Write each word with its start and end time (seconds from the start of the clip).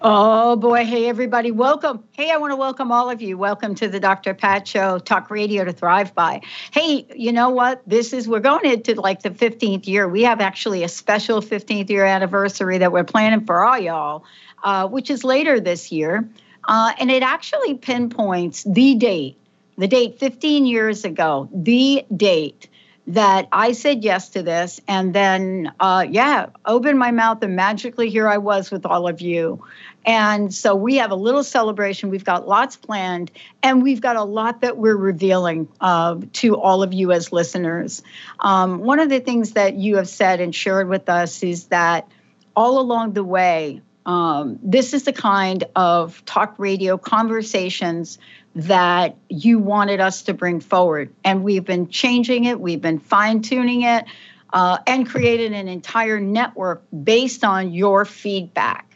Oh 0.00 0.54
boy, 0.54 0.84
hey 0.84 1.08
everybody, 1.08 1.50
welcome. 1.50 2.04
Hey, 2.12 2.30
I 2.30 2.36
want 2.36 2.52
to 2.52 2.56
welcome 2.56 2.92
all 2.92 3.10
of 3.10 3.20
you. 3.20 3.36
Welcome 3.36 3.74
to 3.76 3.88
the 3.88 3.98
Dr. 3.98 4.32
Pat 4.32 4.68
Show, 4.68 5.00
talk 5.00 5.28
radio 5.28 5.64
to 5.64 5.72
thrive 5.72 6.14
by. 6.14 6.42
Hey, 6.72 7.04
you 7.16 7.32
know 7.32 7.50
what? 7.50 7.82
This 7.84 8.12
is, 8.12 8.28
we're 8.28 8.38
going 8.38 8.64
into 8.64 8.94
like 8.94 9.22
the 9.22 9.30
15th 9.30 9.88
year. 9.88 10.06
We 10.06 10.22
have 10.22 10.40
actually 10.40 10.84
a 10.84 10.88
special 10.88 11.42
15th 11.42 11.90
year 11.90 12.04
anniversary 12.04 12.78
that 12.78 12.92
we're 12.92 13.02
planning 13.02 13.44
for 13.44 13.64
all 13.64 13.76
y'all, 13.76 14.24
uh, 14.62 14.86
which 14.86 15.10
is 15.10 15.24
later 15.24 15.58
this 15.58 15.90
year. 15.90 16.28
Uh, 16.62 16.92
and 17.00 17.10
it 17.10 17.24
actually 17.24 17.74
pinpoints 17.74 18.62
the 18.62 18.94
date, 18.94 19.36
the 19.78 19.88
date 19.88 20.20
15 20.20 20.64
years 20.64 21.04
ago, 21.04 21.48
the 21.52 22.04
date 22.16 22.68
that 23.08 23.48
I 23.50 23.72
said 23.72 24.04
yes 24.04 24.28
to 24.30 24.42
this. 24.42 24.80
And 24.86 25.14
then, 25.14 25.72
uh, 25.80 26.06
yeah, 26.08 26.50
opened 26.66 26.98
my 26.98 27.10
mouth 27.10 27.42
and 27.42 27.56
magically 27.56 28.10
here 28.10 28.28
I 28.28 28.36
was 28.36 28.70
with 28.70 28.84
all 28.84 29.08
of 29.08 29.22
you. 29.22 29.64
And 30.08 30.54
so 30.54 30.74
we 30.74 30.96
have 30.96 31.10
a 31.10 31.14
little 31.14 31.44
celebration. 31.44 32.08
We've 32.08 32.24
got 32.24 32.48
lots 32.48 32.76
planned, 32.76 33.30
and 33.62 33.82
we've 33.82 34.00
got 34.00 34.16
a 34.16 34.24
lot 34.24 34.62
that 34.62 34.78
we're 34.78 34.96
revealing 34.96 35.68
uh, 35.82 36.16
to 36.32 36.56
all 36.56 36.82
of 36.82 36.94
you 36.94 37.12
as 37.12 37.30
listeners. 37.30 38.02
Um, 38.40 38.78
one 38.78 39.00
of 39.00 39.10
the 39.10 39.20
things 39.20 39.52
that 39.52 39.74
you 39.74 39.96
have 39.96 40.08
said 40.08 40.40
and 40.40 40.54
shared 40.54 40.88
with 40.88 41.10
us 41.10 41.42
is 41.42 41.66
that 41.66 42.10
all 42.56 42.80
along 42.80 43.12
the 43.12 43.22
way, 43.22 43.82
um, 44.06 44.58
this 44.62 44.94
is 44.94 45.02
the 45.02 45.12
kind 45.12 45.64
of 45.76 46.24
talk 46.24 46.54
radio 46.56 46.96
conversations 46.96 48.18
that 48.54 49.14
you 49.28 49.58
wanted 49.58 50.00
us 50.00 50.22
to 50.22 50.32
bring 50.32 50.60
forward. 50.60 51.12
And 51.22 51.44
we've 51.44 51.66
been 51.66 51.86
changing 51.86 52.46
it, 52.46 52.58
we've 52.58 52.80
been 52.80 52.98
fine 52.98 53.42
tuning 53.42 53.82
it, 53.82 54.06
uh, 54.54 54.78
and 54.86 55.06
created 55.06 55.52
an 55.52 55.68
entire 55.68 56.18
network 56.18 56.82
based 57.04 57.44
on 57.44 57.74
your 57.74 58.06
feedback. 58.06 58.87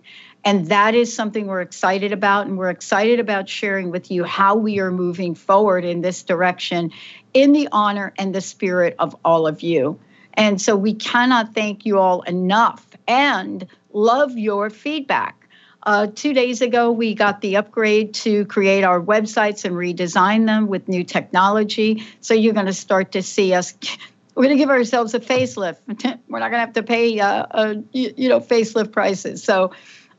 And 0.44 0.66
that 0.66 0.94
is 0.94 1.14
something 1.14 1.46
we're 1.46 1.60
excited 1.60 2.12
about. 2.12 2.46
And 2.46 2.58
we're 2.58 2.70
excited 2.70 3.20
about 3.20 3.48
sharing 3.48 3.90
with 3.90 4.10
you 4.10 4.24
how 4.24 4.56
we 4.56 4.80
are 4.80 4.90
moving 4.90 5.34
forward 5.34 5.84
in 5.84 6.00
this 6.00 6.22
direction 6.22 6.90
in 7.32 7.52
the 7.52 7.68
honor 7.72 8.12
and 8.18 8.34
the 8.34 8.40
spirit 8.40 8.96
of 8.98 9.16
all 9.24 9.46
of 9.46 9.62
you. 9.62 9.98
And 10.34 10.60
so 10.60 10.76
we 10.76 10.94
cannot 10.94 11.54
thank 11.54 11.86
you 11.86 11.98
all 11.98 12.22
enough 12.22 12.86
and 13.06 13.66
love 13.92 14.36
your 14.36 14.70
feedback. 14.70 15.36
Uh, 15.84 16.06
two 16.14 16.32
days 16.32 16.62
ago, 16.62 16.92
we 16.92 17.14
got 17.14 17.40
the 17.40 17.56
upgrade 17.56 18.14
to 18.14 18.44
create 18.46 18.84
our 18.84 19.00
websites 19.00 19.64
and 19.64 19.74
redesign 19.74 20.46
them 20.46 20.68
with 20.68 20.88
new 20.88 21.02
technology. 21.02 22.04
So 22.20 22.34
you're 22.34 22.54
going 22.54 22.66
to 22.66 22.72
start 22.72 23.12
to 23.12 23.22
see 23.22 23.52
us. 23.52 23.74
We're 24.34 24.44
going 24.44 24.56
to 24.56 24.62
give 24.62 24.70
ourselves 24.70 25.12
a 25.12 25.20
facelift. 25.20 25.78
We're 26.28 26.38
not 26.38 26.50
going 26.50 26.52
to 26.52 26.58
have 26.58 26.72
to 26.74 26.82
pay, 26.82 27.20
uh, 27.20 27.46
uh, 27.50 27.74
you, 27.92 28.14
you 28.16 28.28
know, 28.30 28.40
facelift 28.40 28.90
prices. 28.92 29.42
So 29.42 29.72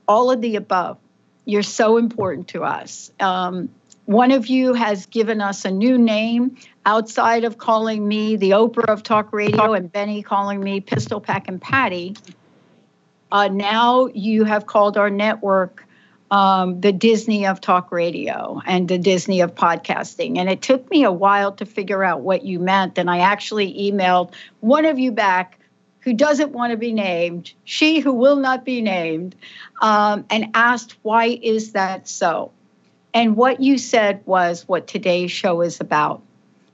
all 0.08 0.32
of 0.32 0.42
the 0.42 0.56
above. 0.56 0.98
You're 1.46 1.64
so 1.64 1.98
important 1.98 2.50
to 2.50 2.64
us. 2.64 3.12
Um, 3.20 3.70
one 4.06 4.32
of 4.32 4.48
you 4.48 4.74
has 4.74 5.06
given 5.06 5.42
us 5.42 5.66
a 5.66 5.72
new 5.72 5.98
name 5.98 6.58
outside 6.86 7.46
of 7.46 7.58
calling 7.58 8.06
me 8.06 8.36
the 8.36 8.52
Oprah 8.52 8.92
of 8.92 9.04
talk 9.04 9.32
radio 9.32 9.74
and 9.74 9.92
Benny 9.92 10.24
calling 10.24 10.60
me 10.60 10.82
Pistol 10.82 11.22
Pack 11.22 11.48
and 11.48 11.62
Patty. 11.62 12.16
Uh, 13.32 13.48
now 13.48 14.08
you 14.08 14.44
have 14.44 14.66
called 14.66 14.98
our 14.98 15.10
network 15.10 15.86
um, 16.34 16.82
the 16.82 16.92
Disney 16.92 17.46
of 17.46 17.62
talk 17.62 17.92
radio 17.92 18.60
and 18.66 18.88
the 18.88 18.98
Disney 18.98 19.42
of 19.42 19.54
podcasting. 19.54 20.38
And 20.38 20.50
it 20.50 20.64
took 20.64 20.90
me 20.90 21.04
a 21.04 21.12
while 21.12 21.52
to 21.54 21.66
figure 21.66 22.04
out 22.04 22.22
what 22.22 22.44
you 22.44 22.60
meant. 22.60 22.98
And 22.98 23.10
I 23.10 23.20
actually 23.20 23.92
emailed 23.92 24.34
one 24.60 24.86
of 24.86 24.98
you 24.98 25.12
back 25.12 25.60
who 26.04 26.14
doesn't 26.14 26.52
want 26.52 26.72
to 26.72 26.78
be 26.78 26.92
named, 26.92 27.54
she 27.64 28.00
who 28.00 28.14
will 28.14 28.36
not 28.36 28.66
be 28.66 28.82
named, 28.82 29.36
um, 29.82 30.26
and 30.30 30.52
asked, 30.54 30.98
Why 31.02 31.40
is 31.42 31.72
that 31.72 32.08
so? 32.08 32.52
And 33.14 33.38
what 33.38 33.62
you 33.62 33.78
said 33.78 34.22
was 34.26 34.68
what 34.68 34.88
today's 34.88 35.32
show 35.32 35.62
is 35.62 35.80
about. 35.80 36.22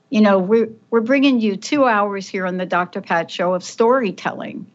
You 0.08 0.20
know, 0.20 0.38
we're, 0.38 0.70
we're 0.90 1.00
bringing 1.00 1.40
you 1.40 1.56
two 1.56 1.84
hours 1.84 2.28
here 2.28 2.46
on 2.46 2.56
the 2.56 2.66
Dr. 2.66 3.00
Pat 3.00 3.30
show 3.30 3.54
of 3.54 3.62
storytelling, 3.62 4.66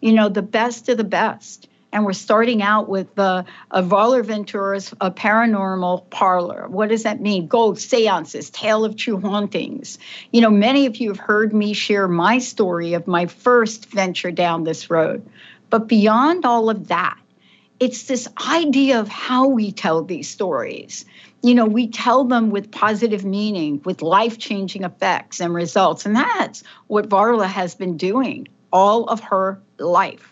you 0.00 0.12
know, 0.12 0.28
the 0.28 0.42
best 0.42 0.88
of 0.88 0.96
the 0.96 1.04
best 1.04 1.68
and 1.92 2.04
we're 2.04 2.12
starting 2.12 2.62
out 2.62 2.88
with 2.88 3.14
the 3.14 3.44
uh, 3.70 3.82
Ventura's 3.82 4.94
a 5.00 5.10
paranormal 5.10 6.08
parlor. 6.10 6.68
What 6.68 6.88
does 6.88 7.02
that 7.02 7.20
mean? 7.20 7.46
Ghosts, 7.46 7.88
seances, 7.88 8.50
tale 8.50 8.84
of 8.84 8.96
true 8.96 9.20
hauntings. 9.20 9.98
You 10.32 10.40
know, 10.40 10.50
many 10.50 10.86
of 10.86 10.96
you 10.96 11.08
have 11.08 11.18
heard 11.18 11.52
me 11.52 11.72
share 11.72 12.08
my 12.08 12.38
story 12.38 12.94
of 12.94 13.06
my 13.06 13.26
first 13.26 13.86
venture 13.86 14.30
down 14.30 14.64
this 14.64 14.90
road. 14.90 15.28
But 15.68 15.88
beyond 15.88 16.44
all 16.44 16.70
of 16.70 16.88
that, 16.88 17.18
it's 17.78 18.04
this 18.04 18.28
idea 18.46 19.00
of 19.00 19.08
how 19.08 19.48
we 19.48 19.72
tell 19.72 20.04
these 20.04 20.28
stories. 20.28 21.06
You 21.42 21.54
know, 21.54 21.64
we 21.64 21.88
tell 21.88 22.24
them 22.24 22.50
with 22.50 22.70
positive 22.70 23.24
meaning, 23.24 23.80
with 23.84 24.02
life 24.02 24.38
changing 24.38 24.84
effects 24.84 25.40
and 25.40 25.54
results. 25.54 26.04
And 26.04 26.14
that's 26.14 26.62
what 26.88 27.08
Varla 27.08 27.46
has 27.46 27.74
been 27.74 27.96
doing 27.96 28.48
all 28.72 29.04
of 29.04 29.20
her 29.20 29.60
life. 29.78 30.29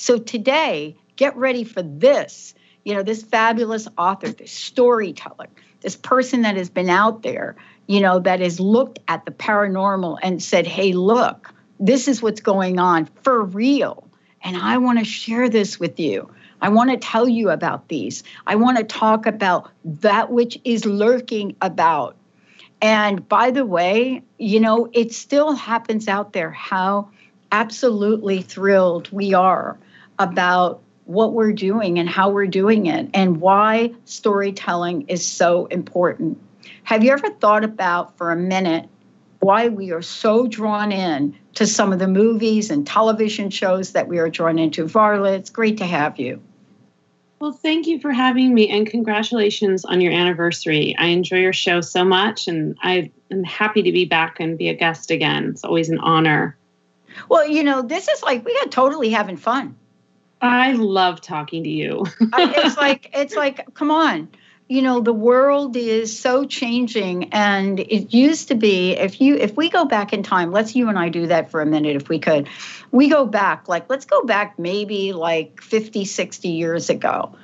So 0.00 0.16
today, 0.16 0.96
get 1.16 1.36
ready 1.36 1.62
for 1.62 1.82
this. 1.82 2.54
You 2.84 2.94
know, 2.94 3.02
this 3.02 3.22
fabulous 3.22 3.86
author, 3.98 4.28
this 4.28 4.50
storyteller, 4.50 5.48
this 5.82 5.94
person 5.94 6.40
that 6.40 6.56
has 6.56 6.70
been 6.70 6.88
out 6.88 7.22
there, 7.22 7.54
you 7.86 8.00
know, 8.00 8.18
that 8.20 8.40
has 8.40 8.58
looked 8.58 8.98
at 9.08 9.26
the 9.26 9.30
paranormal 9.30 10.16
and 10.22 10.42
said, 10.42 10.66
hey, 10.66 10.94
look, 10.94 11.52
this 11.78 12.08
is 12.08 12.22
what's 12.22 12.40
going 12.40 12.78
on 12.78 13.10
for 13.20 13.44
real. 13.44 14.08
And 14.42 14.56
I 14.56 14.78
want 14.78 15.00
to 15.00 15.04
share 15.04 15.50
this 15.50 15.78
with 15.78 16.00
you. 16.00 16.30
I 16.62 16.70
want 16.70 16.88
to 16.92 16.96
tell 16.96 17.28
you 17.28 17.50
about 17.50 17.88
these. 17.88 18.22
I 18.46 18.54
want 18.54 18.78
to 18.78 18.84
talk 18.84 19.26
about 19.26 19.70
that 19.84 20.32
which 20.32 20.58
is 20.64 20.86
lurking 20.86 21.56
about. 21.60 22.16
And 22.80 23.28
by 23.28 23.50
the 23.50 23.66
way, 23.66 24.22
you 24.38 24.60
know, 24.60 24.88
it 24.94 25.12
still 25.12 25.52
happens 25.52 26.08
out 26.08 26.32
there 26.32 26.50
how 26.50 27.10
absolutely 27.52 28.40
thrilled 28.40 29.12
we 29.12 29.34
are 29.34 29.78
about 30.20 30.82
what 31.06 31.32
we're 31.32 31.52
doing 31.52 31.98
and 31.98 32.08
how 32.08 32.30
we're 32.30 32.46
doing 32.46 32.86
it 32.86 33.10
and 33.14 33.40
why 33.40 33.92
storytelling 34.04 35.08
is 35.08 35.26
so 35.26 35.66
important. 35.66 36.38
Have 36.84 37.02
you 37.02 37.10
ever 37.10 37.30
thought 37.30 37.64
about 37.64 38.16
for 38.16 38.30
a 38.30 38.36
minute 38.36 38.88
why 39.40 39.68
we 39.68 39.90
are 39.90 40.02
so 40.02 40.46
drawn 40.46 40.92
in 40.92 41.34
to 41.54 41.66
some 41.66 41.92
of 41.92 41.98
the 41.98 42.06
movies 42.06 42.70
and 42.70 42.86
television 42.86 43.50
shows 43.50 43.92
that 43.92 44.06
we 44.06 44.18
are 44.18 44.28
drawn 44.28 44.58
into? 44.58 44.84
Varla, 44.84 45.36
it's 45.36 45.50
great 45.50 45.78
to 45.78 45.86
have 45.86 46.20
you. 46.20 46.40
Well, 47.40 47.52
thank 47.52 47.86
you 47.86 47.98
for 47.98 48.12
having 48.12 48.52
me 48.52 48.68
and 48.68 48.86
congratulations 48.86 49.86
on 49.86 50.02
your 50.02 50.12
anniversary. 50.12 50.94
I 50.98 51.06
enjoy 51.06 51.38
your 51.38 51.54
show 51.54 51.80
so 51.80 52.04
much 52.04 52.46
and 52.46 52.76
I 52.82 53.10
am 53.30 53.42
happy 53.44 53.82
to 53.82 53.92
be 53.92 54.04
back 54.04 54.38
and 54.40 54.58
be 54.58 54.68
a 54.68 54.74
guest 54.74 55.10
again. 55.10 55.48
It's 55.48 55.64
always 55.64 55.88
an 55.88 55.98
honor. 55.98 56.56
Well, 57.30 57.48
you 57.48 57.64
know, 57.64 57.80
this 57.80 58.08
is 58.08 58.22
like 58.22 58.44
we 58.44 58.56
are 58.62 58.68
totally 58.68 59.10
having 59.10 59.38
fun. 59.38 59.76
I 60.40 60.72
love 60.72 61.20
talking 61.20 61.64
to 61.64 61.70
you. 61.70 62.04
it's 62.20 62.76
like 62.76 63.10
it's 63.14 63.34
like 63.34 63.74
come 63.74 63.90
on. 63.90 64.28
You 64.68 64.82
know, 64.82 65.00
the 65.00 65.12
world 65.12 65.76
is 65.76 66.16
so 66.16 66.44
changing 66.44 67.32
and 67.32 67.80
it 67.80 68.14
used 68.14 68.48
to 68.48 68.54
be 68.54 68.92
if 68.92 69.20
you 69.20 69.34
if 69.34 69.56
we 69.56 69.68
go 69.68 69.84
back 69.84 70.12
in 70.12 70.22
time, 70.22 70.52
let's 70.52 70.76
you 70.76 70.88
and 70.88 70.98
I 70.98 71.08
do 71.08 71.26
that 71.26 71.50
for 71.50 71.60
a 71.60 71.66
minute 71.66 71.96
if 71.96 72.08
we 72.08 72.18
could. 72.20 72.48
We 72.92 73.08
go 73.08 73.26
back 73.26 73.68
like 73.68 73.90
let's 73.90 74.04
go 74.04 74.22
back 74.22 74.58
maybe 74.58 75.12
like 75.12 75.60
50, 75.60 76.04
60 76.04 76.48
years 76.48 76.88
ago. 76.88 77.34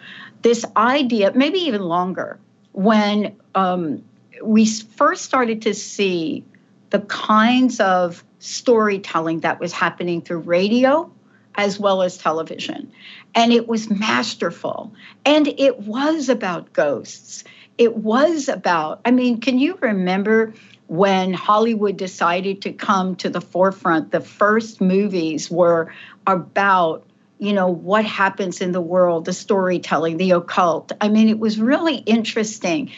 This 0.42 0.64
idea, 0.76 1.32
maybe 1.34 1.58
even 1.58 1.82
longer, 1.82 2.38
when 2.72 3.36
um, 3.54 4.04
we 4.42 4.66
first 4.66 5.24
started 5.24 5.62
to 5.62 5.74
see 5.74 6.44
the 6.90 7.00
kinds 7.00 7.80
of 7.80 8.22
storytelling 8.38 9.40
that 9.40 9.58
was 9.58 9.72
happening 9.72 10.22
through 10.22 10.38
radio 10.38 11.10
as 11.56 11.78
well 11.78 12.02
as 12.02 12.18
television. 12.18 12.92
And 13.34 13.52
it 13.52 13.66
was 13.66 13.90
masterful. 13.90 14.92
And 15.24 15.48
it 15.48 15.80
was 15.80 16.28
about 16.28 16.72
ghosts. 16.72 17.44
It 17.78 17.96
was 17.96 18.48
about, 18.48 19.00
I 19.04 19.10
mean, 19.10 19.40
can 19.40 19.58
you 19.58 19.78
remember 19.80 20.54
when 20.86 21.32
Hollywood 21.34 21.96
decided 21.96 22.62
to 22.62 22.72
come 22.72 23.16
to 23.16 23.28
the 23.28 23.40
forefront? 23.40 24.12
The 24.12 24.20
first 24.20 24.80
movies 24.80 25.50
were 25.50 25.92
about 26.26 27.04
you 27.38 27.52
know 27.52 27.68
what 27.68 28.04
happens 28.04 28.62
in 28.62 28.72
the 28.72 28.80
world 28.80 29.26
the 29.26 29.32
storytelling 29.32 30.16
the 30.16 30.30
occult 30.30 30.92
i 31.02 31.08
mean 31.10 31.28
it 31.28 31.38
was 31.38 31.60
really 31.60 31.96
interesting 31.96 32.90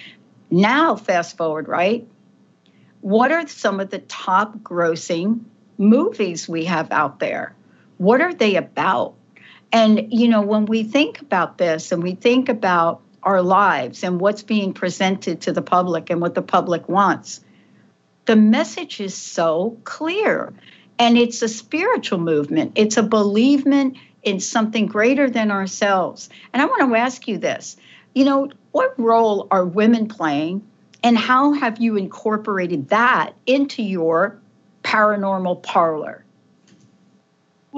now 0.48 0.94
fast 0.94 1.36
forward 1.36 1.66
right 1.66 2.06
what 3.00 3.32
are 3.32 3.48
some 3.48 3.80
of 3.80 3.90
the 3.90 3.98
top 3.98 4.56
grossing 4.58 5.40
movies 5.76 6.48
we 6.48 6.64
have 6.66 6.92
out 6.92 7.18
there 7.18 7.54
what 7.98 8.20
are 8.20 8.34
they 8.34 8.56
about 8.56 9.14
and 9.72 10.12
you 10.12 10.28
know 10.28 10.42
when 10.42 10.64
we 10.66 10.82
think 10.82 11.20
about 11.20 11.58
this 11.58 11.92
and 11.92 12.02
we 12.02 12.14
think 12.14 12.48
about 12.48 13.02
our 13.22 13.42
lives 13.42 14.02
and 14.02 14.20
what's 14.20 14.42
being 14.42 14.72
presented 14.72 15.40
to 15.42 15.52
the 15.52 15.62
public 15.62 16.08
and 16.10 16.20
what 16.20 16.34
the 16.34 16.42
public 16.42 16.88
wants 16.88 17.40
the 18.24 18.36
message 18.36 19.00
is 19.00 19.14
so 19.14 19.76
clear 19.84 20.52
and 20.98 21.18
it's 21.18 21.42
a 21.42 21.48
spiritual 21.48 22.18
movement 22.18 22.72
it's 22.76 22.96
a 22.96 23.02
believement 23.02 23.96
in 24.22 24.40
something 24.40 24.86
greater 24.86 25.30
than 25.30 25.50
ourselves. 25.50 26.28
And 26.52 26.60
I 26.60 26.66
want 26.66 26.90
to 26.90 26.98
ask 26.98 27.26
you 27.28 27.38
this 27.38 27.76
you 28.14 28.24
know, 28.24 28.50
what 28.72 28.98
role 28.98 29.46
are 29.50 29.64
women 29.64 30.08
playing, 30.08 30.66
and 31.04 31.16
how 31.16 31.52
have 31.52 31.78
you 31.78 31.96
incorporated 31.96 32.88
that 32.88 33.34
into 33.46 33.82
your 33.82 34.40
paranormal 34.82 35.62
parlor? 35.62 36.24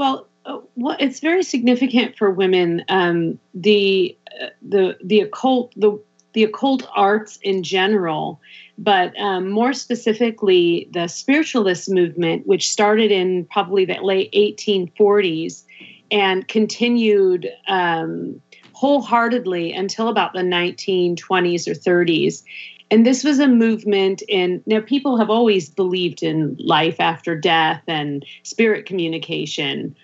Well, 0.00 0.26
uh, 0.46 0.60
well, 0.76 0.96
it's 0.98 1.20
very 1.20 1.42
significant 1.42 2.16
for 2.16 2.30
women. 2.30 2.82
Um, 2.88 3.38
the 3.52 4.16
uh, 4.42 4.46
the 4.62 4.96
the 5.04 5.20
occult 5.20 5.74
the 5.76 6.02
the 6.32 6.42
occult 6.44 6.88
arts 6.96 7.38
in 7.42 7.62
general, 7.62 8.40
but 8.78 9.12
um, 9.20 9.50
more 9.50 9.74
specifically 9.74 10.88
the 10.94 11.06
spiritualist 11.06 11.90
movement, 11.90 12.46
which 12.46 12.70
started 12.70 13.12
in 13.12 13.44
probably 13.52 13.84
the 13.84 13.98
late 14.00 14.32
1840s 14.32 15.64
and 16.10 16.48
continued 16.48 17.50
um, 17.68 18.40
wholeheartedly 18.72 19.70
until 19.74 20.08
about 20.08 20.32
the 20.32 20.40
1920s 20.40 21.68
or 21.68 21.74
30s. 21.74 22.42
And 22.90 23.06
this 23.06 23.22
was 23.22 23.38
a 23.38 23.46
movement 23.46 24.22
in 24.28 24.62
now 24.66 24.80
people 24.80 25.16
have 25.18 25.30
always 25.30 25.68
believed 25.68 26.22
in 26.22 26.56
life 26.58 26.98
after 26.98 27.36
death 27.36 27.82
and 27.86 28.24
spirit 28.42 28.86
communication 28.86 29.94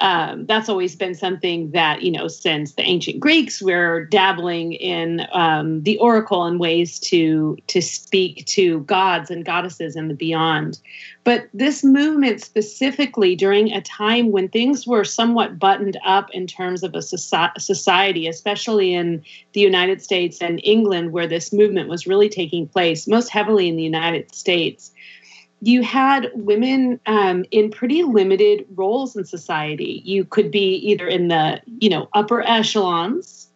um, 0.00 0.44
that's 0.44 0.68
always 0.68 0.94
been 0.94 1.14
something 1.14 1.70
that 1.70 2.02
you 2.02 2.10
know 2.10 2.28
since 2.28 2.74
the 2.74 2.82
ancient 2.82 3.18
greeks 3.18 3.62
we're 3.62 4.04
dabbling 4.04 4.74
in 4.74 5.26
um, 5.32 5.82
the 5.84 5.98
oracle 5.98 6.44
and 6.44 6.60
ways 6.60 6.98
to 7.00 7.56
to 7.68 7.80
speak 7.80 8.44
to 8.46 8.80
gods 8.80 9.30
and 9.30 9.44
goddesses 9.44 9.96
and 9.96 10.10
the 10.10 10.14
beyond. 10.14 10.78
But 11.24 11.48
this 11.54 11.82
movement 11.82 12.40
specifically 12.40 13.34
during 13.34 13.72
a 13.72 13.80
time 13.80 14.30
when 14.30 14.48
things 14.48 14.86
were 14.86 15.02
somewhat 15.02 15.58
buttoned 15.58 15.98
up 16.04 16.30
in 16.30 16.46
terms 16.46 16.82
of 16.82 16.94
a 16.94 17.02
society 17.02 18.26
especially 18.26 18.94
in 18.94 19.22
the 19.52 19.60
united 19.60 20.02
states 20.02 20.40
and 20.40 20.60
england 20.62 21.12
where 21.12 21.26
this 21.26 21.52
movement 21.52 21.88
was 21.88 22.06
really 22.06 22.28
taking 22.28 22.68
place 22.68 23.06
most 23.06 23.28
heavily 23.28 23.68
in 23.68 23.76
the 23.76 23.82
united 23.82 24.32
states 24.34 24.92
you 25.62 25.82
had 25.82 26.30
women 26.34 27.00
um, 27.06 27.44
in 27.50 27.70
pretty 27.70 28.02
limited 28.02 28.66
roles 28.74 29.16
in 29.16 29.24
society. 29.24 30.02
You 30.04 30.24
could 30.24 30.50
be 30.50 30.76
either 30.76 31.08
in 31.08 31.28
the 31.28 31.60
you 31.78 31.88
know 31.88 32.08
upper 32.14 32.42
echelons 32.42 33.48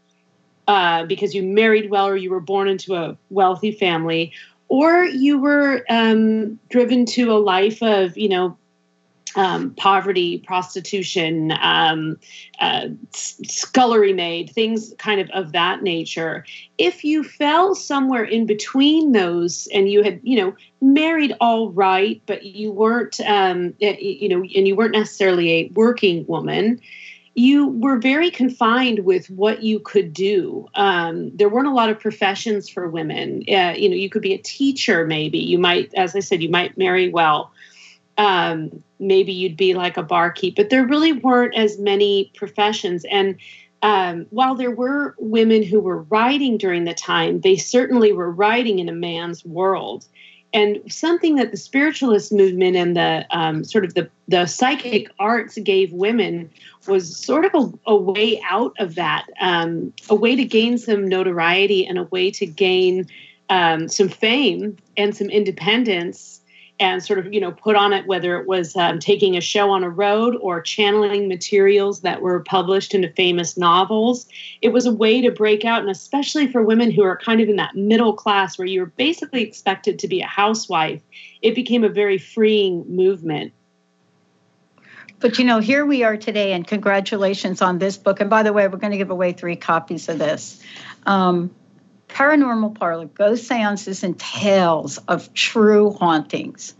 uh, 0.66 1.04
because 1.04 1.34
you 1.34 1.42
married 1.42 1.90
well 1.90 2.08
or 2.08 2.16
you 2.16 2.30
were 2.30 2.40
born 2.40 2.68
into 2.68 2.94
a 2.94 3.16
wealthy 3.28 3.72
family, 3.72 4.32
or 4.68 5.04
you 5.04 5.38
were 5.38 5.84
um, 5.90 6.58
driven 6.70 7.04
to 7.06 7.32
a 7.32 7.38
life 7.38 7.82
of 7.82 8.16
you 8.16 8.28
know 8.28 8.56
um, 9.36 9.74
poverty, 9.74 10.38
prostitution, 10.38 11.52
um, 11.60 12.18
uh, 12.58 12.88
scullery 13.12 14.12
maid, 14.12 14.50
things 14.50 14.94
kind 14.98 15.20
of 15.20 15.30
of 15.30 15.52
that 15.52 15.82
nature. 15.82 16.44
If 16.78 17.04
you 17.04 17.22
fell 17.22 17.74
somewhere 17.74 18.24
in 18.24 18.46
between 18.46 19.12
those, 19.12 19.68
and 19.72 19.90
you 19.90 20.02
had, 20.02 20.20
you 20.22 20.36
know, 20.36 20.54
married 20.80 21.34
all 21.40 21.70
right, 21.70 22.20
but 22.26 22.44
you 22.44 22.72
weren't, 22.72 23.20
um, 23.20 23.74
you 23.78 24.28
know, 24.28 24.42
and 24.42 24.66
you 24.66 24.74
weren't 24.74 24.92
necessarily 24.92 25.50
a 25.52 25.70
working 25.74 26.26
woman. 26.26 26.80
You 27.34 27.68
were 27.68 27.98
very 27.98 28.30
confined 28.30 29.00
with 29.00 29.30
what 29.30 29.62
you 29.62 29.78
could 29.78 30.12
do. 30.12 30.66
Um, 30.74 31.34
there 31.36 31.48
weren't 31.48 31.68
a 31.68 31.72
lot 31.72 31.88
of 31.88 32.00
professions 32.00 32.68
for 32.68 32.88
women. 32.88 33.44
Uh, 33.48 33.74
you 33.76 33.88
know, 33.88 33.94
you 33.94 34.10
could 34.10 34.20
be 34.20 34.34
a 34.34 34.38
teacher, 34.38 35.06
maybe. 35.06 35.38
You 35.38 35.58
might, 35.58 35.94
as 35.94 36.16
I 36.16 36.20
said, 36.20 36.42
you 36.42 36.50
might 36.50 36.76
marry 36.76 37.08
well 37.08 37.52
um, 38.18 38.82
maybe 39.00 39.32
you'd 39.32 39.56
be 39.56 39.74
like 39.74 39.96
a 39.96 40.02
barkeep, 40.02 40.56
but 40.56 40.70
there 40.70 40.86
really 40.86 41.12
weren't 41.12 41.56
as 41.56 41.78
many 41.78 42.30
professions. 42.34 43.04
And 43.10 43.36
um, 43.82 44.26
while 44.30 44.54
there 44.54 44.70
were 44.70 45.14
women 45.18 45.62
who 45.62 45.80
were 45.80 46.02
writing 46.02 46.58
during 46.58 46.84
the 46.84 46.94
time, 46.94 47.40
they 47.40 47.56
certainly 47.56 48.12
were 48.12 48.30
writing 48.30 48.78
in 48.78 48.88
a 48.88 48.92
man's 48.92 49.44
world. 49.44 50.06
And 50.52 50.80
something 50.92 51.36
that 51.36 51.52
the 51.52 51.56
spiritualist 51.56 52.32
movement 52.32 52.76
and 52.76 52.96
the 52.96 53.24
um, 53.30 53.62
sort 53.64 53.84
of 53.84 53.94
the, 53.94 54.10
the 54.26 54.46
psychic 54.46 55.08
arts 55.18 55.56
gave 55.58 55.92
women 55.92 56.50
was 56.88 57.16
sort 57.16 57.44
of 57.44 57.54
a, 57.54 57.92
a 57.92 57.96
way 57.96 58.42
out 58.50 58.74
of 58.78 58.96
that, 58.96 59.26
um, 59.40 59.92
a 60.08 60.14
way 60.14 60.34
to 60.34 60.44
gain 60.44 60.76
some 60.76 61.08
notoriety 61.08 61.86
and 61.86 61.98
a 61.98 62.04
way 62.04 62.32
to 62.32 62.46
gain 62.46 63.06
um, 63.48 63.88
some 63.88 64.08
fame 64.08 64.76
and 64.96 65.16
some 65.16 65.30
independence 65.30 66.39
and 66.80 67.04
sort 67.04 67.18
of 67.18 67.32
you 67.32 67.40
know 67.40 67.52
put 67.52 67.76
on 67.76 67.92
it 67.92 68.06
whether 68.06 68.40
it 68.40 68.48
was 68.48 68.74
um, 68.74 68.98
taking 68.98 69.36
a 69.36 69.40
show 69.40 69.70
on 69.70 69.84
a 69.84 69.90
road 69.90 70.36
or 70.40 70.60
channeling 70.60 71.28
materials 71.28 72.00
that 72.00 72.22
were 72.22 72.40
published 72.40 72.94
into 72.94 73.08
famous 73.10 73.56
novels 73.56 74.26
it 74.62 74.70
was 74.70 74.86
a 74.86 74.92
way 74.92 75.20
to 75.20 75.30
break 75.30 75.64
out 75.64 75.80
and 75.80 75.90
especially 75.90 76.50
for 76.50 76.62
women 76.62 76.90
who 76.90 77.02
are 77.02 77.16
kind 77.16 77.40
of 77.40 77.48
in 77.48 77.56
that 77.56 77.76
middle 77.76 78.14
class 78.14 78.58
where 78.58 78.66
you're 78.66 78.86
basically 78.86 79.42
expected 79.42 79.98
to 79.98 80.08
be 80.08 80.20
a 80.20 80.26
housewife 80.26 81.02
it 81.42 81.54
became 81.54 81.84
a 81.84 81.88
very 81.88 82.18
freeing 82.18 82.84
movement. 82.88 83.52
But 85.20 85.38
you 85.38 85.44
know 85.44 85.58
here 85.58 85.84
we 85.84 86.02
are 86.02 86.16
today 86.16 86.52
and 86.52 86.66
congratulations 86.66 87.60
on 87.60 87.78
this 87.78 87.96
book. 87.96 88.20
And 88.20 88.30
by 88.30 88.42
the 88.42 88.52
way 88.52 88.68
we're 88.68 88.78
going 88.78 88.92
to 88.92 88.96
give 88.96 89.10
away 89.10 89.32
three 89.32 89.56
copies 89.56 90.08
of 90.08 90.18
this. 90.18 90.62
Um, 91.06 91.54
paranormal 92.14 92.78
parlor, 92.78 93.06
ghost 93.06 93.46
seances, 93.46 94.02
and 94.02 94.18
tales 94.18 94.98
of 95.08 95.32
true 95.34 95.90
hauntings. 95.92 96.74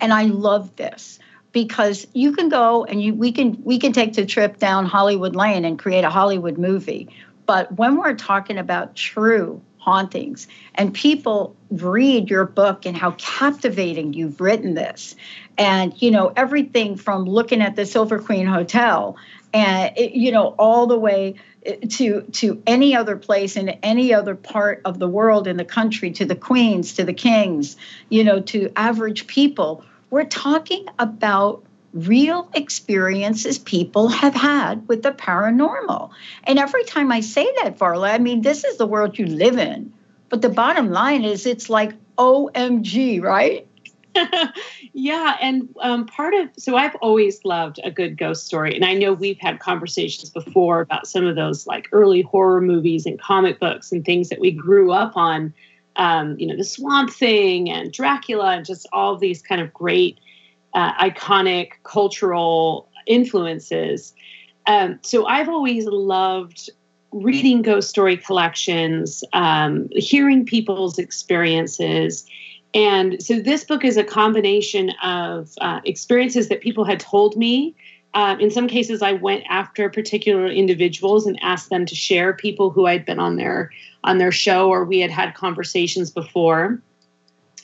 And 0.00 0.12
I 0.12 0.24
love 0.24 0.74
this 0.76 1.18
because 1.52 2.06
you 2.12 2.32
can 2.32 2.48
go 2.48 2.84
and 2.84 3.02
you 3.02 3.14
we 3.14 3.32
can 3.32 3.60
we 3.64 3.78
can 3.78 3.92
take 3.92 4.14
the 4.14 4.26
trip 4.26 4.58
down 4.58 4.86
Hollywood 4.86 5.34
Lane 5.34 5.64
and 5.64 5.78
create 5.78 6.04
a 6.04 6.10
Hollywood 6.10 6.58
movie. 6.58 7.08
But 7.46 7.76
when 7.76 7.96
we're 7.96 8.14
talking 8.14 8.58
about 8.58 8.94
true 8.96 9.62
hauntings 9.78 10.48
and 10.74 10.92
people 10.92 11.54
read 11.70 12.28
your 12.28 12.44
book 12.44 12.84
and 12.84 12.96
how 12.96 13.12
captivating 13.12 14.12
you've 14.12 14.40
written 14.40 14.74
this 14.74 15.14
and 15.56 15.94
you 16.02 16.10
know 16.10 16.32
everything 16.36 16.96
from 16.96 17.24
looking 17.24 17.62
at 17.62 17.76
the 17.76 17.86
silver 17.86 18.18
queen 18.18 18.46
hotel 18.46 19.16
and 19.54 19.96
it, 19.96 20.10
you 20.12 20.32
know 20.32 20.56
all 20.58 20.88
the 20.88 20.98
way 20.98 21.36
to 21.90 22.22
to 22.22 22.62
any 22.66 22.94
other 22.94 23.16
place 23.16 23.56
in 23.56 23.68
any 23.68 24.14
other 24.14 24.34
part 24.34 24.82
of 24.84 24.98
the 24.98 25.08
world 25.08 25.46
in 25.46 25.56
the 25.56 25.64
country 25.64 26.10
to 26.12 26.24
the 26.24 26.36
queens 26.36 26.94
to 26.94 27.04
the 27.04 27.12
kings 27.12 27.76
you 28.08 28.24
know 28.24 28.40
to 28.40 28.70
average 28.76 29.26
people. 29.26 29.84
We're 30.10 30.24
talking 30.24 30.86
about 30.98 31.64
real 31.92 32.50
experiences 32.54 33.58
people 33.58 34.08
have 34.08 34.34
had 34.34 34.86
with 34.86 35.02
the 35.02 35.12
paranormal. 35.12 36.10
And 36.44 36.58
every 36.58 36.84
time 36.84 37.10
i 37.10 37.20
say 37.20 37.50
that 37.62 37.78
Varla 37.78 38.10
i 38.10 38.18
mean 38.18 38.42
this 38.42 38.64
is 38.64 38.76
the 38.76 38.86
world 38.86 39.18
you 39.18 39.26
live 39.26 39.58
in. 39.58 39.92
But 40.28 40.42
the 40.42 40.48
bottom 40.48 40.90
line 40.90 41.24
is 41.24 41.46
it's 41.46 41.70
like 41.70 41.92
omg 42.16 43.22
right 43.22 43.66
yeah, 44.92 45.36
and 45.40 45.68
um, 45.80 46.06
part 46.06 46.34
of 46.34 46.48
so 46.56 46.76
I've 46.76 46.94
always 46.96 47.44
loved 47.44 47.80
a 47.84 47.90
good 47.90 48.16
ghost 48.16 48.46
story, 48.46 48.74
and 48.74 48.84
I 48.84 48.94
know 48.94 49.12
we've 49.12 49.38
had 49.40 49.58
conversations 49.60 50.30
before 50.30 50.80
about 50.80 51.06
some 51.06 51.26
of 51.26 51.36
those 51.36 51.66
like 51.66 51.88
early 51.92 52.22
horror 52.22 52.60
movies 52.60 53.06
and 53.06 53.20
comic 53.20 53.58
books 53.60 53.92
and 53.92 54.04
things 54.04 54.28
that 54.28 54.40
we 54.40 54.50
grew 54.50 54.92
up 54.92 55.16
on. 55.16 55.52
Um, 55.96 56.38
you 56.38 56.46
know, 56.46 56.56
the 56.56 56.64
Swamp 56.64 57.10
Thing 57.10 57.70
and 57.70 57.92
Dracula, 57.92 58.56
and 58.56 58.66
just 58.66 58.86
all 58.92 59.16
these 59.16 59.42
kind 59.42 59.60
of 59.60 59.72
great, 59.72 60.18
uh, 60.74 60.92
iconic 60.94 61.70
cultural 61.84 62.88
influences. 63.06 64.14
Um, 64.66 64.98
so 65.02 65.26
I've 65.26 65.48
always 65.48 65.86
loved 65.86 66.68
reading 67.12 67.62
ghost 67.62 67.88
story 67.88 68.16
collections, 68.16 69.24
um, 69.32 69.88
hearing 69.92 70.44
people's 70.44 70.98
experiences 70.98 72.26
And 72.76 73.22
so 73.22 73.40
this 73.40 73.64
book 73.64 73.86
is 73.86 73.96
a 73.96 74.04
combination 74.04 74.90
of 75.02 75.50
uh, 75.62 75.80
experiences 75.86 76.48
that 76.48 76.60
people 76.60 76.84
had 76.84 77.00
told 77.00 77.34
me. 77.34 77.74
Uh, 78.12 78.36
in 78.38 78.50
some 78.50 78.68
cases, 78.68 79.00
I 79.00 79.14
went 79.14 79.44
after 79.48 79.88
particular 79.88 80.46
individuals 80.46 81.26
and 81.26 81.42
asked 81.42 81.70
them 81.70 81.86
to 81.86 81.94
share 81.94 82.34
people 82.34 82.68
who 82.68 82.84
I'd 82.84 83.06
been 83.06 83.18
on 83.18 83.36
their 83.36 83.70
on 84.04 84.18
their 84.18 84.30
show 84.30 84.68
or 84.68 84.84
we 84.84 85.00
had 85.00 85.10
had 85.10 85.34
conversations 85.34 86.10
before. 86.10 86.78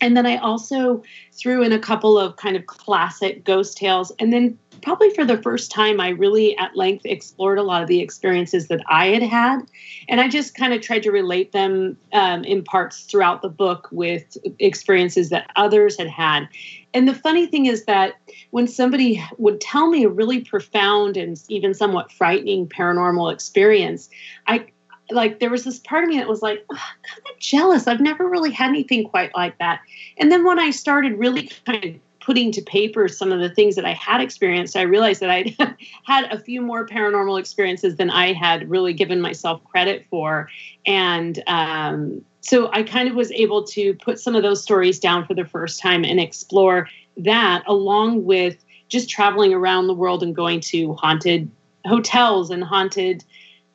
And 0.01 0.17
then 0.17 0.25
I 0.25 0.39
also 0.39 1.03
threw 1.33 1.63
in 1.63 1.73
a 1.73 1.79
couple 1.79 2.19
of 2.19 2.37
kind 2.37 2.57
of 2.57 2.67
classic 2.67 3.45
ghost 3.45 3.77
tales. 3.77 4.13
And 4.19 4.33
then, 4.33 4.59
probably 4.83 5.11
for 5.11 5.25
the 5.25 5.41
first 5.41 5.71
time, 5.71 6.01
I 6.01 6.11
really 6.11 6.57
at 6.59 6.77
length 6.77 7.07
explored 7.07 7.59
a 7.59 7.63
lot 7.63 7.83
of 7.83 7.89
the 7.89 8.01
experiences 8.01 8.69
that 8.69 8.83
I 8.89 9.07
had 9.09 9.23
had. 9.23 9.61
And 10.09 10.21
I 10.21 10.29
just 10.29 10.55
kind 10.55 10.75
of 10.75 10.81
tried 10.81 11.03
to 11.05 11.11
relate 11.11 11.53
them 11.53 11.97
um, 12.13 12.45
in 12.45 12.65
parts 12.65 13.03
throughout 13.03 13.43
the 13.43 13.49
book 13.49 13.89
with 13.93 14.37
experiences 14.59 15.31
that 15.31 15.51
others 15.57 15.97
had 15.97 16.09
had. 16.09 16.49
And 16.95 17.09
the 17.09 17.15
funny 17.15 17.47
thing 17.47 17.67
is 17.67 17.85
that 17.85 18.15
when 18.51 18.69
somebody 18.69 19.25
would 19.39 19.61
tell 19.61 19.89
me 19.89 20.05
a 20.05 20.09
really 20.09 20.41
profound 20.41 21.17
and 21.17 21.41
even 21.49 21.73
somewhat 21.73 22.13
frightening 22.13 22.69
paranormal 22.69 23.33
experience, 23.33 24.11
I 24.47 24.67
like 25.11 25.41
there 25.41 25.51
was 25.51 25.65
this 25.65 25.79
part 25.79 26.05
of 26.05 26.11
me 26.11 26.19
that 26.19 26.29
was 26.29 26.43
like 26.43 26.65
oh, 26.71 26.75
kind 26.77 27.27
of 27.31 27.39
jealous. 27.39 27.87
I've 27.87 28.01
never 28.01 28.29
really 28.29 28.51
had 28.51 28.69
anything 28.69 29.09
quite 29.09 29.35
like 29.35 29.59
that. 29.59 29.81
And 30.19 30.31
then 30.31 30.45
when 30.45 30.59
I 30.59 30.71
started 30.71 31.19
really 31.19 31.51
kind 31.67 31.85
of 31.85 31.95
putting 32.25 32.53
to 32.53 32.63
paper 32.63 33.09
some 33.09 33.33
of 33.33 33.41
the 33.41 33.51
things 33.51 33.75
that 33.77 33.85
I 33.85 33.93
had 33.93 34.21
experienced, 34.21 34.77
I 34.77 34.83
realized 34.83 35.21
that 35.21 35.31
I'd 35.31 35.57
had 36.05 36.33
a 36.33 36.39
few 36.39 36.63
more 36.63 36.87
paranormal 36.87 37.39
experiences 37.39 37.97
than 37.97 38.11
I 38.11 38.33
had 38.33 38.71
really 38.71 38.93
given 38.93 39.21
myself 39.21 39.63
credit 39.65 40.07
for. 40.09 40.49
And 40.87 41.43
um, 41.47 42.25
so 42.41 42.71
I 42.73 42.83
kind 42.83 43.09
of 43.09 43.15
was 43.15 43.33
able 43.33 43.65
to 43.65 43.95
put 43.95 44.21
some 44.21 44.35
of 44.35 44.43
those 44.43 44.63
stories 44.63 44.99
down 44.99 45.27
for 45.27 45.35
the 45.35 45.45
first 45.45 45.81
time 45.81 46.05
and 46.05 46.21
explore 46.21 46.89
that 47.19 47.63
along 47.67 48.25
with 48.25 48.65
just 48.89 49.11
traveling 49.11 49.53
around 49.53 49.87
the 49.87 49.95
world 49.95 50.23
and 50.23 50.35
going 50.35 50.61
to 50.61 50.95
haunted 50.95 51.51
hotels 51.87 52.51
and 52.51 52.63
haunted 52.63 53.25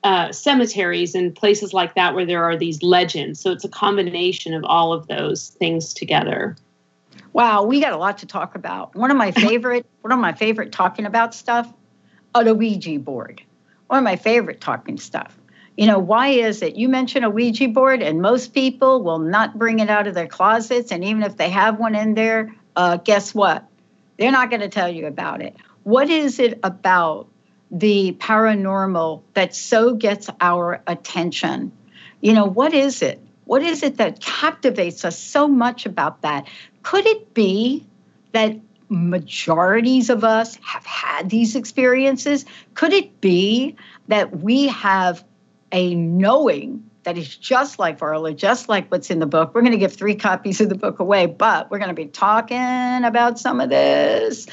uh, 0.03 0.31
cemeteries 0.31 1.15
and 1.15 1.35
places 1.35 1.73
like 1.73 1.95
that 1.95 2.13
where 2.13 2.25
there 2.25 2.43
are 2.43 2.55
these 2.55 2.81
legends. 2.83 3.39
So 3.39 3.51
it's 3.51 3.65
a 3.65 3.69
combination 3.69 4.53
of 4.53 4.63
all 4.63 4.93
of 4.93 5.07
those 5.07 5.49
things 5.59 5.93
together. 5.93 6.55
Wow, 7.38 7.65
we 7.65 7.79
got 7.82 7.94
a 7.94 7.98
lot 7.98 8.17
to 8.20 8.25
talk 8.25 8.56
about. 8.56 8.96
One 8.96 9.12
of 9.12 9.17
my 9.17 9.29
favorite, 9.46 9.86
one 10.01 10.12
of 10.12 10.17
my 10.17 10.34
favorite 10.34 10.72
talking 10.72 11.06
about 11.06 11.36
stuff, 11.36 11.72
a 12.34 12.51
Ouija 12.51 12.98
board. 12.98 13.44
One 13.86 14.00
of 14.00 14.03
my 14.03 14.15
favorite 14.15 14.60
talking 14.60 14.98
stuff. 14.98 15.38
You 15.77 15.86
know, 15.86 16.00
why 16.00 16.29
is 16.29 16.63
it? 16.63 16.77
You 16.77 16.89
mention 16.89 17.24
a 17.24 17.29
Ouija 17.29 17.67
board, 17.67 18.01
and 18.01 18.24
most 18.24 18.56
people 18.56 19.03
will 19.03 19.20
not 19.20 19.56
bring 19.56 19.77
it 19.77 19.88
out 19.88 20.08
of 20.08 20.15
their 20.15 20.25
closets. 20.25 20.91
And 20.91 21.03
even 21.03 21.22
if 21.22 21.38
they 21.38 21.51
have 21.51 21.77
one 21.77 21.94
in 21.94 22.15
there, 22.15 22.56
uh, 22.75 22.98
guess 22.98 23.36
what? 23.36 23.70
They're 24.17 24.32
not 24.32 24.50
going 24.50 24.62
to 24.62 24.70
tell 24.70 24.89
you 24.89 25.06
about 25.06 25.44
it. 25.44 25.56
What 25.84 26.10
is 26.10 26.39
it 26.39 26.60
about 26.63 27.27
the 27.70 28.13
paranormal 28.13 29.22
that 29.36 29.53
so 29.53 29.94
gets 29.94 30.27
our 30.41 30.82
attention? 30.88 31.72
You 32.20 32.34
know, 32.34 32.46
what 32.46 32.74
is 32.74 33.03
it? 33.03 33.22
What 33.47 33.63
is 33.63 33.81
it 33.81 33.97
that 33.97 34.19
captivates 34.19 35.03
us 35.05 35.17
so 35.17 35.47
much 35.47 35.85
about 35.85 36.21
that? 36.21 36.47
Could 36.83 37.05
it 37.05 37.33
be 37.33 37.85
that 38.33 38.57
majorities 38.89 40.09
of 40.09 40.23
us 40.23 40.57
have 40.63 40.85
had 40.85 41.29
these 41.29 41.55
experiences? 41.55 42.45
Could 42.73 42.93
it 42.93 43.19
be 43.21 43.75
that 44.07 44.41
we 44.41 44.67
have 44.67 45.23
a 45.71 45.95
knowing 45.95 46.83
that 47.03 47.17
is 47.17 47.37
just 47.37 47.79
like 47.79 47.97
Varla, 47.99 48.35
just 48.35 48.67
like 48.67 48.91
what's 48.91 49.09
in 49.09 49.19
the 49.19 49.25
book. 49.25 49.55
We're 49.55 49.61
going 49.61 49.71
to 49.71 49.77
give 49.77 49.93
three 49.93 50.15
copies 50.15 50.59
of 50.59 50.67
the 50.67 50.75
book 50.75 50.99
away, 50.99 51.25
but 51.25 51.71
we're 51.71 51.77
going 51.77 51.87
to 51.87 51.93
be 51.93 52.07
talking 52.07 53.05
about 53.05 53.39
some 53.39 53.61
of 53.61 53.69
this. 53.69 54.45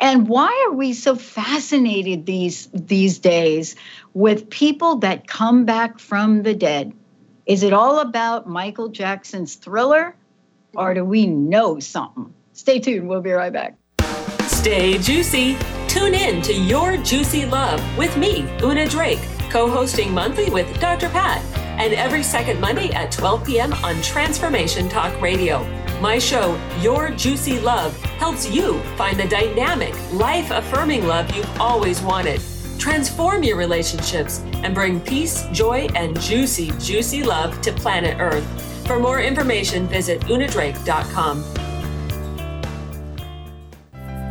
And 0.00 0.26
why 0.26 0.66
are 0.66 0.74
we 0.74 0.94
so 0.94 1.14
fascinated 1.14 2.24
these 2.24 2.68
these 2.72 3.18
days 3.18 3.76
with 4.14 4.48
people 4.48 4.96
that 4.96 5.26
come 5.26 5.66
back 5.66 5.98
from 5.98 6.42
the 6.42 6.54
dead? 6.54 6.94
Is 7.50 7.64
it 7.64 7.72
all 7.72 7.98
about 7.98 8.48
Michael 8.48 8.90
Jackson's 8.90 9.56
Thriller, 9.56 10.14
or 10.72 10.94
do 10.94 11.04
we 11.04 11.26
know 11.26 11.80
something? 11.80 12.32
Stay 12.52 12.78
tuned. 12.78 13.08
We'll 13.08 13.22
be 13.22 13.32
right 13.32 13.52
back. 13.52 13.76
Stay 14.46 14.98
juicy. 14.98 15.56
Tune 15.88 16.14
in 16.14 16.42
to 16.42 16.54
Your 16.54 16.96
Juicy 16.98 17.46
Love 17.46 17.82
with 17.98 18.16
me, 18.16 18.48
Una 18.62 18.86
Drake, 18.86 19.18
co 19.50 19.68
hosting 19.68 20.14
monthly 20.14 20.48
with 20.48 20.78
Dr. 20.78 21.08
Pat 21.08 21.42
and 21.56 21.92
every 21.94 22.22
second 22.22 22.60
Monday 22.60 22.90
at 22.92 23.10
12 23.10 23.44
p.m. 23.44 23.72
on 23.82 24.00
Transformation 24.00 24.88
Talk 24.88 25.20
Radio. 25.20 25.64
My 26.00 26.20
show, 26.20 26.56
Your 26.80 27.10
Juicy 27.10 27.58
Love, 27.58 28.00
helps 28.20 28.48
you 28.48 28.78
find 28.94 29.18
the 29.18 29.26
dynamic, 29.26 29.96
life 30.12 30.52
affirming 30.52 31.04
love 31.08 31.34
you've 31.34 31.60
always 31.60 32.00
wanted. 32.00 32.40
Transform 32.80 33.42
your 33.42 33.58
relationships 33.58 34.40
and 34.64 34.74
bring 34.74 35.00
peace, 35.00 35.46
joy, 35.52 35.86
and 35.94 36.18
juicy, 36.18 36.72
juicy 36.80 37.22
love 37.22 37.60
to 37.60 37.72
planet 37.72 38.16
Earth. 38.18 38.46
For 38.86 38.98
more 38.98 39.20
information, 39.20 39.86
visit 39.86 40.22
unadrake.com. 40.22 41.44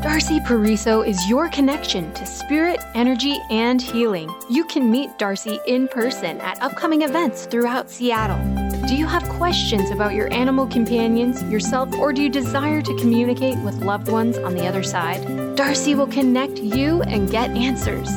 Darcy 0.01 0.39
Pariso 0.39 1.07
is 1.07 1.29
your 1.29 1.49
connection 1.49 2.11
to 2.15 2.25
spirit, 2.25 2.79
energy, 2.95 3.37
and 3.51 3.79
healing. 3.79 4.33
You 4.49 4.65
can 4.65 4.89
meet 4.89 5.15
Darcy 5.19 5.59
in 5.67 5.87
person 5.87 6.41
at 6.41 6.59
upcoming 6.63 7.03
events 7.03 7.45
throughout 7.45 7.91
Seattle. 7.91 8.58
Do 8.89 8.95
you 8.95 9.05
have 9.05 9.21
questions 9.29 9.91
about 9.91 10.15
your 10.15 10.33
animal 10.33 10.65
companions, 10.65 11.43
yourself, 11.43 11.93
or 11.93 12.11
do 12.11 12.23
you 12.23 12.29
desire 12.29 12.81
to 12.81 12.95
communicate 12.95 13.55
with 13.59 13.83
loved 13.83 14.09
ones 14.09 14.35
on 14.39 14.55
the 14.55 14.65
other 14.65 14.81
side? 14.81 15.55
Darcy 15.55 15.93
will 15.93 16.07
connect 16.07 16.57
you 16.57 17.03
and 17.03 17.29
get 17.29 17.51
answers. 17.51 18.09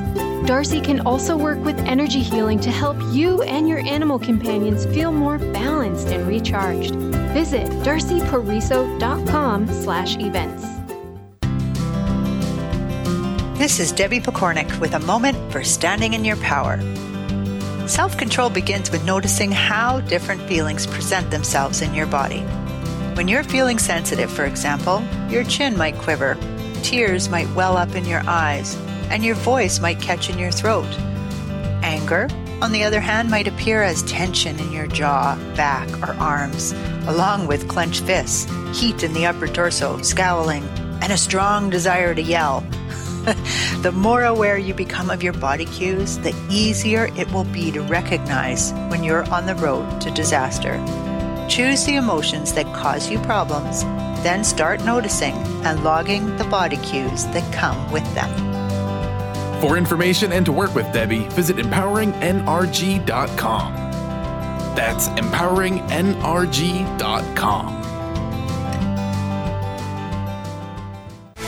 Darcy 0.47 0.81
can 0.81 1.01
also 1.01 1.37
work 1.37 1.63
with 1.63 1.79
energy 1.81 2.21
healing 2.21 2.59
to 2.61 2.71
help 2.71 2.97
you 3.13 3.43
and 3.43 3.69
your 3.69 3.81
animal 3.81 4.19
companions 4.19 4.87
feel 4.87 5.13
more 5.13 5.37
balanced 5.37 6.09
and 6.09 6.27
recharged. 6.27 6.95
Visit 7.35 7.67
darcypariso.com 7.85 9.67
slash 9.69 10.17
events. 10.17 10.65
This 13.59 13.79
is 13.79 13.93
Debbie 13.93 14.21
Pokornik 14.21 14.81
with 14.81 14.95
a 14.95 15.01
moment 15.01 15.37
for 15.53 15.63
standing 15.63 16.15
in 16.15 16.25
your 16.25 16.37
power. 16.37 16.81
Self 17.87 18.17
control 18.17 18.49
begins 18.49 18.93
with 18.93 19.05
noticing 19.05 19.51
how 19.51 20.01
different 20.03 20.43
feelings 20.43 20.87
present 20.87 21.31
themselves 21.31 21.83
in 21.83 21.93
your 21.95 22.07
body. 22.07 22.41
When 23.15 23.27
you're 23.27 23.43
feeling 23.43 23.79
sensitive, 23.79 24.31
for 24.31 24.45
example, 24.45 25.03
your 25.29 25.43
chin 25.43 25.77
might 25.77 25.99
quiver, 25.99 26.39
tears 26.83 27.29
might 27.29 27.53
well 27.55 27.77
up 27.77 27.95
in 27.97 28.05
your 28.05 28.23
eyes, 28.27 28.77
and 29.11 29.25
your 29.25 29.35
voice 29.35 29.81
might 29.81 30.01
catch 30.01 30.31
in 30.31 30.39
your 30.39 30.53
throat. 30.53 30.89
Anger, 31.83 32.29
on 32.63 32.71
the 32.71 32.85
other 32.85 33.01
hand, 33.01 33.29
might 33.29 33.49
appear 33.49 33.83
as 33.83 34.05
tension 34.05 34.61
in 34.61 34.71
your 34.71 34.87
jaw, 34.87 35.37
back, 35.57 35.91
or 36.09 36.15
arms, 36.15 36.73
along 37.09 37.49
with 37.49 37.69
clenched 37.69 38.05
fists, 38.05 38.51
heat 38.73 39.03
in 39.03 39.13
the 39.13 39.27
upper 39.27 39.49
torso, 39.49 40.01
scowling, 40.03 40.63
and 41.03 41.13
a 41.13 41.17
strong 41.17 41.69
desire 41.69 42.15
to 42.15 42.23
yell. 42.23 42.65
the 43.83 43.93
more 43.93 44.25
aware 44.25 44.59
you 44.59 44.75
become 44.75 45.11
of 45.11 45.23
your 45.23 45.33
body 45.33 45.65
cues, 45.65 46.19
the 46.19 46.35
easier 46.51 47.07
it 47.17 47.33
will 47.33 47.45
be 47.45 47.71
to 47.71 47.81
recognize 47.83 48.73
when 48.89 49.05
you're 49.05 49.31
on 49.31 49.47
the 49.47 49.55
road 49.57 50.01
to 50.01 50.11
disaster. 50.11 50.77
Choose 51.49 51.85
the 51.85 51.97
emotions 51.97 52.55
that 52.55 52.67
cause 52.75 53.11
you 53.11 53.19
problems, 53.21 53.85
then 54.23 54.43
start 54.45 54.85
noticing 54.85 55.35
and 55.65 55.83
logging 55.85 56.37
the 56.37 56.45
body 56.45 56.77
cues 56.79 57.27
that 57.27 57.53
come 57.53 57.93
with 57.93 58.05
them. 58.15 58.31
For 59.61 59.77
information 59.77 60.33
and 60.33 60.47
to 60.47 60.53
work 60.53 60.75
with 60.75 60.91
Debbie, 60.93 61.29
visit 61.29 61.57
empoweringnrg.com. 61.57 63.75
That's 64.75 65.09
empoweringnrg.com. 65.09 67.82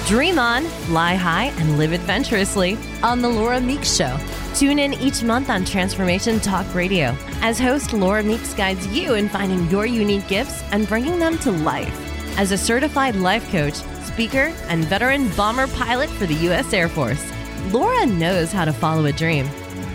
Dream 0.07 0.39
on, 0.39 0.65
fly 0.87 1.15
high, 1.15 1.47
and 1.57 1.79
live 1.79 1.93
adventurously 1.93 2.77
on 3.03 3.23
The 3.23 3.29
Laura 3.29 3.59
Meeks 3.59 3.97
Show. 3.97 4.19
Tune 4.55 4.79
in 4.79 4.93
each 4.93 5.23
month 5.23 5.49
on 5.49 5.65
Transformation 5.65 6.39
Talk 6.41 6.75
Radio 6.75 7.17
as 7.41 7.59
host 7.59 7.95
Laura 7.95 8.23
Meeks 8.23 8.53
guides 8.53 8.87
you 8.89 9.15
in 9.15 9.31
finding 9.31 9.67
your 9.71 9.87
unique 9.87 10.29
gifts 10.29 10.63
and 10.73 10.87
bringing 10.87 11.19
them 11.19 11.39
to 11.39 11.51
life. 11.51 12.39
As 12.39 12.53
a 12.53 12.59
certified 12.59 13.17
life 13.17 13.51
coach, 13.51 13.77
speaker, 14.03 14.53
and 14.69 14.85
veteran 14.85 15.31
bomber 15.31 15.69
pilot 15.69 16.11
for 16.11 16.27
the 16.27 16.35
U.S. 16.35 16.75
Air 16.75 16.91
Force, 16.91 17.33
Laura 17.73 18.05
knows 18.05 18.53
how 18.53 18.67
to 18.67 18.75
follow 18.75 19.07
a 19.07 19.13
dream. 19.13 19.49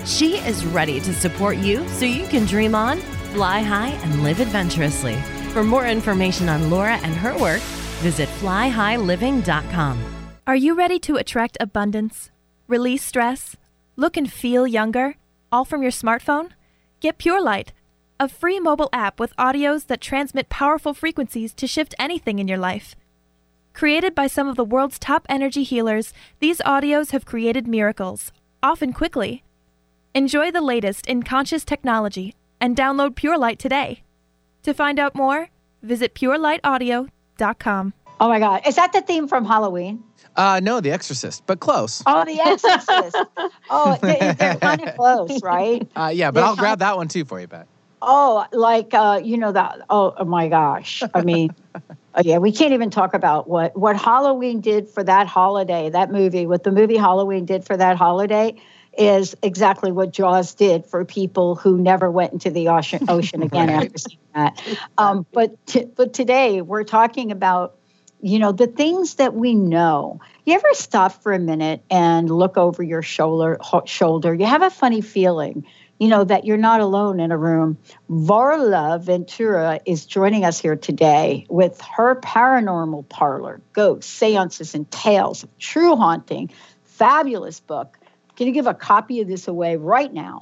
She 0.06 0.38
is 0.38 0.66
ready 0.66 1.00
to 1.02 1.14
support 1.14 1.58
you 1.58 1.88
so 1.90 2.06
you 2.06 2.26
can 2.30 2.46
dream 2.46 2.74
on, 2.74 2.98
fly 3.36 3.62
high, 3.62 3.90
and 3.90 4.24
live 4.24 4.40
adventurously. 4.40 5.18
For 5.54 5.64
more 5.64 5.86
information 5.86 6.50
on 6.50 6.72
Laura 6.72 6.98
and 7.04 7.14
her 7.14 7.38
work, 7.38 7.62
Visit 8.00 8.30
flyhighliving.com. 8.42 10.04
Are 10.48 10.56
you 10.56 10.74
ready 10.74 11.00
to 11.00 11.18
attract 11.18 11.58
abundance, 11.60 12.32
release 12.68 13.04
stress, 13.04 13.56
look 13.96 14.18
and 14.18 14.32
feel 14.32 14.66
younger, 14.66 15.16
all 15.52 15.66
from 15.66 15.82
your 15.82 15.92
smartphone? 15.92 16.52
Get 17.02 17.18
Pure 17.18 17.44
Light. 17.44 17.74
a 18.22 18.28
free 18.28 18.60
mobile 18.60 18.90
app 18.92 19.20
with 19.20 19.36
audios 19.38 19.88
that 19.88 20.02
transmit 20.02 20.50
powerful 20.50 20.94
frequencies 20.94 21.54
to 21.54 21.66
shift 21.66 21.96
anything 21.98 22.38
in 22.40 22.48
your 22.50 22.58
life. 22.58 22.96
Created 23.74 24.14
by 24.14 24.28
some 24.28 24.48
of 24.48 24.58
the 24.58 24.66
world's 24.66 25.00
top 25.00 25.26
energy 25.30 25.64
healers, 25.64 26.14
these 26.40 26.60
audios 26.66 27.12
have 27.12 27.26
created 27.26 27.66
miracles, 27.66 28.34
often 28.62 28.92
quickly. 28.92 29.44
Enjoy 30.14 30.52
the 30.52 30.60
latest 30.62 31.08
in 31.08 31.24
conscious 31.24 31.64
technology 31.64 32.36
and 32.60 32.76
download 32.76 33.16
Pure 33.16 33.38
Light 33.38 33.58
today. 33.58 34.04
To 34.64 34.74
find 34.74 35.00
out 35.00 35.16
more, 35.16 35.50
visit 35.82 36.14
purelightaudio.com. 36.14 37.10
Oh 37.42 38.28
my 38.28 38.40
God. 38.40 38.62
Is 38.68 38.76
that 38.76 38.94
the 38.94 39.02
theme 39.02 39.28
from 39.28 39.46
Halloween? 39.46 40.04
Uh, 40.36 40.60
no, 40.62 40.80
The 40.80 40.92
Exorcist, 40.92 41.44
but 41.48 41.60
close. 41.60 42.04
Oh, 42.06 42.24
The 42.26 42.40
Exorcist. 42.40 43.18
oh, 43.70 43.98
they, 44.02 44.36
they're 44.38 44.56
kind 44.56 44.82
of 44.88 44.96
close, 44.96 45.42
right? 45.42 45.88
Uh, 45.96 46.12
yeah, 46.14 46.32
but 46.32 46.42
They're 46.42 46.50
I'll 46.50 46.56
grab 46.56 46.80
kind- 46.80 46.82
that 46.82 46.98
one 46.98 47.08
too 47.08 47.26
for 47.26 47.40
you, 47.40 47.48
Pat. 47.48 47.68
Oh, 48.02 48.46
like 48.54 48.94
uh, 48.94 49.20
you 49.22 49.38
know 49.38 49.52
that. 49.52 49.82
Oh, 49.90 50.14
oh 50.18 50.24
my 50.24 50.48
gosh. 50.48 51.04
I 51.14 51.22
mean, 51.22 51.54
uh, 51.76 51.80
yeah, 52.24 52.38
we 52.38 52.54
can't 52.54 52.72
even 52.72 52.90
talk 52.90 53.14
about 53.14 53.50
what 53.50 53.76
what 53.78 53.98
Halloween 53.98 54.62
did 54.62 54.88
for 54.88 55.04
that 55.04 55.28
holiday. 55.28 55.90
That 55.90 56.10
movie, 56.10 56.46
what 56.48 56.64
the 56.64 56.72
movie 56.72 56.96
Halloween 56.96 57.44
did 57.46 57.66
for 57.66 57.76
that 57.76 57.98
holiday, 57.98 58.56
is 58.98 59.36
exactly 59.42 59.92
what 59.92 60.12
Jaws 60.12 60.54
did 60.56 60.86
for 60.86 61.06
people 61.06 61.56
who 61.56 61.78
never 61.78 62.10
went 62.10 62.34
into 62.34 62.50
the 62.50 62.70
ocean 62.70 63.00
ocean 63.08 63.42
again 63.42 63.70
after 63.70 63.98
seeing 63.98 64.20
that. 64.34 64.62
Um, 64.98 65.26
but 65.32 65.66
t- 65.66 65.86
but 65.86 66.14
today 66.14 66.62
we're 66.62 66.84
talking 66.84 67.32
about 67.32 67.78
you 68.22 68.40
know 68.40 68.52
the 68.52 68.68
things 68.68 69.16
that 69.16 69.34
we 69.34 69.54
know. 69.54 70.20
You 70.46 70.56
ever 70.56 70.70
stop 70.74 71.12
for 71.24 71.32
a 71.32 71.40
minute 71.40 71.84
and 71.90 72.30
look 72.30 72.58
over 72.58 72.84
your 72.84 73.02
shoulder 73.02 73.58
ho- 73.62 73.86
shoulder? 73.86 74.34
You 74.34 74.46
have 74.46 74.64
a 74.64 74.70
funny 74.70 75.02
feeling 75.02 75.66
you 76.00 76.08
know 76.08 76.24
that 76.24 76.46
you're 76.46 76.58
not 76.58 76.80
alone 76.80 77.20
in 77.20 77.32
a 77.32 77.38
room. 77.38 77.78
Varla 78.10 79.02
ventura 79.02 79.82
is 79.86 80.06
joining 80.06 80.46
us 80.46 80.60
here 80.60 80.78
today 80.78 81.46
with 81.50 81.80
her 81.82 82.16
paranormal 82.16 83.08
parlor 83.10 83.62
ghosts 83.74 84.12
seances 84.12 84.74
and 84.74 84.90
tales 84.90 85.44
of 85.44 85.58
true 85.60 85.96
haunting. 85.96 86.50
Fabulous 86.84 87.60
book 87.60 87.99
going 88.40 88.52
to 88.52 88.58
give 88.58 88.68
a 88.68 88.74
copy 88.74 89.22
of 89.22 89.28
this 89.28 89.48
away 89.48 89.76
right 89.76 90.12
now 90.12 90.42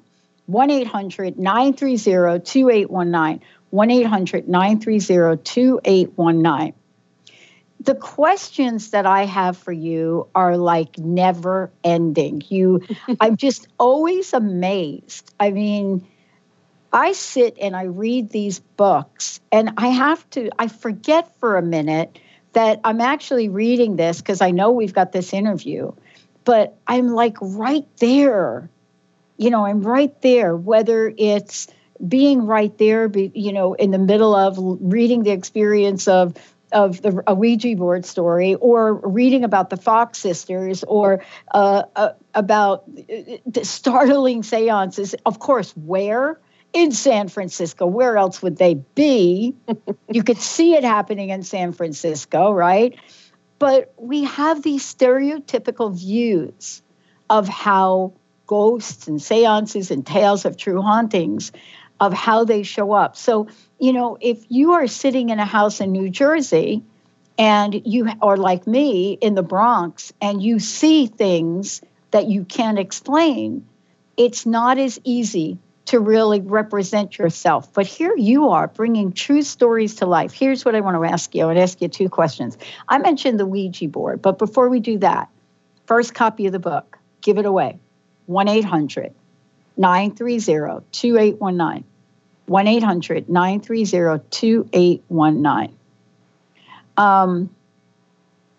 1-800-930-2819 0.49 3.41
1-800-930-2819 3.73 6.73
the 7.79 7.95
questions 7.95 8.91
that 8.91 9.05
I 9.05 9.25
have 9.25 9.57
for 9.57 9.71
you 9.71 10.27
are 10.35 10.57
like 10.57 10.97
never 10.97 11.71
ending. 11.83 12.41
You, 12.49 12.81
I'm 13.19 13.37
just 13.37 13.67
always 13.79 14.33
amazed. 14.33 15.33
I 15.39 15.51
mean, 15.51 16.07
I 16.91 17.13
sit 17.13 17.57
and 17.61 17.75
I 17.75 17.83
read 17.83 18.29
these 18.29 18.59
books, 18.59 19.39
and 19.51 19.71
I 19.77 19.87
have 19.87 20.27
to, 20.31 20.49
I 20.57 20.67
forget 20.67 21.37
for 21.39 21.57
a 21.57 21.61
minute 21.61 22.17
that 22.53 22.79
I'm 22.83 23.01
actually 23.01 23.49
reading 23.49 23.95
this 23.95 24.19
because 24.19 24.41
I 24.41 24.51
know 24.51 24.71
we've 24.71 24.93
got 24.93 25.11
this 25.11 25.33
interview, 25.33 25.91
but 26.47 26.77
I'm 26.87 27.09
like 27.09 27.35
right 27.41 27.85
there. 27.97 28.69
You 29.35 29.49
know, 29.49 29.65
I'm 29.65 29.81
right 29.81 30.19
there, 30.21 30.55
whether 30.55 31.13
it's 31.17 31.67
being 32.07 32.45
right 32.45 32.75
there, 32.77 33.09
be, 33.09 33.29
you 33.35 33.51
know, 33.51 33.73
in 33.73 33.91
the 33.91 33.97
middle 33.97 34.33
of 34.33 34.55
reading 34.57 35.23
the 35.23 35.31
experience 35.31 36.07
of 36.07 36.35
of 36.71 37.01
the 37.01 37.21
a 37.27 37.35
Ouija 37.35 37.75
board 37.75 38.05
story, 38.05 38.55
or 38.55 38.93
reading 38.93 39.43
about 39.43 39.69
the 39.69 39.75
Fox 39.75 40.19
sisters, 40.19 40.85
or 40.85 41.21
uh, 41.53 41.83
uh, 41.97 42.13
about 42.33 42.83
uh, 42.97 43.37
the 43.45 43.65
startling 43.65 44.41
seances. 44.41 45.15
Of 45.25 45.39
course, 45.39 45.71
where 45.75 46.39
in 46.71 46.93
San 46.93 47.27
Francisco? 47.27 47.85
Where 47.85 48.17
else 48.17 48.41
would 48.41 48.55
they 48.55 48.75
be? 48.75 49.53
you 50.09 50.23
could 50.23 50.39
see 50.39 50.75
it 50.75 50.85
happening 50.85 51.29
in 51.29 51.43
San 51.43 51.73
Francisco, 51.73 52.53
right? 52.53 52.97
But 53.59 53.93
we 53.97 54.23
have 54.25 54.61
these 54.61 54.83
stereotypical 54.83 55.93
views 55.93 56.81
of 57.29 57.47
how 57.47 58.13
ghosts 58.45 59.07
and 59.07 59.21
seances 59.21 59.91
and 59.91 60.05
tales 60.05 60.45
of 60.45 60.57
true 60.57 60.81
hauntings 60.81 61.51
of 61.99 62.13
how 62.13 62.45
they 62.45 62.63
show 62.63 62.93
up. 62.93 63.17
So, 63.17 63.47
you 63.79 63.93
know, 63.93 64.17
if 64.21 64.45
you 64.49 64.73
are 64.73 64.87
sitting 64.87 65.29
in 65.29 65.39
a 65.39 65.45
house 65.45 65.81
in 65.81 65.91
New 65.91 66.09
Jersey 66.09 66.83
and 67.37 67.81
you 67.85 68.09
are 68.21 68.37
like 68.37 68.67
me 68.67 69.13
in 69.13 69.35
the 69.35 69.43
Bronx 69.43 70.13
and 70.21 70.41
you 70.41 70.59
see 70.59 71.07
things 71.07 71.81
that 72.11 72.27
you 72.27 72.45
can't 72.45 72.79
explain, 72.79 73.67
it's 74.15 74.45
not 74.45 74.77
as 74.77 74.99
easy 75.03 75.57
to 75.87 75.99
really 75.99 76.41
represent 76.41 77.17
yourself. 77.17 77.73
But 77.73 77.87
here 77.87 78.13
you 78.17 78.49
are 78.49 78.67
bringing 78.67 79.13
true 79.13 79.41
stories 79.41 79.95
to 79.95 80.05
life. 80.05 80.33
Here's 80.33 80.65
what 80.65 80.75
I 80.75 80.81
want 80.81 80.97
to 80.97 81.11
ask 81.11 81.33
you 81.33 81.49
I 81.49 81.53
to 81.53 81.61
ask 81.61 81.81
you 81.81 81.87
two 81.87 82.09
questions. 82.09 82.57
I 82.89 82.97
mentioned 82.97 83.39
the 83.39 83.45
Ouija 83.45 83.87
board, 83.87 84.21
but 84.21 84.37
before 84.37 84.69
we 84.69 84.81
do 84.81 84.97
that, 84.99 85.29
first 85.85 86.13
copy 86.13 86.45
of 86.45 86.51
the 86.51 86.59
book, 86.59 86.97
give 87.21 87.37
it 87.37 87.45
away 87.45 87.79
1 88.25 88.47
800 88.47 89.13
930 89.77 90.85
2819. 90.91 91.83
1 92.47 92.67
800 92.67 93.29
930 93.29 94.23
2819. 94.29 95.77
Um, 96.97 97.49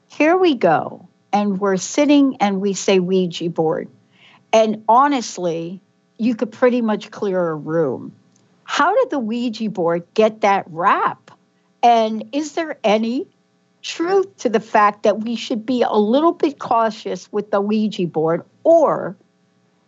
here 0.08 0.36
we 0.36 0.54
go. 0.54 1.08
And 1.30 1.60
we're 1.60 1.76
sitting 1.76 2.38
and 2.40 2.60
we 2.62 2.72
say 2.72 3.00
Ouija 3.00 3.50
board. 3.50 3.88
And 4.50 4.84
honestly, 4.88 5.82
you 6.18 6.34
could 6.34 6.52
pretty 6.52 6.82
much 6.82 7.10
clear 7.10 7.48
a 7.48 7.54
room. 7.54 8.12
How 8.64 8.94
did 8.94 9.10
the 9.10 9.18
Ouija 9.18 9.70
board 9.70 10.06
get 10.14 10.42
that 10.42 10.66
rap? 10.68 11.30
And 11.82 12.28
is 12.32 12.52
there 12.52 12.78
any 12.84 13.28
truth 13.80 14.36
to 14.38 14.48
the 14.48 14.60
fact 14.60 15.04
that 15.04 15.20
we 15.20 15.36
should 15.36 15.64
be 15.64 15.82
a 15.82 15.96
little 15.96 16.32
bit 16.32 16.58
cautious 16.58 17.30
with 17.32 17.50
the 17.50 17.60
Ouija 17.60 18.06
board? 18.06 18.44
Or 18.64 19.16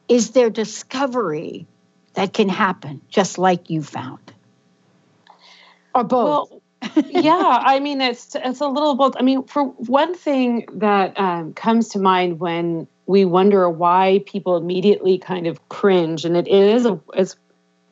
is 0.09 0.31
there 0.31 0.51
discovery 0.51 1.67
that 2.15 2.33
can 2.33 2.49
happen 2.49 3.03
just 3.09 3.39
like 3.39 3.69
you 3.69 3.83
found? 3.83 4.33
Or 5.95 6.05
both? 6.05 6.51
Well, 6.51 6.60
yeah, 7.07 7.59
I 7.63 7.81
mean 7.81 8.01
it's 8.01 8.35
it's 8.35 8.61
a 8.61 8.69
little 8.69 8.95
both. 8.95 9.15
I 9.19 9.23
mean, 9.23 9.45
for 9.45 9.65
one 9.65 10.15
thing 10.15 10.67
that 10.75 11.19
um, 11.19 11.55
comes 11.55 11.89
to 11.91 11.99
mind 11.99 12.41
when 12.41 12.87
we 13.07 13.25
wonder 13.25 13.69
why 13.69 14.23
people 14.27 14.57
immediately 14.57 15.19
kind 15.19 15.47
of 15.47 15.69
cringe, 15.69 16.25
and 16.25 16.37
it 16.37 16.49
is 16.49 16.87
a 16.87 17.01
it's 17.15 17.37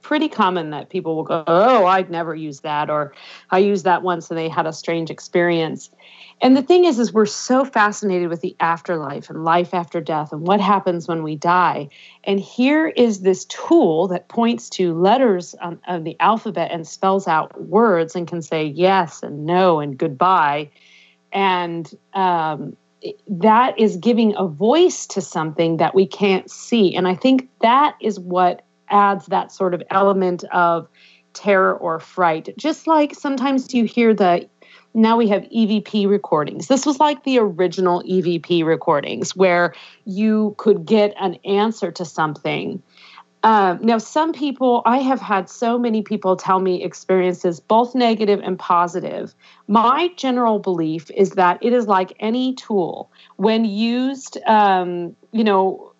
pretty 0.08 0.28
common 0.30 0.70
that 0.70 0.88
people 0.88 1.14
will 1.14 1.22
go, 1.22 1.44
"Oh, 1.46 1.84
I'd 1.84 2.10
never 2.10 2.34
use 2.34 2.60
that," 2.60 2.88
or 2.88 3.12
"I 3.50 3.58
used 3.58 3.84
that 3.84 4.02
once 4.02 4.30
and 4.30 4.38
they 4.38 4.48
had 4.48 4.66
a 4.66 4.72
strange 4.72 5.10
experience." 5.10 5.90
And 6.40 6.56
the 6.56 6.62
thing 6.62 6.86
is, 6.86 6.98
is 6.98 7.12
we're 7.12 7.26
so 7.26 7.62
fascinated 7.62 8.30
with 8.30 8.40
the 8.40 8.56
afterlife 8.58 9.28
and 9.28 9.44
life 9.44 9.74
after 9.74 10.00
death 10.00 10.32
and 10.32 10.46
what 10.46 10.60
happens 10.60 11.06
when 11.06 11.22
we 11.22 11.36
die. 11.36 11.90
And 12.24 12.40
here 12.40 12.86
is 12.86 13.20
this 13.20 13.44
tool 13.44 14.08
that 14.08 14.28
points 14.28 14.70
to 14.70 14.94
letters 14.94 15.54
on, 15.60 15.78
of 15.86 16.04
the 16.04 16.16
alphabet 16.20 16.70
and 16.70 16.88
spells 16.88 17.28
out 17.28 17.60
words 17.60 18.16
and 18.16 18.26
can 18.26 18.40
say 18.40 18.64
yes 18.64 19.22
and 19.22 19.44
no 19.44 19.78
and 19.78 19.98
goodbye. 19.98 20.70
And 21.32 21.92
um, 22.14 22.76
that 23.28 23.78
is 23.78 23.98
giving 23.98 24.34
a 24.36 24.46
voice 24.46 25.06
to 25.08 25.20
something 25.20 25.76
that 25.76 25.94
we 25.94 26.06
can't 26.06 26.50
see. 26.50 26.94
And 26.96 27.06
I 27.06 27.14
think 27.14 27.48
that 27.60 27.94
is 28.00 28.18
what 28.18 28.62
adds 28.90 29.26
that 29.26 29.52
sort 29.52 29.74
of 29.74 29.82
element 29.90 30.44
of 30.52 30.88
terror 31.32 31.74
or 31.74 32.00
fright. 32.00 32.54
Just 32.56 32.86
like 32.86 33.14
sometimes 33.14 33.72
you 33.74 33.84
hear 33.84 34.14
the 34.14 34.48
now 34.94 35.16
we 35.16 35.28
have 35.28 35.42
EVP 35.42 36.08
recordings. 36.08 36.66
This 36.66 36.86
was 36.86 36.98
like 36.98 37.22
the 37.24 37.38
original 37.38 38.02
EVP 38.02 38.64
recordings 38.64 39.36
where 39.36 39.74
you 40.04 40.54
could 40.58 40.84
get 40.86 41.14
an 41.20 41.34
answer 41.44 41.92
to 41.92 42.04
something. 42.04 42.82
Um, 43.44 43.78
now, 43.82 43.98
some 43.98 44.32
people, 44.32 44.82
I 44.84 44.98
have 44.98 45.20
had 45.20 45.48
so 45.48 45.78
many 45.78 46.02
people 46.02 46.36
tell 46.36 46.58
me 46.58 46.82
experiences, 46.82 47.60
both 47.60 47.94
negative 47.94 48.40
and 48.42 48.58
positive. 48.58 49.34
My 49.68 50.10
general 50.16 50.58
belief 50.58 51.08
is 51.12 51.30
that 51.32 51.58
it 51.62 51.72
is 51.72 51.86
like 51.86 52.12
any 52.18 52.54
tool. 52.54 53.12
When 53.36 53.64
used, 53.64 54.38
um, 54.46 55.14
you 55.30 55.44
know, 55.44 55.92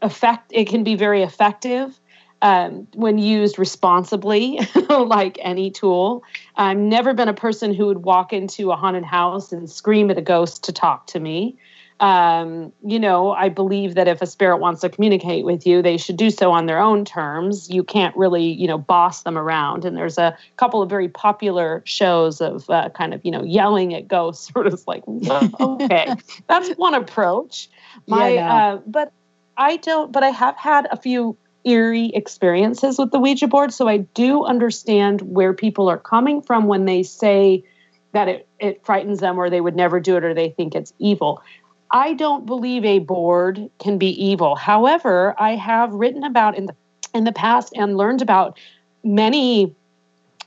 effect, 0.00 0.52
it 0.54 0.68
can 0.68 0.84
be 0.84 0.94
very 0.94 1.22
effective 1.22 1.98
um, 2.42 2.86
when 2.94 3.18
used 3.18 3.58
responsibly, 3.58 4.60
like 4.88 5.38
any 5.42 5.70
tool. 5.70 6.24
I've 6.56 6.78
never 6.78 7.12
been 7.14 7.28
a 7.28 7.34
person 7.34 7.74
who 7.74 7.86
would 7.86 7.98
walk 8.04 8.32
into 8.32 8.70
a 8.70 8.76
haunted 8.76 9.04
house 9.04 9.52
and 9.52 9.68
scream 9.68 10.10
at 10.10 10.18
a 10.18 10.22
ghost 10.22 10.64
to 10.64 10.72
talk 10.72 11.06
to 11.08 11.20
me. 11.20 11.58
Um, 12.00 12.72
you 12.82 12.98
know, 12.98 13.32
I 13.32 13.50
believe 13.50 13.94
that 13.94 14.08
if 14.08 14.22
a 14.22 14.26
spirit 14.26 14.56
wants 14.56 14.80
to 14.80 14.88
communicate 14.88 15.44
with 15.44 15.66
you, 15.66 15.82
they 15.82 15.98
should 15.98 16.16
do 16.16 16.30
so 16.30 16.50
on 16.50 16.64
their 16.64 16.78
own 16.78 17.04
terms. 17.04 17.68
You 17.68 17.84
can't 17.84 18.16
really, 18.16 18.46
you 18.46 18.66
know, 18.66 18.78
boss 18.78 19.22
them 19.22 19.36
around. 19.36 19.84
And 19.84 19.98
there's 19.98 20.16
a 20.16 20.34
couple 20.56 20.80
of 20.80 20.88
very 20.88 21.10
popular 21.10 21.82
shows 21.84 22.40
of 22.40 22.70
uh, 22.70 22.88
kind 22.90 23.12
of, 23.12 23.20
you 23.22 23.30
know, 23.30 23.42
yelling 23.44 23.92
at 23.92 24.08
ghosts, 24.08 24.50
sort 24.52 24.66
of 24.66 24.82
like, 24.86 25.02
okay, 25.60 26.14
that's 26.48 26.70
one 26.78 26.94
approach. 26.94 27.68
My, 28.06 28.30
Yeah, 28.30 28.48
no. 28.48 28.54
uh, 28.54 28.76
but 28.86 29.12
I 29.58 29.76
don't, 29.76 30.10
but 30.10 30.22
I 30.22 30.30
have 30.30 30.56
had 30.56 30.88
a 30.90 30.96
few 30.96 31.36
eerie 31.64 32.10
experiences 32.14 32.98
with 32.98 33.10
the 33.10 33.18
Ouija 33.18 33.46
board. 33.46 33.72
So 33.72 33.88
I 33.88 33.98
do 33.98 34.44
understand 34.44 35.22
where 35.22 35.52
people 35.52 35.88
are 35.88 35.98
coming 35.98 36.42
from 36.42 36.66
when 36.66 36.84
they 36.84 37.02
say 37.02 37.64
that 38.12 38.28
it, 38.28 38.48
it 38.58 38.84
frightens 38.84 39.20
them 39.20 39.38
or 39.38 39.50
they 39.50 39.60
would 39.60 39.76
never 39.76 40.00
do 40.00 40.16
it 40.16 40.24
or 40.24 40.34
they 40.34 40.50
think 40.50 40.74
it's 40.74 40.92
evil. 40.98 41.42
I 41.90 42.14
don't 42.14 42.46
believe 42.46 42.84
a 42.84 43.00
board 43.00 43.68
can 43.78 43.98
be 43.98 44.10
evil. 44.24 44.54
However, 44.54 45.34
I 45.38 45.56
have 45.56 45.92
written 45.92 46.24
about 46.24 46.56
in 46.56 46.66
the 46.66 46.74
in 47.12 47.24
the 47.24 47.32
past 47.32 47.72
and 47.74 47.96
learned 47.96 48.22
about 48.22 48.56
many 49.02 49.74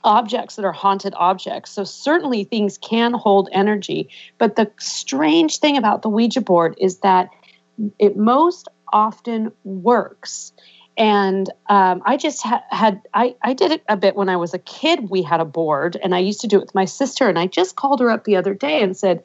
objects 0.06 0.56
that 0.56 0.66
are 0.66 0.72
haunted 0.72 1.14
objects. 1.18 1.72
So 1.72 1.84
certainly 1.84 2.44
things 2.44 2.78
can 2.78 3.14
hold 3.14 3.50
energy, 3.52 4.10
but 4.38 4.56
the 4.56 4.70
strange 4.78 5.60
thing 5.60 5.78
about 5.78 6.02
the 6.02 6.10
Ouija 6.10 6.42
board 6.42 6.76
is 6.78 7.00
that 7.00 7.30
it 8.00 8.18
most 8.18 8.68
often 8.92 9.52
works. 9.64 10.54
And 10.96 11.50
um, 11.70 12.02
I 12.06 12.18
just 12.18 12.44
ha- 12.44 12.64
had, 12.70 13.02
I, 13.14 13.36
I 13.42 13.54
did 13.54 13.72
it 13.72 13.84
a 13.90 13.98
bit 13.98 14.16
when 14.16 14.30
I 14.30 14.38
was 14.38 14.54
a 14.54 14.60
kid. 14.60 15.10
We 15.10 15.24
had 15.24 15.40
a 15.40 15.46
board 15.46 15.98
and 16.04 16.14
I 16.14 16.20
used 16.20 16.42
to 16.42 16.48
do 16.48 16.58
it 16.58 16.62
with 16.62 16.76
my 16.76 16.86
sister. 16.86 17.28
And 17.28 17.40
I 17.40 17.48
just 17.48 17.76
called 17.76 18.00
her 18.00 18.12
up 18.12 18.26
the 18.26 18.36
other 18.36 18.54
day 18.54 18.82
and 18.82 18.96
said, 18.96 19.24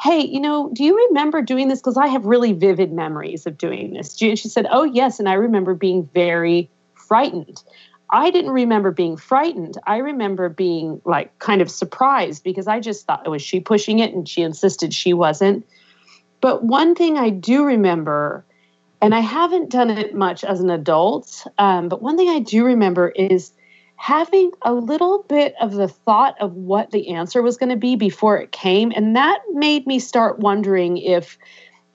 Hey, 0.00 0.20
you 0.20 0.40
know, 0.40 0.70
do 0.72 0.82
you 0.82 1.06
remember 1.08 1.40
doing 1.40 1.68
this? 1.68 1.80
Because 1.80 1.96
I 1.96 2.08
have 2.08 2.26
really 2.26 2.52
vivid 2.52 2.92
memories 2.92 3.46
of 3.46 3.56
doing 3.56 3.92
this. 3.92 4.20
And 4.20 4.36
she 4.36 4.48
said, 4.48 4.66
Oh, 4.70 4.82
yes. 4.82 5.20
And 5.20 5.28
I 5.28 5.34
remember 5.34 5.74
being 5.74 6.08
very 6.12 6.68
frightened. 6.94 7.62
I 8.10 8.30
didn't 8.30 8.50
remember 8.50 8.90
being 8.90 9.16
frightened. 9.16 9.78
I 9.86 9.98
remember 9.98 10.48
being 10.48 11.00
like 11.04 11.38
kind 11.38 11.62
of 11.62 11.70
surprised 11.70 12.42
because 12.42 12.66
I 12.66 12.80
just 12.80 13.06
thought, 13.06 13.24
it 13.24 13.30
was 13.30 13.42
she 13.42 13.60
pushing 13.60 14.00
it? 14.00 14.12
And 14.12 14.28
she 14.28 14.42
insisted 14.42 14.92
she 14.92 15.14
wasn't. 15.14 15.66
But 16.40 16.64
one 16.64 16.94
thing 16.94 17.16
I 17.16 17.30
do 17.30 17.64
remember 17.64 18.44
and 19.04 19.14
I 19.14 19.20
haven't 19.20 19.68
done 19.68 19.90
it 19.90 20.14
much 20.14 20.44
as 20.44 20.60
an 20.60 20.70
adult, 20.70 21.46
um, 21.58 21.90
but 21.90 22.00
one 22.00 22.16
thing 22.16 22.30
I 22.30 22.38
do 22.38 22.64
remember 22.64 23.10
is 23.10 23.52
having 23.96 24.50
a 24.62 24.72
little 24.72 25.22
bit 25.28 25.54
of 25.60 25.72
the 25.72 25.88
thought 25.88 26.36
of 26.40 26.54
what 26.54 26.90
the 26.90 27.10
answer 27.10 27.42
was 27.42 27.58
going 27.58 27.68
to 27.68 27.76
be 27.76 27.96
before 27.96 28.38
it 28.38 28.50
came. 28.50 28.92
And 28.96 29.14
that 29.16 29.40
made 29.52 29.86
me 29.86 29.98
start 29.98 30.38
wondering 30.38 30.96
if, 30.96 31.36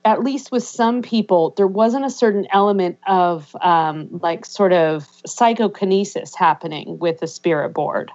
at 0.04 0.22
least 0.22 0.52
with 0.52 0.62
some 0.62 1.02
people, 1.02 1.52
there 1.56 1.66
wasn't 1.66 2.04
a 2.04 2.10
certain 2.10 2.46
element 2.52 2.98
of 3.08 3.56
um, 3.60 4.20
like 4.22 4.46
sort 4.46 4.72
of 4.72 5.04
psychokinesis 5.26 6.36
happening 6.36 7.00
with 7.00 7.18
the 7.18 7.26
spirit 7.26 7.70
board 7.70 8.12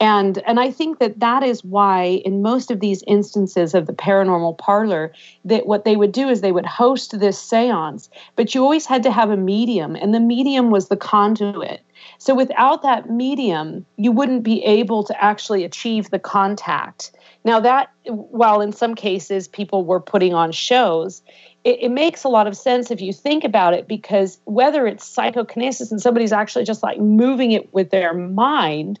and 0.00 0.38
and 0.46 0.60
i 0.60 0.70
think 0.70 0.98
that 0.98 1.18
that 1.20 1.42
is 1.42 1.64
why 1.64 2.22
in 2.24 2.42
most 2.42 2.70
of 2.70 2.80
these 2.80 3.02
instances 3.06 3.74
of 3.74 3.86
the 3.86 3.92
paranormal 3.92 4.56
parlor 4.58 5.12
that 5.44 5.66
what 5.66 5.84
they 5.84 5.96
would 5.96 6.12
do 6.12 6.28
is 6.28 6.40
they 6.40 6.52
would 6.52 6.66
host 6.66 7.18
this 7.18 7.40
seance. 7.40 8.08
But 8.36 8.54
you 8.54 8.62
always 8.62 8.86
had 8.86 9.02
to 9.04 9.10
have 9.10 9.30
a 9.30 9.36
medium 9.36 9.96
and 9.96 10.14
the 10.14 10.20
medium 10.20 10.70
was 10.70 10.88
the 10.88 10.96
conduit. 10.96 11.80
So 12.18 12.34
without 12.34 12.82
that 12.82 13.10
medium 13.10 13.84
you 13.96 14.12
wouldn't 14.12 14.42
be 14.42 14.62
able 14.64 15.02
to 15.04 15.24
actually 15.24 15.64
achieve 15.64 16.10
the 16.10 16.18
contact. 16.18 17.12
Now 17.44 17.60
that 17.60 17.90
while 18.04 18.60
in 18.60 18.72
some 18.72 18.94
cases 18.94 19.48
people 19.48 19.84
were 19.84 20.00
putting 20.00 20.34
on 20.34 20.52
shows 20.52 21.22
it, 21.64 21.78
it, 21.82 21.88
makes 21.90 22.22
a 22.22 22.28
lot 22.28 22.46
of 22.46 22.56
sense 22.56 22.90
if 22.90 23.00
you 23.00 23.12
think 23.12 23.42
about 23.42 23.74
it 23.74 23.88
because 23.88 24.38
whether 24.44 24.86
it's 24.86 25.04
psychokinesis 25.04 25.90
and 25.90 26.00
somebody's 26.00 26.32
actually 26.32 26.64
just 26.64 26.84
like 26.84 27.00
moving 27.00 27.50
it 27.52 27.74
with 27.74 27.90
their 27.90 28.14
mind 28.14 29.00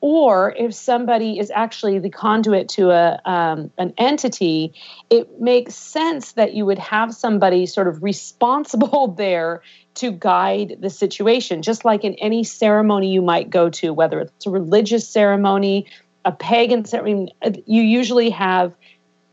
or 0.00 0.54
if 0.56 0.74
somebody 0.74 1.38
is 1.38 1.50
actually 1.50 1.98
the 1.98 2.10
conduit 2.10 2.68
to 2.70 2.90
a 2.90 3.20
um, 3.24 3.70
an 3.78 3.94
entity, 3.98 4.74
it 5.10 5.40
makes 5.40 5.74
sense 5.74 6.32
that 6.32 6.54
you 6.54 6.66
would 6.66 6.78
have 6.78 7.14
somebody 7.14 7.66
sort 7.66 7.88
of 7.88 8.02
responsible 8.02 9.08
there 9.18 9.62
to 9.94 10.10
guide 10.10 10.76
the 10.80 10.90
situation, 10.90 11.62
just 11.62 11.84
like 11.84 12.04
in 12.04 12.14
any 12.14 12.44
ceremony 12.44 13.12
you 13.12 13.22
might 13.22 13.48
go 13.48 13.70
to, 13.70 13.92
whether 13.92 14.20
it's 14.20 14.46
a 14.46 14.50
religious 14.50 15.08
ceremony, 15.08 15.86
a 16.24 16.32
pagan 16.32 16.84
ceremony. 16.84 17.34
You 17.66 17.82
usually 17.82 18.30
have 18.30 18.74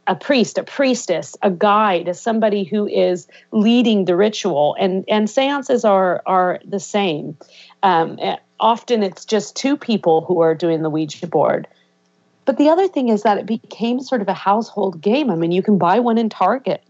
a 0.08 0.16
priest, 0.16 0.58
a 0.58 0.63
priestess, 0.63 1.36
a 1.42 1.50
guide, 1.50 2.16
somebody 2.16 2.63
who 2.63 2.88
is 2.88 3.28
leading 3.52 4.06
the 4.06 4.16
ritual, 4.16 4.76
and 4.80 5.06
and 5.08 5.30
seances 5.30 5.86
are 5.86 6.22
are 6.26 6.60
the 6.66 6.80
same. 6.80 7.38
Um, 7.84 8.20
often 8.60 9.04
it's 9.04 9.26
just 9.26 9.56
two 9.56 9.78
people 9.78 10.22
who 10.22 10.42
are 10.42 10.56
doing 10.56 10.82
the 10.82 10.89
Ouija 10.89 11.28
board. 11.28 11.68
But 12.46 12.58
the 12.58 12.70
other 12.70 12.88
thing 12.88 13.10
is 13.10 13.24
that 13.24 13.38
it 13.38 13.46
became 13.46 14.02
sort 14.02 14.22
of 14.22 14.28
a 14.28 14.34
household 14.34 15.02
game. 15.02 15.30
I 15.30 15.36
mean, 15.36 15.52
you 15.52 15.63
can 15.63 15.78
buy 15.78 16.00
one 16.00 16.18
in 16.18 16.30
Target. 16.30 16.84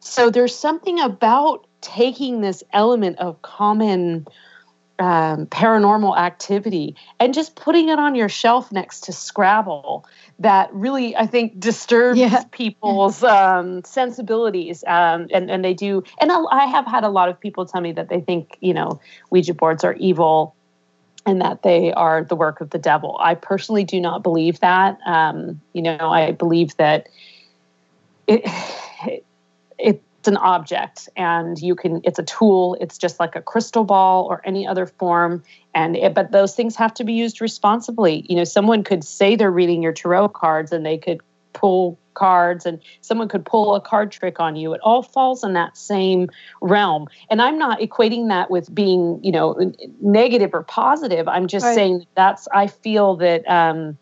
So 0.00 0.30
there's 0.30 0.54
something 0.54 1.00
about 1.00 1.66
taking 1.80 2.40
this 2.40 2.62
element 2.72 3.18
of 3.18 3.42
common 3.42 4.26
um, 4.98 5.46
paranormal 5.46 6.16
activity 6.16 6.96
and 7.20 7.32
just 7.32 7.54
putting 7.54 7.88
it 7.88 7.98
on 7.98 8.14
your 8.14 8.28
shelf 8.28 8.72
next 8.72 9.04
to 9.04 9.12
Scrabble 9.12 10.04
that 10.38 10.72
really, 10.72 11.16
I 11.16 11.26
think, 11.26 11.58
disturbs 11.58 12.18
yeah. 12.18 12.44
people's 12.52 13.22
um, 13.24 13.82
sensibilities. 13.84 14.84
Um, 14.86 15.26
and, 15.32 15.50
and 15.50 15.64
they 15.64 15.74
do. 15.74 16.04
And 16.20 16.30
I 16.30 16.66
have 16.66 16.86
had 16.86 17.04
a 17.04 17.08
lot 17.08 17.28
of 17.28 17.40
people 17.40 17.66
tell 17.66 17.80
me 17.80 17.92
that 17.92 18.08
they 18.08 18.20
think, 18.20 18.56
you 18.60 18.72
know, 18.72 19.00
Ouija 19.30 19.54
boards 19.54 19.82
are 19.82 19.94
evil 19.94 20.54
and 21.26 21.40
that 21.40 21.62
they 21.62 21.92
are 21.92 22.24
the 22.24 22.36
work 22.36 22.60
of 22.60 22.70
the 22.70 22.78
devil. 22.78 23.18
I 23.20 23.34
personally 23.34 23.84
do 23.84 24.00
not 24.00 24.22
believe 24.22 24.60
that. 24.60 24.98
Um, 25.04 25.60
you 25.72 25.82
know, 25.82 25.98
I 25.98 26.32
believe 26.32 26.76
that 26.76 27.08
it, 28.26 28.42
it, 29.78 30.02
it's 30.18 30.28
an 30.28 30.36
object 30.36 31.08
and 31.16 31.58
you 31.60 31.76
can 31.76 32.00
it's 32.02 32.18
a 32.18 32.24
tool 32.24 32.76
it's 32.80 32.98
just 32.98 33.20
like 33.20 33.36
a 33.36 33.42
crystal 33.42 33.84
ball 33.84 34.26
or 34.26 34.42
any 34.44 34.66
other 34.66 34.86
form. 34.86 35.42
And 35.74 35.96
it, 35.96 36.12
but 36.12 36.32
those 36.32 36.56
things 36.56 36.74
have 36.74 36.92
to 36.94 37.04
be 37.04 37.12
used 37.12 37.40
responsibly. 37.40 38.26
You 38.28 38.36
know 38.36 38.44
someone 38.44 38.82
could 38.82 39.04
say 39.04 39.36
they're 39.36 39.50
reading 39.50 39.82
your 39.82 39.92
tarot 39.92 40.30
cards 40.30 40.72
and 40.72 40.84
they 40.84 40.98
could 40.98 41.20
pull 41.52 41.98
cards 42.14 42.66
and 42.66 42.80
someone 43.00 43.28
could 43.28 43.44
pull 43.44 43.76
a 43.76 43.80
card 43.80 44.10
trick 44.10 44.40
on 44.40 44.56
you. 44.56 44.72
It 44.72 44.80
all 44.82 45.02
falls 45.02 45.44
in 45.44 45.52
that 45.52 45.76
same 45.76 46.28
realm. 46.60 47.06
And 47.30 47.40
i'm 47.40 47.58
not 47.58 47.78
equating 47.78 48.28
that 48.28 48.50
with 48.50 48.74
being 48.74 49.20
you 49.22 49.30
know 49.30 49.72
negative 50.00 50.50
or 50.52 50.64
positive. 50.64 51.28
I'm 51.28 51.46
just 51.46 51.64
right. 51.64 51.74
saying 51.76 52.06
that's 52.16 52.48
i 52.52 52.66
feel 52.66 53.14
that 53.16 53.48
um, 53.48 53.96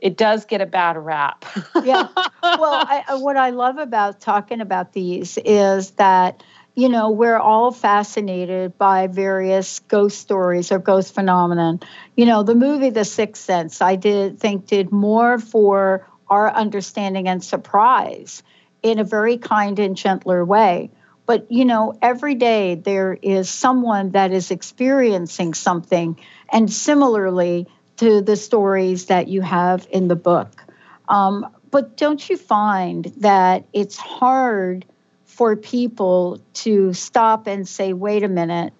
it 0.00 0.16
does 0.16 0.44
get 0.44 0.60
a 0.60 0.66
bad 0.66 0.96
rap. 0.96 1.44
Yeah. 1.84 2.08
Well 2.42 2.72
I, 2.72 3.04
what 3.16 3.36
i 3.36 3.50
love 3.50 3.78
about 3.78 4.20
talking 4.20 4.60
about 4.60 4.92
these 4.92 5.38
is 5.38 5.92
that 5.92 6.42
you 6.74 6.88
know 6.88 7.10
we're 7.10 7.38
all 7.38 7.70
fascinated 7.72 8.76
by 8.76 9.06
various 9.06 9.78
ghost 9.80 10.18
stories 10.18 10.72
or 10.72 10.78
ghost 10.78 11.14
phenomenon. 11.14 11.80
You 12.16 12.26
know 12.26 12.42
the 12.42 12.54
movie 12.54 12.90
the 12.90 13.04
sixth 13.04 13.42
sense 13.42 13.80
i 13.80 13.96
did 13.96 14.38
think 14.38 14.66
did 14.66 14.92
more 14.92 15.38
for 15.38 16.06
our 16.28 16.50
understanding 16.50 17.28
and 17.28 17.42
surprise 17.42 18.42
in 18.82 18.98
a 18.98 19.04
very 19.04 19.36
kind 19.36 19.78
and 19.78 19.96
gentler 19.96 20.44
way. 20.44 20.90
But, 21.26 21.50
you 21.50 21.64
know, 21.64 21.96
every 22.02 22.34
day 22.34 22.74
there 22.74 23.16
is 23.20 23.48
someone 23.48 24.10
that 24.10 24.32
is 24.32 24.50
experiencing 24.50 25.54
something, 25.54 26.18
and 26.52 26.72
similarly 26.72 27.68
to 28.00 28.22
the 28.22 28.34
stories 28.34 29.06
that 29.06 29.28
you 29.28 29.42
have 29.42 29.86
in 29.90 30.08
the 30.08 30.16
book. 30.16 30.64
Um, 31.08 31.46
but 31.70 31.98
don't 31.98 32.30
you 32.30 32.38
find 32.38 33.04
that 33.18 33.66
it's 33.74 33.98
hard 33.98 34.86
for 35.26 35.54
people 35.54 36.40
to 36.54 36.94
stop 36.94 37.46
and 37.46 37.68
say, 37.68 37.92
wait 37.92 38.22
a 38.22 38.28
minute, 38.28 38.72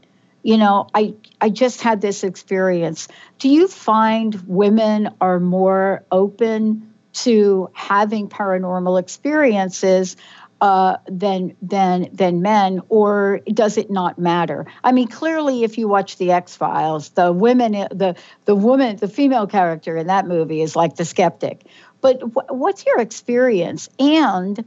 you 0.43 0.57
know, 0.57 0.89
I, 0.95 1.15
I 1.39 1.51
just 1.51 1.83
had 1.83 2.01
this 2.01 2.25
experience. 2.25 3.09
Do 3.39 3.51
you 3.51 3.69
find 3.69 4.35
women 4.47 5.11
are 5.21 5.39
more 5.39 6.03
open 6.11 6.95
to 7.13 7.69
having 7.75 8.27
paranormal 8.27 8.99
experiences 8.99 10.17
uh, 10.61 10.97
than 11.09 11.57
than 11.63 12.09
than 12.13 12.43
men, 12.43 12.83
or 12.89 13.41
does 13.47 13.77
it 13.79 13.91
not 13.91 14.19
matter? 14.19 14.67
I 14.85 14.93
mean, 14.93 15.09
clearly, 15.09 15.65
if 15.65 15.79
you 15.79 15.89
watch 15.89 16.17
the 16.19 16.33
X 16.33 16.57
Files, 16.57 17.11
the 17.11 17.33
women, 17.33 17.73
the 17.73 18.17
the 18.45 18.55
woman, 18.55 18.97
the 18.97 19.09
female 19.09 19.47
character 19.47 19.97
in 19.97 20.09
that 20.09 20.27
movie 20.27 20.61
is 20.61 20.77
like 20.77 20.97
the 20.97 21.05
skeptic. 21.05 21.65
But 22.01 22.21
what's 22.51 22.87
your 22.87 23.01
experience? 23.01 23.89
And 23.99 24.65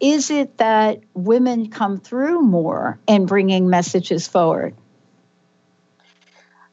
is 0.00 0.30
it 0.30 0.58
that 0.58 1.00
women 1.14 1.70
come 1.70 1.98
through 1.98 2.42
more 2.42 2.98
in 3.06 3.26
bringing 3.26 3.68
messages 3.68 4.28
forward? 4.28 4.74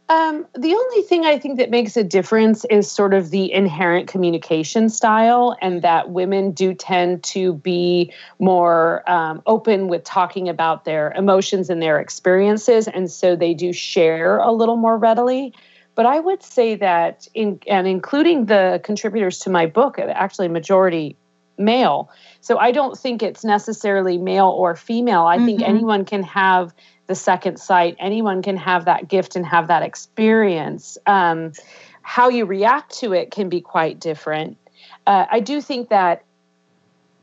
Um, 0.10 0.46
the 0.54 0.74
only 0.74 1.02
thing 1.04 1.26
I 1.26 1.40
think 1.40 1.58
that 1.60 1.70
makes 1.70 1.96
a 1.96 2.04
difference 2.04 2.66
is 2.66 2.92
sort 2.92 3.14
of 3.14 3.30
the 3.30 3.52
inherent 3.52 4.10
communication 4.10 4.90
style, 4.90 5.56
and 5.62 5.82
that 5.82 6.10
women 6.10 6.52
do 6.52 6.74
tend 6.74 7.24
to 7.24 7.54
be 7.54 8.12
more 8.38 9.10
um, 9.10 9.42
open 9.46 9.88
with 9.88 10.04
talking 10.04 10.50
about 10.50 10.84
their 10.84 11.14
emotions 11.14 11.70
and 11.70 11.82
their 11.82 12.00
experiences, 12.00 12.88
and 12.88 13.10
so 13.10 13.36
they 13.36 13.54
do 13.54 13.72
share 13.72 14.40
a 14.40 14.52
little 14.52 14.76
more 14.76 14.98
readily. 14.98 15.54
But 15.96 16.06
I 16.06 16.20
would 16.20 16.44
say 16.44 16.76
that, 16.76 17.28
in 17.34 17.60
and 17.68 17.88
including 17.88 18.48
the 18.48 18.82
contributors 18.84 19.40
to 19.40 19.50
my 19.50 19.68
book, 19.68 19.98
actually 20.00 20.50
majority 20.50 21.16
male. 21.58 22.10
So 22.42 22.58
I 22.58 22.72
don't 22.72 22.98
think 22.98 23.24
it's 23.24 23.46
necessarily 23.46 24.18
male 24.18 24.48
or 24.48 24.76
female. 24.76 25.24
I 25.26 25.38
mm-hmm. 25.38 25.46
think 25.46 25.62
anyone 25.62 26.04
can 26.04 26.24
have 26.24 26.74
the 27.14 27.20
second 27.20 27.58
sight. 27.58 27.96
Anyone 28.00 28.42
can 28.42 28.58
have 28.58 28.86
that 28.86 29.08
gift 29.08 29.36
and 29.36 29.46
have 29.46 29.68
that 29.68 29.84
experience. 29.84 30.98
Um, 31.06 31.54
how 32.02 32.30
you 32.30 32.46
react 32.46 32.98
to 33.02 33.14
it 33.14 33.30
can 33.30 33.50
be 33.50 33.62
quite 33.62 34.00
different. 34.00 34.58
Uh, 35.06 35.28
I 35.30 35.40
do 35.40 35.62
think 35.62 35.90
that, 35.90 36.24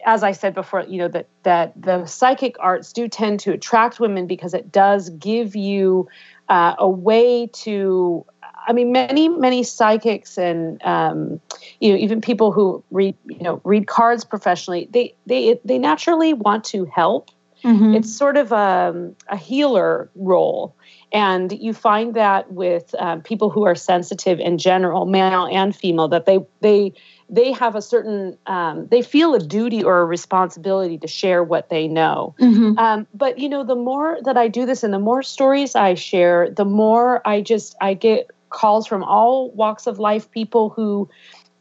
as 0.06 0.22
I 0.22 0.30
said 0.30 0.54
before, 0.54 0.84
you 0.84 0.98
know 0.98 1.08
that 1.08 1.26
that 1.42 1.72
the 1.82 2.06
psychic 2.06 2.54
arts 2.60 2.92
do 2.92 3.08
tend 3.08 3.40
to 3.40 3.52
attract 3.52 3.98
women 3.98 4.28
because 4.28 4.54
it 4.54 4.70
does 4.70 5.10
give 5.10 5.56
you 5.56 6.08
uh, 6.48 6.76
a 6.78 6.88
way 6.88 7.48
to 7.64 8.24
I 8.68 8.72
mean, 8.72 8.92
many 8.92 9.28
many 9.28 9.64
psychics 9.64 10.38
and 10.38 10.80
um, 10.84 11.40
you 11.80 11.90
know 11.90 11.98
even 11.98 12.20
people 12.20 12.52
who 12.52 12.84
read 12.92 13.16
you 13.26 13.42
know 13.42 13.60
read 13.64 13.88
cards 13.88 14.24
professionally, 14.24 14.88
they 14.92 15.14
they 15.26 15.58
they 15.64 15.78
naturally 15.78 16.32
want 16.32 16.62
to 16.66 16.84
help. 16.84 17.30
Mm-hmm. 17.64 17.94
It's 17.94 18.14
sort 18.14 18.36
of 18.36 18.52
a, 18.52 18.56
um, 18.56 19.16
a 19.28 19.36
healer 19.36 20.10
role, 20.14 20.76
and 21.12 21.52
you 21.52 21.72
find 21.72 22.14
that 22.14 22.52
with 22.52 22.94
um, 22.98 23.22
people 23.22 23.50
who 23.50 23.64
are 23.64 23.74
sensitive 23.74 24.40
in 24.40 24.58
general, 24.58 25.06
male 25.06 25.46
and 25.46 25.74
female, 25.74 26.08
that 26.08 26.26
they 26.26 26.38
they 26.60 26.92
they 27.28 27.52
have 27.52 27.76
a 27.76 27.82
certain 27.82 28.36
um, 28.46 28.86
they 28.90 29.02
feel 29.02 29.34
a 29.34 29.40
duty 29.40 29.84
or 29.84 30.00
a 30.00 30.04
responsibility 30.04 30.98
to 30.98 31.06
share 31.06 31.44
what 31.44 31.68
they 31.70 31.86
know 31.86 32.34
mm-hmm. 32.40 32.76
um, 32.76 33.06
but 33.14 33.38
you 33.38 33.48
know 33.48 33.62
the 33.62 33.76
more 33.76 34.18
that 34.24 34.36
i 34.36 34.48
do 34.48 34.66
this 34.66 34.82
and 34.82 34.92
the 34.92 34.98
more 34.98 35.22
stories 35.22 35.76
i 35.76 35.94
share 35.94 36.50
the 36.50 36.64
more 36.64 37.24
i 37.24 37.40
just 37.40 37.76
i 37.80 37.94
get 37.94 38.32
calls 38.50 38.86
from 38.86 39.02
all 39.02 39.50
walks 39.52 39.86
of 39.86 39.98
life, 39.98 40.30
people 40.30 40.68
who, 40.68 41.08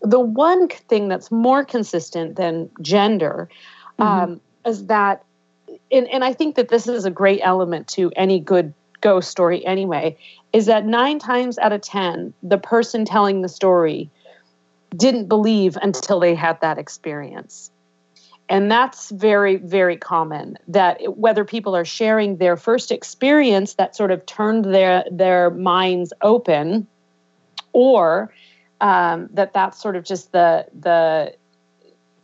the 0.01 0.19
one 0.19 0.67
thing 0.67 1.07
that's 1.07 1.31
more 1.31 1.63
consistent 1.63 2.35
than 2.35 2.69
gender 2.81 3.47
mm-hmm. 3.99 4.31
um, 4.31 4.41
is 4.65 4.87
that, 4.87 5.23
and, 5.91 6.07
and 6.09 6.23
I 6.23 6.33
think 6.33 6.55
that 6.55 6.69
this 6.69 6.87
is 6.87 7.05
a 7.05 7.11
great 7.11 7.41
element 7.43 7.87
to 7.89 8.11
any 8.15 8.39
good 8.39 8.73
ghost 9.01 9.29
story 9.29 9.65
anyway, 9.65 10.17
is 10.53 10.65
that 10.65 10.85
nine 10.85 11.19
times 11.19 11.57
out 11.57 11.71
of 11.71 11.81
10, 11.81 12.33
the 12.43 12.57
person 12.57 13.05
telling 13.05 13.41
the 13.41 13.49
story 13.49 14.09
didn't 14.95 15.27
believe 15.27 15.77
until 15.81 16.19
they 16.19 16.35
had 16.35 16.59
that 16.61 16.77
experience. 16.77 17.71
And 18.49 18.71
that's 18.71 19.11
very 19.11 19.57
very 19.57 19.95
common 19.95 20.57
that 20.67 21.17
whether 21.17 21.45
people 21.45 21.75
are 21.75 21.85
sharing 21.85 22.37
their 22.37 22.57
first 22.57 22.91
experience 22.91 23.75
that 23.75 23.95
sort 23.95 24.09
of 24.09 24.25
turned 24.25 24.65
their 24.65 25.05
their 25.11 25.51
minds 25.51 26.11
open 26.23 26.87
or 27.73 28.33
um, 28.81 29.29
that 29.33 29.53
that's 29.53 29.79
sort 29.79 29.95
of 29.95 30.03
just 30.03 30.31
the 30.31 30.65
the 30.79 31.35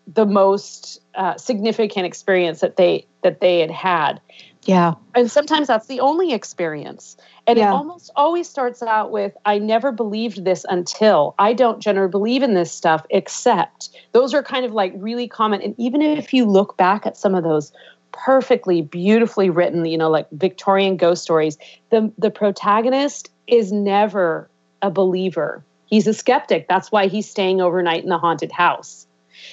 the 0.08 0.26
most 0.26 1.02
uh, 1.16 1.36
significant 1.38 2.06
experience 2.06 2.60
that 2.60 2.78
they 2.78 3.06
that 3.24 3.42
they 3.42 3.60
had 3.60 3.72
had 3.72 4.22
yeah. 4.66 4.96
And 5.14 5.32
sometimes 5.32 5.68
that's 5.68 5.88
the 5.88 6.00
only 6.00 6.34
experience. 6.34 7.18
And 7.48 7.58
yeah. 7.58 7.70
it 7.70 7.74
almost 7.74 8.10
always 8.16 8.50
starts 8.50 8.82
out 8.82 9.12
with 9.12 9.34
I 9.46 9.60
never 9.60 9.92
believed 9.92 10.44
this 10.44 10.66
until. 10.68 11.36
I 11.38 11.54
don't 11.54 11.80
generally 11.80 12.10
believe 12.10 12.42
in 12.42 12.56
this 12.56 12.72
stuff 12.72 13.06
except. 13.12 13.92
Those 14.12 14.34
are 14.34 14.42
kind 14.42 14.66
of 14.66 14.74
like 14.74 14.94
really 14.96 15.28
common. 15.28 15.62
And 15.62 15.76
even 15.78 16.02
if 16.02 16.34
you 16.34 16.46
look 16.46 16.78
back 16.78 17.06
at 17.06 17.16
some 17.16 17.36
of 17.36 17.44
those 17.44 17.72
perfectly 18.12 18.82
beautifully 18.82 19.50
written, 19.50 19.86
you 19.86 19.98
know, 19.98 20.10
like 20.10 20.28
Victorian 20.32 20.98
ghost 20.98 21.22
stories, 21.22 21.58
the 21.92 22.12
the 22.18 22.32
protagonist 22.32 23.30
is 23.48 23.72
never 23.72 24.50
a 24.82 24.90
believer. 24.90 25.64
He's 25.86 26.08
a 26.08 26.14
skeptic. 26.14 26.68
That's 26.68 26.92
why 26.92 27.08
he's 27.08 27.30
staying 27.30 27.62
overnight 27.62 28.04
in 28.04 28.10
the 28.10 28.18
haunted 28.18 28.52
house. 28.52 29.06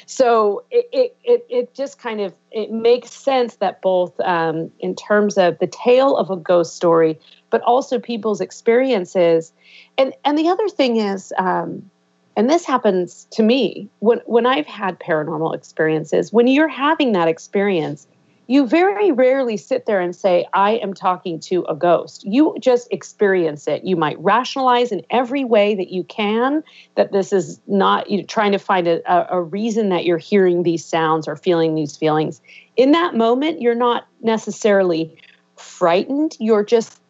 So 0.07 0.65
it, 0.71 1.17
it, 1.25 1.47
it, 1.49 1.75
just 1.75 1.99
kind 1.99 2.21
of 2.21 2.35
it 2.51 2.71
makes 2.71 3.11
sense 3.11 3.57
that 3.57 3.83
both 3.83 4.19
um, 4.21 4.71
in 4.81 4.95
terms 4.95 5.39
of 5.39 5.59
the 5.59 5.67
tale 5.67 6.17
of 6.17 6.31
a 6.31 6.37
ghost 6.37 6.77
story, 6.77 7.19
but 7.51 7.61
also 7.63 7.99
people's 7.99 8.41
experiences. 8.41 9.53
And, 9.99 10.13
and 10.25 10.39
the 10.39 10.49
other 10.49 10.69
thing 10.69 10.97
is, 10.97 11.33
um, 11.39 11.91
and 12.37 12.49
this 12.49 12.65
happens 12.65 13.27
to 13.33 13.43
me 13.43 13.89
when, 13.99 14.19
when 14.27 14.47
I've 14.47 14.67
had 14.67 14.99
paranormal 14.99 15.55
experiences, 15.55 16.33
when 16.33 16.47
you're 16.47 16.69
having 16.69 17.13
that 17.13 17.29
experience, 17.29 18.07
you 18.53 18.67
very 18.67 19.13
rarely 19.13 19.57
sit 19.57 19.87
there 19.87 19.99
and 19.99 20.15
say, 20.15 20.47
I 20.53 20.73
am 20.73 20.93
talking 20.93 21.41
to 21.41 21.65
a 21.71 21.75
ghost. 21.75 22.23
You 22.27 22.55
just 22.61 22.87
experience 22.91 23.67
it. 23.67 23.83
You 23.83 23.97
might 23.97 24.19
rationalize 24.21 24.93
in 24.93 25.01
every 25.09 25.43
way 25.43 25.75
that 25.75 25.89
you 25.89 26.05
can 26.05 26.63
that 26.95 27.13
this 27.13 27.33
is 27.33 27.63
not 27.67 28.11
you 28.11 28.19
know, 28.19 28.25
trying 28.25 28.53
to 28.53 28.59
find 28.59 28.87
a, 28.87 29.35
a 29.35 29.41
reason 29.41 29.89
that 29.89 30.05
you're 30.05 30.19
hearing 30.19 30.65
these 30.65 30.85
sounds 30.85 31.27
or 31.27 31.35
feeling 31.35 31.75
these 31.75 31.97
feelings. 31.97 32.43
In 32.77 32.93
that 32.93 33.15
moment, 33.15 33.63
you're 33.63 33.75
not 33.75 34.07
necessarily 34.21 35.17
frightened. 35.57 36.37
You're 36.39 36.63
just 36.63 37.01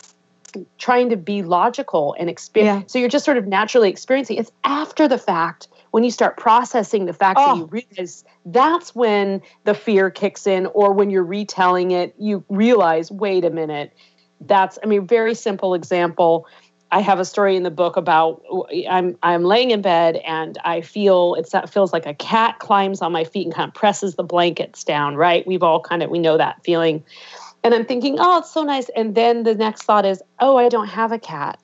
trying 0.79 1.11
to 1.11 1.17
be 1.17 1.43
logical 1.43 2.15
and 2.21 2.31
experience. 2.31 2.83
Yeah. 2.83 2.87
So 2.87 2.99
you're 3.01 3.09
just 3.09 3.25
sort 3.25 3.37
of 3.37 3.49
naturally 3.49 3.89
experiencing. 3.89 4.37
It's 4.37 4.53
after 4.63 5.09
the 5.09 5.19
fact 5.19 5.67
when 5.93 6.05
you 6.05 6.11
start 6.11 6.37
processing 6.37 7.05
the 7.05 7.13
fact 7.13 7.39
oh. 7.41 7.47
that 7.47 7.59
you 7.59 7.67
realize 7.67 8.25
that's 8.47 8.95
when 8.95 9.41
the 9.65 9.75
fear 9.75 10.11
kicks 10.11 10.47
in 10.47 10.67
or 10.67 10.93
when 10.93 11.11
you're 11.11 11.25
retelling 11.25 11.93
it 11.93 12.15
you 12.19 12.45
realize 12.49 13.11
wait 13.11 13.45
a 13.45 13.51
minute 13.51 13.93
that's 14.41 14.79
i 14.83 14.87
mean 14.87 15.07
very 15.07 15.35
simple 15.35 15.75
example. 15.75 16.47
I 16.91 17.01
have 17.01 17.19
a 17.19 17.25
story 17.25 17.57
in 17.57 17.63
the 17.63 17.71
book 17.71 17.97
about 17.97 18.43
i'm 18.91 19.17
i'm 19.23 19.45
laying 19.45 19.71
in 19.71 19.81
bed 19.81 20.17
and 20.17 20.59
i 20.65 20.83
feel 20.83 21.37
it's 21.37 21.53
that 21.53 21.71
feels 21.71 21.91
like 21.91 22.05
a 22.05 22.13
cat 22.13 22.59
climbs 22.59 23.01
on 23.01 23.13
my 23.13 23.25
feet 23.25 23.47
and 23.47 23.55
kind 23.55 23.69
of 23.69 23.75
presses 23.75 24.17
the 24.17 24.23
blankets 24.23 24.85
down 24.85 25.17
right? 25.17 25.47
We've 25.47 25.63
all 25.63 25.81
kind 25.81 26.03
of 26.03 26.11
we 26.11 26.19
know 26.19 26.37
that 26.37 26.63
feeling. 26.65 27.03
And 27.65 27.75
i'm 27.75 27.87
thinking 27.87 28.17
oh 28.19 28.39
it's 28.39 28.53
so 28.53 28.63
nice. 28.63 28.91
And 28.91 29.15
then 29.15 29.45
the 29.45 29.55
next 29.55 29.85
thought 29.85 30.05
is 30.05 30.23
oh 30.39 30.57
i 30.57 30.69
don't 30.69 30.89
have 30.89 31.13
a 31.13 31.19
cat 31.19 31.59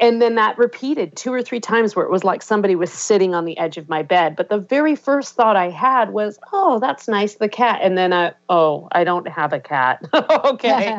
and 0.00 0.20
then 0.20 0.34
that 0.34 0.58
repeated 0.58 1.16
two 1.16 1.32
or 1.32 1.42
three 1.42 1.60
times 1.60 1.94
where 1.94 2.04
it 2.04 2.10
was 2.10 2.24
like 2.24 2.42
somebody 2.42 2.74
was 2.74 2.92
sitting 2.92 3.34
on 3.34 3.44
the 3.44 3.56
edge 3.58 3.76
of 3.76 3.88
my 3.88 4.02
bed. 4.02 4.36
But 4.36 4.48
the 4.48 4.58
very 4.58 4.96
first 4.96 5.34
thought 5.34 5.56
i 5.56 5.70
had 5.70 6.10
was 6.12 6.38
oh 6.52 6.78
that's 6.80 7.08
nice 7.08 7.36
the 7.36 7.48
cat. 7.48 7.80
And 7.82 7.96
then 7.96 8.12
i 8.12 8.32
oh 8.48 8.88
i 8.92 9.04
don't 9.04 9.28
have 9.28 9.52
a 9.52 9.60
cat. 9.60 10.04
Okay 10.44 10.98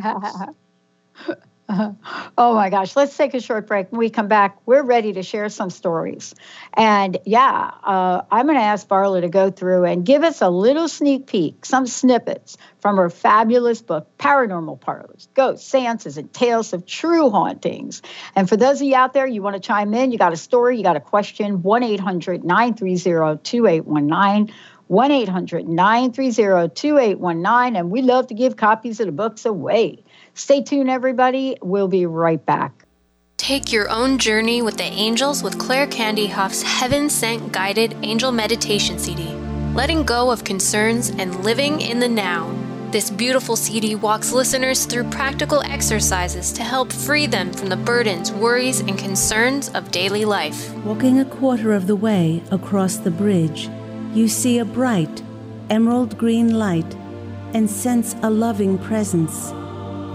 oh 2.37 2.55
my 2.55 2.69
gosh. 2.69 2.95
Let's 2.95 3.15
take 3.15 3.33
a 3.33 3.41
short 3.41 3.67
break. 3.67 3.91
When 3.91 3.99
we 3.99 4.09
come 4.09 4.27
back, 4.27 4.57
we're 4.65 4.83
ready 4.83 5.13
to 5.13 5.23
share 5.23 5.49
some 5.49 5.69
stories. 5.69 6.35
And 6.73 7.17
yeah, 7.25 7.71
uh, 7.83 8.21
I'm 8.31 8.45
going 8.45 8.57
to 8.57 8.63
ask 8.63 8.87
Varla 8.87 9.21
to 9.21 9.29
go 9.29 9.51
through 9.51 9.85
and 9.85 10.05
give 10.05 10.23
us 10.23 10.41
a 10.41 10.49
little 10.49 10.87
sneak 10.87 11.27
peek, 11.27 11.65
some 11.65 11.87
snippets 11.87 12.57
from 12.79 12.97
her 12.97 13.09
fabulous 13.09 13.81
book, 13.81 14.07
Paranormal 14.17 14.79
Parlors 14.81 15.27
Ghosts, 15.33 15.69
Seances, 15.69 16.17
and 16.17 16.31
Tales 16.33 16.73
of 16.73 16.85
True 16.85 17.29
Hauntings. 17.29 18.01
And 18.35 18.47
for 18.47 18.57
those 18.57 18.81
of 18.81 18.87
you 18.87 18.95
out 18.95 19.13
there, 19.13 19.27
you 19.27 19.41
want 19.41 19.55
to 19.55 19.61
chime 19.61 19.93
in, 19.93 20.11
you 20.11 20.17
got 20.17 20.33
a 20.33 20.37
story, 20.37 20.77
you 20.77 20.83
got 20.83 20.97
a 20.97 21.01
question, 21.01 21.61
1 21.63 21.83
800 21.83 22.43
930 22.43 23.39
2819. 23.43 24.53
1 24.87 25.11
800 25.11 25.67
930 25.67 26.69
2819. 26.75 27.75
And 27.75 27.89
we 27.89 28.01
love 28.01 28.27
to 28.27 28.33
give 28.33 28.57
copies 28.57 28.99
of 28.99 29.05
the 29.05 29.11
books 29.11 29.45
away. 29.45 30.03
Stay 30.35 30.63
tuned, 30.63 30.89
everybody. 30.89 31.57
We'll 31.61 31.87
be 31.87 32.07
right 32.07 32.43
back. 32.43 32.85
Take 33.37 33.71
your 33.71 33.87
own 33.89 34.17
journey 34.17 34.63
with 34.63 34.77
the 34.77 34.83
angels 34.83 35.43
with 35.43 35.59
Claire 35.59 35.85
Candy 35.85 36.25
Hough's 36.25 36.63
Heaven 36.63 37.07
Sent 37.07 37.51
Guided 37.51 37.95
Angel 38.01 38.31
Meditation 38.31 38.97
CD, 38.97 39.25
letting 39.75 40.03
go 40.03 40.31
of 40.31 40.43
concerns 40.43 41.11
and 41.11 41.43
living 41.43 41.81
in 41.81 41.99
the 41.99 42.07
now. 42.07 42.51
This 42.89 43.11
beautiful 43.11 43.55
CD 43.55 43.93
walks 43.93 44.31
listeners 44.31 44.85
through 44.85 45.09
practical 45.11 45.61
exercises 45.61 46.51
to 46.53 46.63
help 46.63 46.91
free 46.91 47.27
them 47.27 47.53
from 47.53 47.69
the 47.69 47.77
burdens, 47.77 48.31
worries, 48.31 48.79
and 48.79 48.97
concerns 48.97 49.69
of 49.69 49.91
daily 49.91 50.25
life. 50.25 50.73
Walking 50.77 51.19
a 51.19 51.25
quarter 51.25 51.73
of 51.73 51.85
the 51.85 51.95
way 51.95 52.41
across 52.49 52.97
the 52.97 53.11
bridge, 53.11 53.69
you 54.13 54.27
see 54.27 54.57
a 54.57 54.65
bright, 54.65 55.21
emerald 55.69 56.17
green 56.17 56.57
light 56.57 56.95
and 57.53 57.69
sense 57.69 58.15
a 58.23 58.29
loving 58.31 58.79
presence. 58.79 59.53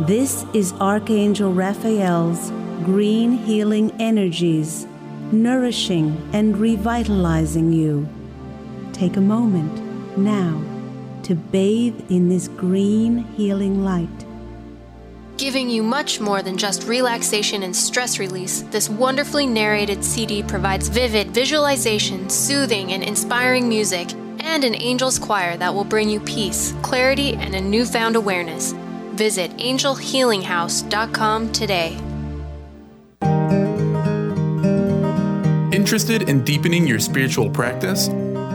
This 0.02 0.46
is 0.54 0.74
Archangel 0.74 1.52
Raphael's 1.52 2.50
green 2.84 3.32
healing 3.32 3.90
energies, 4.00 4.86
nourishing 5.32 6.16
and 6.32 6.56
revitalizing 6.56 7.72
you. 7.72 8.08
Take 8.92 9.16
a 9.16 9.20
moment 9.20 10.16
now 10.16 10.62
to 11.24 11.34
bathe 11.34 12.00
in 12.12 12.28
this 12.28 12.46
green 12.46 13.24
healing 13.36 13.82
light. 13.82 14.08
Giving 15.36 15.68
you 15.68 15.82
much 15.82 16.20
more 16.20 16.42
than 16.42 16.56
just 16.56 16.86
relaxation 16.86 17.64
and 17.64 17.74
stress 17.74 18.20
release, 18.20 18.62
this 18.70 18.88
wonderfully 18.88 19.48
narrated 19.48 20.04
CD 20.04 20.44
provides 20.44 20.86
vivid 20.86 21.32
visualization, 21.32 22.30
soothing, 22.30 22.92
and 22.92 23.02
inspiring 23.02 23.68
music, 23.68 24.12
and 24.38 24.62
an 24.62 24.76
angel's 24.76 25.18
choir 25.18 25.56
that 25.56 25.74
will 25.74 25.82
bring 25.82 26.08
you 26.08 26.20
peace, 26.20 26.72
clarity, 26.82 27.34
and 27.34 27.56
a 27.56 27.60
newfound 27.60 28.14
awareness. 28.14 28.76
Visit 29.18 29.50
angelhealinghouse.com 29.56 31.52
today. 31.52 31.98
Interested 35.72 36.28
in 36.28 36.44
deepening 36.44 36.86
your 36.86 37.00
spiritual 37.00 37.50
practice? 37.50 38.06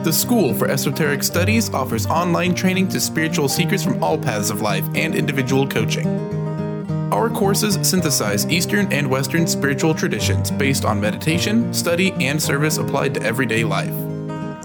The 0.05 0.11
School 0.13 0.53
for 0.53 0.69
Esoteric 0.69 1.21
Studies 1.23 1.73
offers 1.73 2.05
online 2.05 2.55
training 2.55 2.87
to 2.89 3.01
spiritual 3.01 3.49
seekers 3.49 3.83
from 3.83 4.01
all 4.01 4.17
paths 4.17 4.49
of 4.49 4.61
life 4.61 4.85
and 4.95 5.15
individual 5.15 5.67
coaching. 5.67 6.07
Our 7.11 7.29
courses 7.29 7.77
synthesize 7.85 8.45
Eastern 8.47 8.91
and 8.93 9.09
Western 9.09 9.45
spiritual 9.45 9.93
traditions 9.93 10.49
based 10.49 10.85
on 10.85 10.99
meditation, 10.99 11.73
study, 11.73 12.13
and 12.13 12.41
service 12.41 12.77
applied 12.77 13.13
to 13.15 13.21
everyday 13.21 13.65
life. 13.65 14.12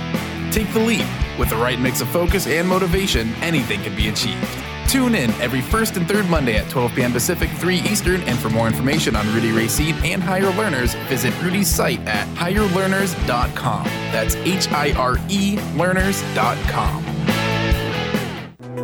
Take 0.51 0.71
the 0.73 0.79
leap. 0.79 1.07
With 1.39 1.49
the 1.49 1.55
right 1.55 1.79
mix 1.79 2.01
of 2.01 2.09
focus 2.09 2.47
and 2.47 2.67
motivation, 2.67 3.33
anything 3.35 3.81
can 3.81 3.95
be 3.95 4.09
achieved. 4.09 4.45
Tune 4.87 5.15
in 5.15 5.31
every 5.41 5.61
first 5.61 5.97
and 5.97 6.07
third 6.07 6.29
Monday 6.29 6.57
at 6.57 6.69
12 6.69 6.93
p.m. 6.93 7.11
Pacific, 7.11 7.49
3 7.51 7.77
Eastern, 7.77 8.21
and 8.23 8.37
for 8.37 8.49
more 8.49 8.67
information 8.67 9.15
on 9.15 9.25
Rudy 9.33 9.51
Racine 9.51 9.95
and 10.03 10.21
Higher 10.21 10.51
Learners, 10.53 10.93
visit 11.07 11.33
Rudy's 11.41 11.67
site 11.67 11.99
at 12.01 12.27
hirelearners.com. 12.35 13.85
That's 13.85 14.35
H 14.35 14.69
I 14.71 14.91
R 14.93 15.17
E 15.29 15.59
learners.com. 15.75 17.21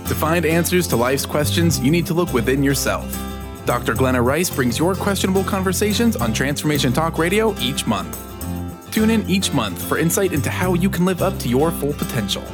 To 0.09 0.19
find 0.19 0.45
answers 0.45 0.87
to 0.89 0.97
life's 0.97 1.25
questions, 1.25 1.81
you 1.81 1.91
need 1.91 2.07
to 2.07 2.15
look 2.15 2.33
within 2.33 2.63
yourself. 2.63 3.11
Dr. 3.65 3.95
Glenna 3.95 4.21
Rice 4.21 4.51
brings 4.51 4.79
your 4.79 4.95
questionable 4.95 5.45
conversations 5.45 6.17
on 6.17 6.33
Transformation 6.33 6.93
Talk 6.93 7.19
Radio 7.19 7.57
each 7.61 7.87
month. 7.87 8.32
Tune 8.93 9.09
in 9.09 9.29
each 9.29 9.55
month 9.55 9.83
for 9.83 9.97
insight 9.97 10.35
into 10.35 10.51
how 10.51 10.75
you 10.75 10.91
can 10.91 11.07
live 11.07 11.23
up 11.23 11.39
to 11.39 11.49
your 11.49 11.71
full 11.71 11.95
potential. 11.95 12.45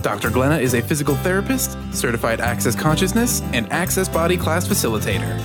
Dr. 0.00 0.30
Glenna 0.30 0.56
is 0.56 0.74
a 0.74 0.80
physical 0.80 1.14
therapist, 1.16 1.76
certified 1.92 2.40
Access 2.40 2.74
Consciousness, 2.74 3.42
and 3.52 3.70
Access 3.70 4.08
Body 4.08 4.38
Class 4.38 4.66
facilitator. 4.66 5.38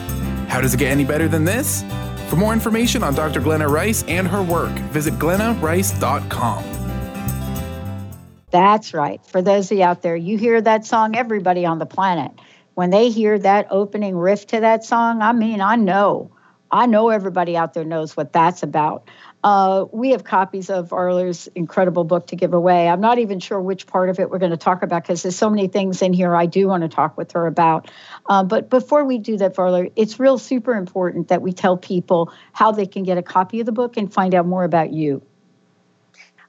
How 0.48 0.62
does 0.62 0.74
it 0.74 0.78
get 0.78 0.90
any 0.90 1.04
better 1.04 1.28
than 1.28 1.44
this? 1.44 1.84
For 2.30 2.38
more 2.38 2.54
information 2.54 3.04
on 3.04 3.14
Dr. 3.14 3.42
Glenna 3.42 3.68
Rice 3.68 4.04
and 4.08 4.26
her 4.26 4.42
work, 4.42 4.72
visit 4.94 5.16
glennarice.com. 5.16 6.64
That's 8.52 8.94
right. 8.94 9.26
For 9.26 9.42
those 9.42 9.70
of 9.70 9.78
you 9.78 9.84
out 9.84 10.02
there, 10.02 10.16
you 10.16 10.38
hear 10.38 10.62
that 10.62 10.86
song, 10.86 11.16
everybody 11.16 11.66
on 11.66 11.80
the 11.80 11.86
planet. 11.86 12.32
When 12.76 12.90
they 12.90 13.10
hear 13.10 13.38
that 13.40 13.68
opening 13.70 14.16
riff 14.16 14.48
to 14.48 14.62
that 14.62 14.86
song, 14.86 15.22
I 15.22 15.34
mean, 15.34 15.60
I 15.60 15.76
know. 15.76 16.32
I 16.72 16.86
know 16.86 17.10
everybody 17.10 17.58
out 17.58 17.74
there 17.74 17.84
knows 17.84 18.16
what 18.16 18.32
that's 18.32 18.64
about. 18.64 19.10
Uh, 19.44 19.86
we 19.92 20.12
have 20.12 20.24
copies 20.24 20.70
of 20.70 20.90
Varla's 20.90 21.48
incredible 21.56 22.04
book 22.04 22.28
to 22.28 22.36
give 22.36 22.54
away. 22.54 22.88
I'm 22.88 23.02
not 23.02 23.18
even 23.18 23.40
sure 23.40 23.60
which 23.60 23.88
part 23.88 24.10
of 24.10 24.20
it 24.20 24.30
we're 24.30 24.38
going 24.38 24.52
to 24.52 24.58
talk 24.58 24.84
about 24.84 25.02
because 25.04 25.24
there's 25.24 25.36
so 25.36 25.50
many 25.50 25.68
things 25.68 26.04
in 26.04 26.14
here 26.14 26.36
I 26.36 26.46
do 26.46 26.68
want 26.68 26.84
to 26.84 26.90
talk 26.90 27.18
with 27.18 27.32
her 27.32 27.48
about. 27.48 27.90
Uh, 28.28 28.44
but 28.44 28.70
before 28.70 29.04
we 29.04 29.18
do 29.18 29.38
that, 29.38 29.58
Arla, 29.58 29.88
it's 29.96 30.20
real 30.20 30.38
super 30.38 30.76
important 30.76 31.30
that 31.30 31.42
we 31.42 31.54
tell 31.54 31.76
people 31.76 32.32
how 32.54 32.72
they 32.72 32.86
can 32.86 33.02
get 33.04 33.18
a 33.18 33.24
copy 33.24 33.60
of 33.60 33.66
the 33.66 33.72
book 33.72 33.98
and 33.98 34.14
find 34.14 34.36
out 34.36 34.46
more 34.46 34.64
about 34.64 34.94
you. 34.94 35.24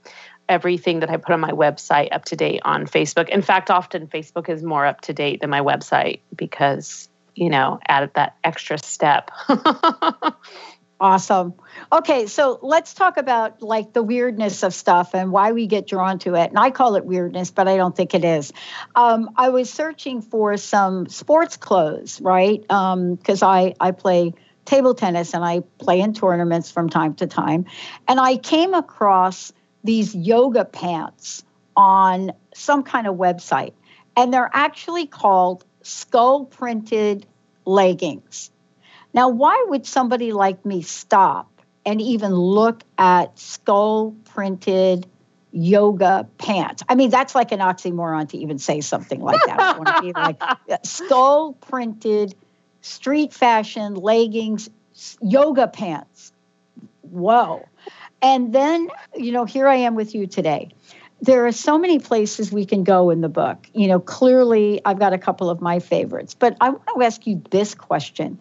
everything 0.48 1.00
that 1.00 1.10
I 1.10 1.16
put 1.16 1.32
on 1.32 1.40
my 1.40 1.52
website 1.52 2.08
up 2.12 2.24
to 2.26 2.36
date 2.36 2.60
on 2.64 2.86
Facebook. 2.86 3.28
In 3.28 3.42
fact, 3.42 3.70
often 3.70 4.06
Facebook 4.06 4.48
is 4.48 4.62
more 4.62 4.86
up 4.86 5.00
to 5.02 5.12
date 5.12 5.40
than 5.40 5.50
my 5.50 5.60
website 5.60 6.20
because, 6.34 7.08
you 7.34 7.50
know, 7.50 7.80
added 7.88 8.10
that 8.14 8.36
extra 8.44 8.78
step. 8.78 9.30
awesome. 11.00 11.54
Okay, 11.92 12.26
so 12.26 12.58
let's 12.62 12.94
talk 12.94 13.16
about 13.16 13.62
like 13.62 13.92
the 13.92 14.02
weirdness 14.02 14.62
of 14.62 14.74
stuff 14.74 15.14
and 15.14 15.30
why 15.30 15.52
we 15.52 15.66
get 15.66 15.86
drawn 15.86 16.18
to 16.20 16.34
it. 16.34 16.50
And 16.50 16.58
I 16.58 16.70
call 16.70 16.96
it 16.96 17.04
weirdness, 17.04 17.50
but 17.50 17.68
I 17.68 17.76
don't 17.76 17.94
think 17.94 18.14
it 18.14 18.24
is. 18.24 18.52
Um, 18.94 19.30
I 19.36 19.50
was 19.50 19.70
searching 19.70 20.22
for 20.22 20.56
some 20.56 21.08
sports 21.08 21.56
clothes, 21.56 22.20
right? 22.20 22.60
Because 22.62 23.42
um, 23.42 23.48
I 23.48 23.74
I 23.80 23.90
play 23.90 24.34
table 24.64 24.94
tennis 24.94 25.34
and 25.34 25.44
I 25.44 25.60
play 25.78 26.00
in 26.00 26.12
tournaments 26.12 26.70
from 26.70 26.88
time 26.88 27.14
to 27.16 27.26
time, 27.26 27.66
and 28.08 28.18
I 28.18 28.36
came 28.36 28.74
across 28.74 29.52
these 29.84 30.14
yoga 30.14 30.64
pants 30.64 31.44
on 31.76 32.32
some 32.54 32.82
kind 32.82 33.06
of 33.06 33.16
website, 33.16 33.74
and 34.16 34.32
they're 34.32 34.50
actually 34.52 35.06
called 35.06 35.64
skull 35.82 36.46
printed 36.46 37.26
leggings. 37.64 38.50
Now, 39.16 39.30
why 39.30 39.64
would 39.68 39.86
somebody 39.86 40.32
like 40.32 40.66
me 40.66 40.82
stop 40.82 41.50
and 41.86 42.02
even 42.02 42.34
look 42.34 42.82
at 42.98 43.38
skull 43.38 44.14
printed 44.26 45.06
yoga 45.52 46.28
pants? 46.36 46.82
I 46.86 46.96
mean, 46.96 47.08
that's 47.08 47.34
like 47.34 47.50
an 47.50 47.60
oxymoron 47.60 48.28
to 48.28 48.36
even 48.36 48.58
say 48.58 48.82
something 48.82 49.22
like 49.22 49.40
that. 49.46 49.58
I 49.58 49.78
want 49.78 49.96
to 49.96 50.02
be 50.02 50.12
like 50.12 50.42
skull 50.84 51.54
printed 51.54 52.34
street 52.82 53.32
fashion 53.32 53.94
leggings, 53.94 54.68
yoga 55.22 55.66
pants. 55.66 56.34
Whoa. 57.00 57.66
And 58.20 58.52
then, 58.52 58.90
you 59.14 59.32
know, 59.32 59.46
here 59.46 59.66
I 59.66 59.76
am 59.76 59.94
with 59.94 60.14
you 60.14 60.26
today. 60.26 60.72
There 61.22 61.46
are 61.46 61.52
so 61.52 61.78
many 61.78 62.00
places 62.00 62.52
we 62.52 62.66
can 62.66 62.84
go 62.84 63.08
in 63.08 63.22
the 63.22 63.30
book. 63.30 63.66
You 63.72 63.88
know, 63.88 63.98
clearly 63.98 64.82
I've 64.84 64.98
got 64.98 65.14
a 65.14 65.18
couple 65.18 65.48
of 65.48 65.62
my 65.62 65.78
favorites, 65.78 66.34
but 66.34 66.58
I 66.60 66.68
want 66.68 66.82
to 66.94 67.02
ask 67.02 67.26
you 67.26 67.42
this 67.50 67.74
question. 67.74 68.40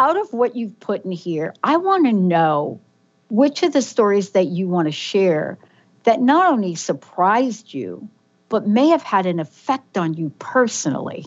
Out 0.00 0.18
of 0.18 0.32
what 0.32 0.56
you've 0.56 0.80
put 0.80 1.04
in 1.04 1.12
here, 1.12 1.52
I 1.62 1.76
want 1.76 2.06
to 2.06 2.12
know 2.12 2.80
which 3.28 3.62
of 3.62 3.74
the 3.74 3.82
stories 3.82 4.30
that 4.30 4.46
you 4.46 4.66
want 4.66 4.88
to 4.88 4.92
share 4.92 5.58
that 6.04 6.22
not 6.22 6.50
only 6.50 6.74
surprised 6.74 7.74
you, 7.74 8.08
but 8.48 8.66
may 8.66 8.88
have 8.88 9.02
had 9.02 9.26
an 9.26 9.38
effect 9.38 9.98
on 9.98 10.14
you 10.14 10.30
personally. 10.38 11.26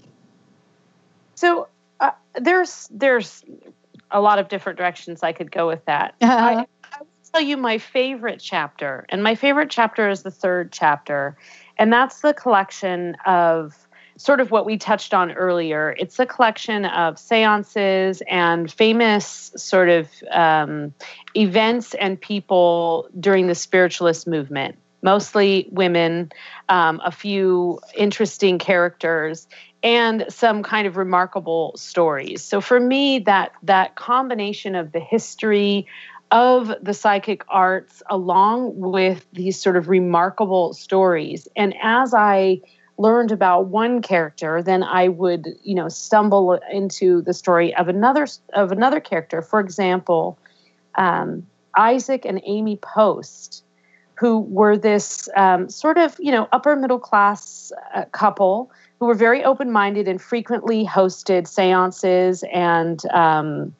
So 1.35 1.67
uh, 1.99 2.11
there's 2.33 2.89
there's 2.91 3.45
a 4.09 4.19
lot 4.19 4.39
of 4.39 4.49
different 4.49 4.79
directions 4.79 5.21
I 5.21 5.33
could 5.33 5.51
go 5.51 5.67
with 5.67 5.85
that. 5.85 6.15
Uh-huh. 6.21 6.65
I, 6.65 6.65
tell 7.31 7.41
you 7.41 7.57
my 7.57 7.79
favorite 7.79 8.39
chapter, 8.39 9.05
and 9.09 9.23
my 9.23 9.35
favorite 9.35 9.69
chapter 9.69 10.09
is 10.09 10.23
the 10.23 10.31
third 10.31 10.71
chapter, 10.71 11.35
and 11.77 11.91
that's 11.91 12.21
the 12.21 12.33
collection 12.33 13.15
of 13.25 13.82
sort 14.17 14.39
of 14.39 14.51
what 14.51 14.65
we 14.65 14.77
touched 14.77 15.13
on 15.13 15.31
earlier. 15.31 15.95
It's 15.97 16.19
a 16.19 16.25
collection 16.25 16.85
of 16.85 17.17
seances 17.17 18.21
and 18.29 18.71
famous 18.71 19.51
sort 19.55 19.89
of 19.89 20.07
um, 20.31 20.93
events 21.35 21.93
and 21.95 22.19
people 22.19 23.09
during 23.19 23.47
the 23.47 23.55
spiritualist 23.55 24.27
movement, 24.27 24.75
mostly 25.01 25.67
women, 25.71 26.31
um, 26.69 27.01
a 27.03 27.11
few 27.11 27.79
interesting 27.95 28.59
characters. 28.59 29.47
and 29.83 30.25
some 30.29 30.63
kind 30.63 30.87
of 30.87 30.95
remarkable 30.95 31.73
stories. 31.75 32.41
So 32.41 32.61
for 32.61 32.79
me, 32.79 33.19
that 33.19 33.51
that 33.63 33.95
combination 33.95 34.75
of 34.75 34.93
the 34.93 34.99
history 35.01 35.85
of 36.31 36.73
the 36.81 36.93
psychic 36.93 37.43
arts 37.49 38.01
along 38.09 38.79
with 38.79 39.25
these 39.33 39.61
sort 39.61 39.75
of 39.75 39.89
remarkable 39.89 40.73
stories. 40.73 41.47
And 41.55 41.75
as 41.83 42.13
I 42.13 42.61
learned 42.97 43.31
about 43.31 43.67
one 43.67 44.01
character, 44.01 44.61
then 44.61 44.83
I 44.83 45.07
would, 45.07 45.47
you 45.63 45.75
know, 45.75 45.89
stumble 45.89 46.59
into 46.71 47.21
the 47.21 47.33
story 47.33 47.75
of 47.75 47.87
another 47.87 48.27
of 48.53 48.71
another 48.71 48.99
character. 48.99 49.41
For 49.41 49.59
example, 49.59 50.37
um, 50.95 51.45
Isaac 51.77 52.25
and 52.25 52.41
Amy 52.45 52.77
Post, 52.77 53.63
who 54.15 54.39
were 54.39 54.77
this 54.77 55.27
um, 55.35 55.69
sort 55.69 55.97
of, 55.97 56.15
you 56.19 56.31
know, 56.31 56.47
upper 56.51 56.75
middle 56.75 56.99
class 56.99 57.71
uh, 57.95 58.05
couple 58.11 58.71
who 58.99 59.07
were 59.07 59.15
very 59.15 59.43
open 59.43 59.71
minded 59.71 60.07
and 60.07 60.21
frequently 60.21 60.85
hosted 60.85 61.47
seances 61.47 62.43
and 62.53 63.05
um, 63.07 63.75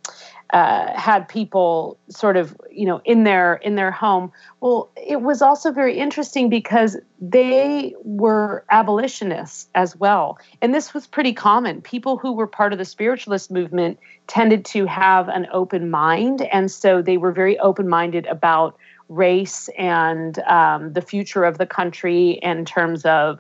uh, 0.54 0.96
had 0.96 1.28
people 1.28 1.98
sort 2.10 2.38
of 2.38 2.56
you 2.72 2.86
know 2.86 3.02
in 3.06 3.24
their 3.24 3.56
in 3.56 3.74
their 3.74 3.90
home. 3.90 4.32
Well 4.62 4.92
it 4.96 5.22
was 5.22 5.42
also 5.42 5.72
very 5.72 5.98
interesting 5.98 6.48
because 6.48 6.96
they 7.20 7.96
were 8.04 8.64
abolitionists 8.70 9.68
as 9.74 9.96
well. 9.96 10.38
And 10.62 10.74
this 10.74 10.94
was 10.94 11.08
pretty 11.08 11.34
common. 11.34 11.82
People 11.82 12.18
who 12.18 12.34
were 12.34 12.46
part 12.46 12.72
of 12.72 12.78
the 12.78 12.86
spiritualist 12.86 13.50
movement 13.50 13.98
tended 14.28 14.64
to 14.66 14.86
have 14.86 15.28
an 15.28 15.48
open 15.52 15.90
mind. 15.90 16.44
And 16.44 16.72
so 16.72 17.02
they 17.02 17.18
were 17.18 17.32
very 17.32 17.58
open 17.58 17.90
minded 17.90 18.28
about 18.28 18.78
race 19.10 19.70
and 19.78 20.38
um, 20.40 20.94
the 20.94 21.02
future 21.02 21.44
of 21.44 21.58
the 21.58 21.66
country 21.66 22.40
in 22.44 22.64
terms 22.64 23.06
of 23.06 23.40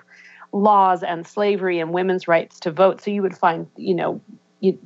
laws 0.51 1.03
and 1.03 1.27
slavery 1.27 1.79
and 1.79 1.93
women's 1.93 2.27
rights 2.27 2.59
to 2.61 2.71
vote. 2.71 3.01
So 3.01 3.11
you 3.11 3.21
would 3.21 3.37
find 3.37 3.67
you 3.75 3.93
know 3.93 4.21
you, 4.61 4.79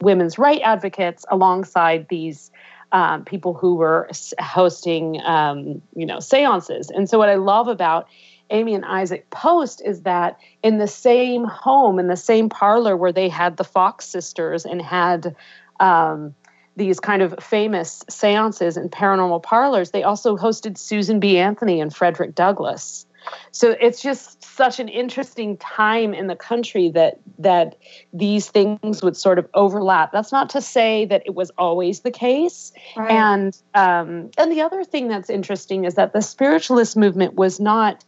women's 0.00 0.38
right 0.38 0.60
advocates 0.62 1.24
alongside 1.30 2.06
these 2.08 2.50
um, 2.92 3.24
people 3.24 3.54
who 3.54 3.74
were 3.74 4.08
hosting, 4.40 5.20
um, 5.24 5.82
you 5.96 6.06
know, 6.06 6.20
seances. 6.20 6.90
And 6.90 7.08
so, 7.08 7.18
what 7.18 7.28
I 7.28 7.34
love 7.34 7.68
about 7.68 8.08
Amy 8.50 8.74
and 8.74 8.84
Isaac 8.84 9.28
Post 9.30 9.82
is 9.84 10.02
that 10.02 10.38
in 10.62 10.78
the 10.78 10.86
same 10.86 11.44
home, 11.44 11.98
in 11.98 12.06
the 12.06 12.16
same 12.16 12.48
parlor 12.48 12.96
where 12.96 13.12
they 13.12 13.28
had 13.28 13.56
the 13.56 13.64
Fox 13.64 14.06
sisters 14.06 14.64
and 14.64 14.80
had 14.80 15.34
um, 15.80 16.34
these 16.76 17.00
kind 17.00 17.22
of 17.22 17.34
famous 17.42 18.04
seances 18.08 18.76
and 18.76 18.90
paranormal 18.90 19.42
parlors, 19.42 19.90
they 19.90 20.02
also 20.02 20.36
hosted 20.36 20.76
Susan 20.76 21.20
B. 21.20 21.38
Anthony 21.38 21.80
and 21.80 21.94
Frederick 21.94 22.34
Douglass. 22.34 23.06
So 23.50 23.76
it's 23.80 24.02
just 24.02 24.42
such 24.44 24.80
an 24.80 24.88
interesting 24.88 25.56
time 25.56 26.14
in 26.14 26.26
the 26.26 26.36
country 26.36 26.90
that 26.90 27.20
that 27.38 27.76
these 28.12 28.48
things 28.48 29.02
would 29.02 29.16
sort 29.16 29.38
of 29.38 29.48
overlap. 29.54 30.12
That's 30.12 30.32
not 30.32 30.50
to 30.50 30.60
say 30.60 31.04
that 31.06 31.22
it 31.26 31.34
was 31.34 31.50
always 31.58 32.00
the 32.00 32.10
case. 32.10 32.72
Right. 32.96 33.10
And 33.10 33.56
um, 33.74 34.30
and 34.38 34.50
the 34.50 34.62
other 34.62 34.84
thing 34.84 35.08
that's 35.08 35.30
interesting 35.30 35.84
is 35.84 35.94
that 35.94 36.12
the 36.12 36.22
spiritualist 36.22 36.96
movement 36.96 37.34
was 37.34 37.60
not 37.60 38.04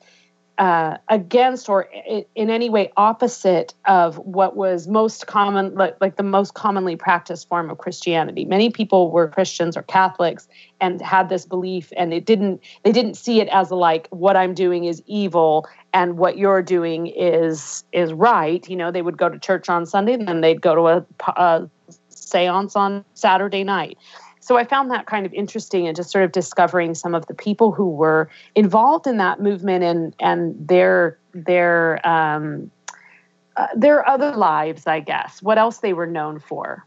uh, 0.58 0.96
against 1.08 1.68
or 1.68 1.82
in 2.34 2.50
any 2.50 2.70
way 2.70 2.90
opposite 2.96 3.74
of 3.84 4.16
what 4.18 4.56
was 4.56 4.88
most 4.88 5.26
common, 5.26 5.74
like, 5.74 5.96
like, 6.00 6.16
the 6.16 6.22
most 6.22 6.54
commonly 6.54 6.96
practiced 6.96 7.48
form 7.48 7.70
of 7.70 7.78
Christianity. 7.78 8.44
Many 8.46 8.70
people 8.70 9.10
were 9.10 9.28
Christians 9.28 9.76
or 9.76 9.82
Catholics 9.82 10.48
and 10.80 11.00
had 11.02 11.28
this 11.28 11.44
belief, 11.44 11.92
and 11.96 12.14
it 12.14 12.24
didn't 12.24 12.62
they 12.84 12.92
didn't 12.92 13.14
see 13.14 13.40
it 13.40 13.48
as 13.48 13.70
like 13.70 14.08
what 14.08 14.36
I'm 14.36 14.54
doing 14.54 14.84
is 14.84 15.02
evil 15.06 15.66
and 15.92 16.16
what 16.16 16.38
you're 16.38 16.62
doing 16.62 17.06
is 17.08 17.84
is 17.92 18.12
right. 18.12 18.66
You 18.68 18.76
know, 18.76 18.90
they 18.90 19.02
would 19.02 19.18
go 19.18 19.28
to 19.28 19.38
church 19.38 19.68
on 19.68 19.84
Sunday 19.84 20.14
and 20.14 20.26
then 20.26 20.40
they'd 20.40 20.62
go 20.62 20.74
to 20.74 20.86
a, 20.88 21.06
a 21.36 21.68
séance 22.10 22.76
on 22.76 23.04
Saturday 23.14 23.62
night 23.62 23.98
so 24.46 24.56
I 24.56 24.62
found 24.62 24.92
that 24.92 25.06
kind 25.06 25.26
of 25.26 25.34
interesting 25.34 25.88
and 25.88 25.96
just 25.96 26.12
sort 26.12 26.24
of 26.24 26.30
discovering 26.30 26.94
some 26.94 27.16
of 27.16 27.26
the 27.26 27.34
people 27.34 27.72
who 27.72 27.90
were 27.90 28.30
involved 28.54 29.08
in 29.08 29.16
that 29.16 29.40
movement 29.40 29.82
and 29.82 30.14
and 30.20 30.68
their 30.68 31.18
their 31.32 32.06
um, 32.06 32.70
uh, 33.56 33.66
their 33.74 34.08
other 34.08 34.36
lives, 34.36 34.86
I 34.86 35.00
guess. 35.00 35.42
What 35.42 35.58
else 35.58 35.78
they 35.78 35.92
were 35.92 36.06
known 36.06 36.38
for. 36.38 36.84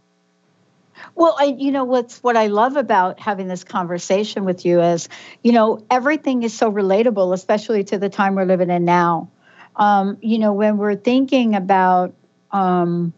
Well, 1.15 1.35
I, 1.37 1.55
you 1.57 1.71
know 1.71 1.83
what's 1.83 2.23
what 2.23 2.37
I 2.37 2.47
love 2.47 2.77
about 2.77 3.19
having 3.19 3.49
this 3.49 3.65
conversation 3.65 4.45
with 4.45 4.65
you 4.65 4.79
is, 4.79 5.09
you 5.43 5.51
know, 5.51 5.83
everything 5.91 6.43
is 6.43 6.53
so 6.53 6.71
relatable, 6.71 7.33
especially 7.33 7.83
to 7.85 7.97
the 7.97 8.07
time 8.07 8.35
we're 8.35 8.45
living 8.45 8.69
in 8.69 8.85
now. 8.85 9.29
Um, 9.75 10.17
you 10.21 10.39
know, 10.39 10.53
when 10.53 10.77
we're 10.77 10.95
thinking 10.95 11.55
about 11.55 12.13
um, 12.51 13.11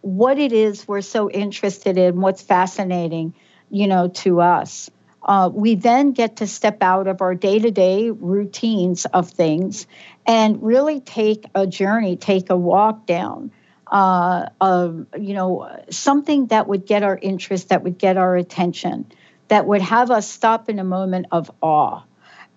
what 0.00 0.38
it 0.38 0.54
is 0.54 0.88
we're 0.88 1.02
so 1.02 1.30
interested 1.30 1.98
in, 1.98 2.22
what's 2.22 2.40
fascinating, 2.40 3.34
you 3.70 3.86
know, 3.86 4.08
to 4.08 4.40
us. 4.40 4.90
Uh, 5.22 5.50
we 5.52 5.74
then 5.74 6.12
get 6.12 6.36
to 6.36 6.46
step 6.46 6.82
out 6.82 7.08
of 7.08 7.20
our 7.20 7.34
day 7.34 7.58
to 7.58 7.70
day 7.70 8.10
routines 8.10 9.06
of 9.06 9.28
things 9.30 9.86
and 10.24 10.62
really 10.62 11.00
take 11.00 11.44
a 11.54 11.66
journey, 11.66 12.16
take 12.16 12.50
a 12.50 12.56
walk 12.56 13.06
down. 13.06 13.50
Uh, 13.88 14.48
of, 14.60 15.06
you 15.16 15.32
know, 15.32 15.84
something 15.90 16.48
that 16.48 16.66
would 16.66 16.86
get 16.86 17.04
our 17.04 17.16
interest, 17.16 17.68
that 17.68 17.84
would 17.84 17.96
get 17.98 18.16
our 18.16 18.34
attention, 18.34 19.06
that 19.46 19.64
would 19.64 19.80
have 19.80 20.10
us 20.10 20.28
stop 20.28 20.68
in 20.68 20.80
a 20.80 20.84
moment 20.84 21.26
of 21.30 21.48
awe. 21.60 22.02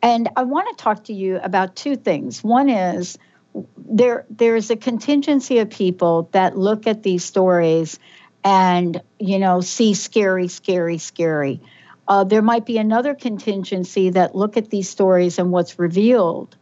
And 0.02 0.30
I 0.36 0.44
want 0.44 0.76
to 0.76 0.84
talk 0.84 1.04
to 1.04 1.14
you 1.14 1.38
about 1.38 1.76
two 1.76 1.96
things. 1.96 2.44
One 2.44 2.68
is 2.68 3.20
there 3.78 4.26
there 4.30 4.56
is 4.56 4.70
a 4.70 4.76
contingency 4.76 5.60
of 5.60 5.70
people 5.70 6.30
that 6.32 6.58
look 6.58 6.88
at 6.88 7.04
these 7.04 7.24
stories 7.24 8.00
and 8.44 9.02
you 9.20 9.40
know 9.40 9.62
see 9.62 9.94
scary 9.94 10.48
scary 10.48 10.98
scary. 10.98 11.62
Uh, 12.08 12.24
there 12.24 12.42
might 12.42 12.66
be 12.66 12.78
another 12.78 13.14
contingency 13.14 14.10
that 14.10 14.36
look 14.36 14.58
at 14.58 14.72
these 14.72 14.90
stories 14.90 15.38
and 15.38 15.52
what's 15.52 15.78
revealed 15.78 16.56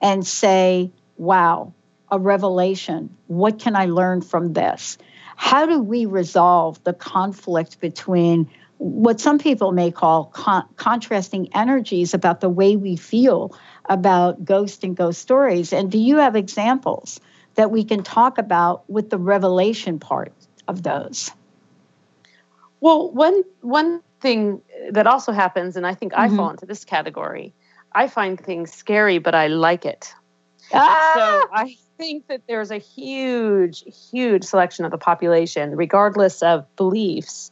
and 0.00 0.26
say 0.26 0.90
wow 1.16 1.72
a 2.10 2.18
revelation. 2.18 3.16
What 3.26 3.58
can 3.58 3.76
i 3.76 3.86
learn 3.86 4.20
from 4.20 4.52
this? 4.52 4.98
How 5.36 5.66
do 5.66 5.80
we 5.80 6.06
resolve 6.06 6.82
the 6.84 6.92
conflict 6.92 7.80
between 7.80 8.48
what 8.78 9.20
some 9.20 9.38
people 9.38 9.72
may 9.72 9.90
call 9.90 10.26
con- 10.26 10.68
contrasting 10.76 11.52
energies 11.54 12.14
about 12.14 12.40
the 12.40 12.48
way 12.48 12.76
we 12.76 12.96
feel 12.96 13.56
about 13.86 14.44
ghost 14.44 14.84
and 14.84 14.96
ghost 14.96 15.20
stories? 15.20 15.72
And 15.72 15.90
do 15.90 15.98
you 15.98 16.18
have 16.18 16.36
examples 16.36 17.20
that 17.54 17.70
we 17.70 17.84
can 17.84 18.02
talk 18.02 18.38
about 18.38 18.88
with 18.88 19.10
the 19.10 19.18
revelation 19.18 19.98
part 19.98 20.32
of 20.68 20.82
those? 20.82 21.30
Well, 22.80 23.10
one 23.10 23.42
one 23.60 24.02
thing 24.20 24.60
that 24.90 25.06
also 25.06 25.32
happens, 25.32 25.76
and 25.76 25.86
I 25.86 25.94
think 25.94 26.12
mm-hmm. 26.12 26.34
I 26.34 26.36
fall 26.36 26.50
into 26.50 26.66
this 26.66 26.84
category, 26.84 27.54
I 27.92 28.08
find 28.08 28.38
things 28.38 28.72
scary, 28.72 29.18
but 29.18 29.34
I 29.34 29.46
like 29.46 29.84
it. 29.84 30.12
Ah! 30.72 31.12
So 31.14 31.48
I 31.52 31.76
think 31.96 32.26
that 32.28 32.42
there's 32.48 32.70
a 32.70 32.78
huge, 32.78 33.84
huge 34.10 34.44
selection 34.44 34.84
of 34.84 34.90
the 34.90 34.98
population, 34.98 35.76
regardless 35.76 36.42
of 36.42 36.64
beliefs, 36.76 37.50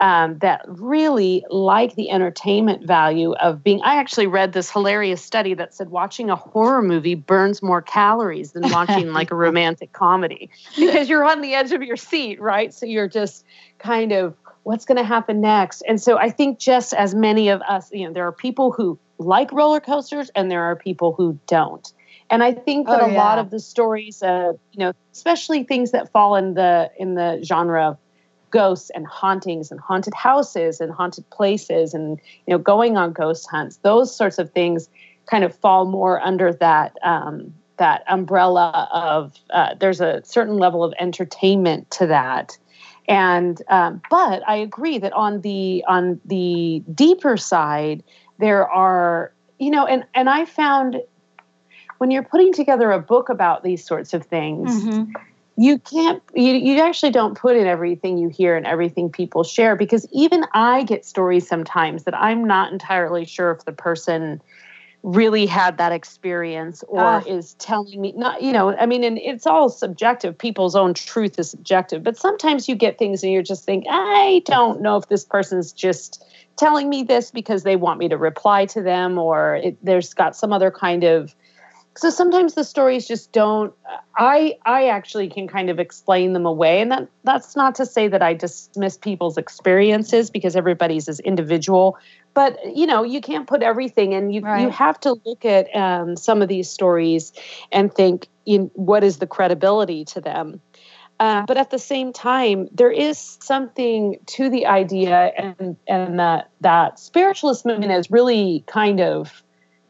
um, 0.00 0.38
that 0.38 0.62
really 0.66 1.44
like 1.50 1.94
the 1.94 2.10
entertainment 2.10 2.86
value 2.86 3.34
of 3.34 3.62
being. 3.62 3.82
I 3.82 3.96
actually 3.96 4.26
read 4.26 4.54
this 4.54 4.70
hilarious 4.70 5.22
study 5.22 5.52
that 5.54 5.74
said 5.74 5.90
watching 5.90 6.30
a 6.30 6.36
horror 6.36 6.82
movie 6.82 7.14
burns 7.14 7.62
more 7.62 7.82
calories 7.82 8.52
than 8.52 8.70
watching 8.70 9.12
like 9.12 9.30
a 9.30 9.34
romantic 9.34 9.92
comedy 9.92 10.50
because 10.76 11.08
you're 11.08 11.24
on 11.24 11.42
the 11.42 11.54
edge 11.54 11.72
of 11.72 11.82
your 11.82 11.96
seat, 11.96 12.40
right? 12.40 12.72
So 12.72 12.86
you're 12.86 13.08
just 13.08 13.44
kind 13.78 14.12
of 14.12 14.34
what's 14.62 14.86
going 14.86 14.96
to 14.96 15.04
happen 15.04 15.42
next. 15.42 15.82
And 15.82 16.00
so 16.00 16.16
I 16.16 16.30
think 16.30 16.58
just 16.58 16.94
as 16.94 17.14
many 17.14 17.50
of 17.50 17.60
us, 17.62 17.90
you 17.92 18.06
know, 18.06 18.12
there 18.12 18.26
are 18.26 18.32
people 18.32 18.72
who 18.72 18.98
like 19.18 19.52
roller 19.52 19.80
coasters 19.80 20.30
and 20.34 20.50
there 20.50 20.64
are 20.64 20.76
people 20.76 21.12
who 21.12 21.38
don't. 21.46 21.92
And 22.30 22.42
I 22.42 22.52
think 22.52 22.86
that 22.86 23.02
oh, 23.02 23.06
a 23.06 23.12
lot 23.12 23.38
of 23.38 23.50
the 23.50 23.58
stories, 23.58 24.22
uh, 24.22 24.52
you 24.72 24.78
know, 24.78 24.92
especially 25.12 25.64
things 25.64 25.90
that 25.90 26.12
fall 26.12 26.36
in 26.36 26.54
the 26.54 26.90
in 26.96 27.14
the 27.14 27.40
genre 27.42 27.90
of 27.90 27.98
ghosts 28.50 28.90
and 28.94 29.06
hauntings 29.06 29.70
and 29.70 29.80
haunted 29.80 30.14
houses 30.14 30.80
and 30.80 30.92
haunted 30.92 31.28
places 31.30 31.94
and 31.94 32.20
you 32.46 32.52
know 32.52 32.58
going 32.58 32.96
on 32.96 33.12
ghost 33.12 33.48
hunts. 33.50 33.78
Those 33.78 34.14
sorts 34.14 34.38
of 34.38 34.50
things 34.50 34.88
kind 35.30 35.44
of 35.44 35.54
fall 35.54 35.86
more 35.86 36.20
under 36.20 36.52
that 36.54 36.96
um, 37.02 37.54
that 37.76 38.04
umbrella 38.08 38.88
of 38.92 39.34
uh, 39.50 39.74
there's 39.78 40.00
a 40.00 40.22
certain 40.24 40.58
level 40.58 40.84
of 40.84 40.92
entertainment 40.98 41.90
to 41.92 42.06
that. 42.06 42.58
And 43.08 43.60
um, 43.68 44.02
but 44.08 44.42
i 44.48 44.54
agree 44.54 44.98
that 44.98 45.12
on 45.14 45.40
the 45.40 45.84
on 45.88 46.20
the 46.24 46.82
deeper 46.94 47.36
side 47.36 48.04
there 48.38 48.68
are 48.68 49.32
you 49.58 49.70
know 49.70 49.84
and 49.84 50.04
and 50.14 50.30
i 50.30 50.44
found 50.44 51.00
when 51.98 52.12
you're 52.12 52.22
putting 52.22 52.52
together 52.52 52.92
a 52.92 53.00
book 53.00 53.28
about 53.28 53.64
these 53.64 53.84
sorts 53.84 54.14
of 54.14 54.26
things 54.26 54.84
mm-hmm 54.84 55.10
you 55.60 55.78
can't 55.78 56.22
you, 56.34 56.54
you 56.54 56.80
actually 56.80 57.12
don't 57.12 57.36
put 57.36 57.54
in 57.54 57.66
everything 57.66 58.16
you 58.16 58.28
hear 58.28 58.56
and 58.56 58.66
everything 58.66 59.10
people 59.10 59.44
share 59.44 59.76
because 59.76 60.08
even 60.10 60.42
i 60.54 60.82
get 60.84 61.04
stories 61.04 61.46
sometimes 61.46 62.04
that 62.04 62.16
i'm 62.16 62.44
not 62.44 62.72
entirely 62.72 63.26
sure 63.26 63.50
if 63.50 63.64
the 63.66 63.72
person 63.72 64.40
really 65.02 65.44
had 65.44 65.76
that 65.76 65.92
experience 65.92 66.82
or 66.88 67.00
uh, 67.00 67.22
is 67.26 67.54
telling 67.54 68.00
me 68.00 68.12
not 68.16 68.42
you 68.42 68.52
know 68.52 68.74
i 68.76 68.86
mean 68.86 69.04
and 69.04 69.18
it's 69.18 69.46
all 69.46 69.68
subjective. 69.68 70.36
People's 70.36 70.76
own 70.76 70.92
truth 70.92 71.38
is 71.38 71.50
subjective. 71.50 72.02
But 72.02 72.18
sometimes 72.18 72.68
you 72.68 72.74
get 72.74 72.98
things 72.98 73.22
and 73.22 73.32
you're 73.32 73.42
just 73.42 73.64
think 73.64 73.84
i 73.88 74.42
don't 74.46 74.80
know 74.80 74.96
if 74.96 75.08
this 75.08 75.24
person's 75.24 75.72
just 75.72 76.24
telling 76.56 76.88
me 76.88 77.02
this 77.02 77.30
because 77.30 77.62
they 77.62 77.76
want 77.76 77.98
me 77.98 78.08
to 78.08 78.16
reply 78.16 78.66
to 78.66 78.82
them 78.82 79.18
or 79.18 79.56
it, 79.56 79.78
there's 79.82 80.14
got 80.14 80.36
some 80.36 80.52
other 80.52 80.70
kind 80.70 81.04
of 81.04 81.34
so 82.00 82.10
sometimes 82.10 82.54
the 82.54 82.64
stories 82.64 83.06
just 83.06 83.32
don't 83.32 83.74
i 84.16 84.56
i 84.64 84.88
actually 84.88 85.28
can 85.28 85.46
kind 85.46 85.68
of 85.70 85.78
explain 85.78 86.32
them 86.32 86.46
away. 86.46 86.80
And 86.80 86.90
that 86.90 87.08
that's 87.24 87.54
not 87.56 87.74
to 87.76 87.86
say 87.86 88.08
that 88.08 88.22
i 88.22 88.34
dismiss 88.34 88.96
people's 88.96 89.36
experiences 89.36 90.30
because 90.30 90.56
everybody's 90.56 91.08
is 91.08 91.20
individual 91.20 91.98
but 92.32 92.58
you 92.74 92.86
know 92.86 93.02
you 93.02 93.20
can't 93.20 93.46
put 93.46 93.62
everything 93.62 94.14
and 94.14 94.34
you 94.34 94.40
right. 94.40 94.62
you 94.62 94.70
have 94.70 94.98
to 95.00 95.16
look 95.24 95.44
at 95.44 95.74
um, 95.76 96.16
some 96.16 96.42
of 96.42 96.48
these 96.48 96.70
stories 96.70 97.32
and 97.72 97.94
think 97.94 98.28
in 98.46 98.70
what 98.74 99.04
is 99.04 99.18
the 99.18 99.26
credibility 99.26 100.04
to 100.06 100.20
them? 100.20 100.60
Uh, 101.18 101.44
but 101.46 101.58
at 101.58 101.70
the 101.70 101.78
same 101.78 102.14
time, 102.14 102.66
there 102.72 102.90
is 102.90 103.36
something 103.42 104.16
to 104.24 104.48
the 104.48 104.64
idea, 104.64 105.32
and 105.36 105.76
and 105.86 106.18
that 106.18 106.50
that 106.62 106.98
spiritualist 106.98 107.66
movement 107.66 107.92
is 107.92 108.10
really 108.10 108.64
kind 108.66 109.00
of 109.00 109.42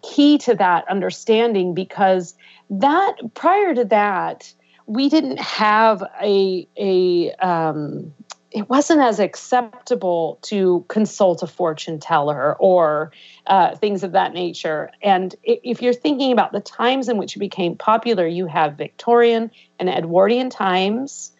key 0.02 0.38
to 0.38 0.54
that 0.54 0.88
understanding 0.88 1.74
because 1.74 2.34
that 2.70 3.14
prior 3.34 3.74
to 3.74 3.84
that 3.86 4.52
we 4.86 5.08
didn't 5.08 5.38
have 5.38 6.02
a 6.22 6.66
a 6.76 7.32
um, 7.34 8.12
it 8.50 8.68
wasn't 8.68 9.00
as 9.00 9.20
acceptable 9.20 10.38
to 10.42 10.84
consult 10.88 11.42
a 11.42 11.46
fortune 11.46 12.00
teller 12.00 12.56
or 12.58 13.12
uh, 13.46 13.76
things 13.76 14.02
of 14.02 14.12
that 14.12 14.32
nature. 14.32 14.90
And 15.00 15.32
if 15.44 15.82
you're 15.82 15.92
thinking 15.92 16.32
about 16.32 16.50
the 16.50 16.60
times 16.60 17.08
in 17.08 17.16
which 17.16 17.36
it 17.36 17.38
became 17.38 17.76
popular, 17.76 18.26
you 18.26 18.46
have 18.46 18.76
Victorian 18.76 19.52
and 19.78 19.88
Edwardian 19.88 20.50
times 20.50 21.32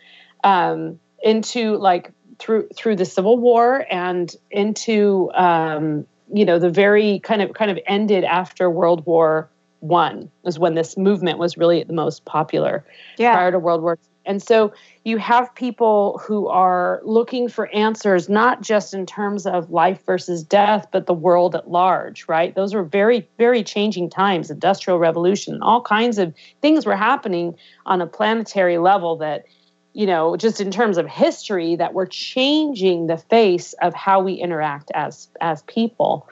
um, 0.44 1.00
into 1.22 1.76
like 1.76 2.12
through 2.38 2.68
through 2.68 2.96
the 2.96 3.04
Civil 3.04 3.38
War 3.38 3.84
and 3.90 4.32
into 4.50 5.30
um, 5.34 6.06
you 6.32 6.44
know 6.44 6.58
the 6.58 6.70
very 6.70 7.20
kind 7.20 7.42
of 7.42 7.52
kind 7.54 7.70
of 7.70 7.78
ended 7.86 8.24
after 8.24 8.70
World 8.70 9.04
War 9.06 9.50
One 9.80 10.30
was 10.42 10.58
when 10.58 10.74
this 10.74 10.96
movement 10.96 11.38
was 11.38 11.56
really 11.56 11.82
the 11.84 11.92
most 11.92 12.24
popular 12.24 12.84
yeah. 13.18 13.34
prior 13.34 13.52
to 13.52 13.58
World 13.58 13.82
War. 13.82 13.98
And 14.26 14.42
so 14.42 14.72
you 15.04 15.16
have 15.16 15.52
people 15.54 16.20
who 16.24 16.46
are 16.48 17.00
looking 17.04 17.48
for 17.48 17.68
answers 17.74 18.28
not 18.28 18.60
just 18.60 18.92
in 18.92 19.06
terms 19.06 19.46
of 19.46 19.70
life 19.70 20.04
versus 20.04 20.42
death, 20.42 20.86
but 20.92 21.06
the 21.06 21.14
world 21.14 21.54
at 21.54 21.70
large, 21.70 22.28
right? 22.28 22.54
Those 22.54 22.74
were 22.74 22.84
very, 22.84 23.26
very 23.38 23.64
changing 23.64 24.10
times, 24.10 24.50
industrial 24.50 24.98
revolution, 24.98 25.62
all 25.62 25.80
kinds 25.80 26.18
of 26.18 26.34
things 26.60 26.84
were 26.84 26.96
happening 26.96 27.56
on 27.86 28.02
a 28.02 28.06
planetary 28.06 28.76
level 28.76 29.16
that 29.16 29.46
you 29.93 30.07
know, 30.07 30.36
just 30.36 30.61
in 30.61 30.70
terms 30.70 30.99
of 30.99 31.07
history, 31.07 31.76
that 31.76 31.95
we're 31.95 32.07
changing 32.07 33.07
the 33.07 33.16
face 33.16 33.72
of 33.82 33.95
how 33.95 34.20
we 34.20 34.34
interact 34.34 34.91
as 34.95 35.28
as 35.41 35.62
people. 35.62 36.28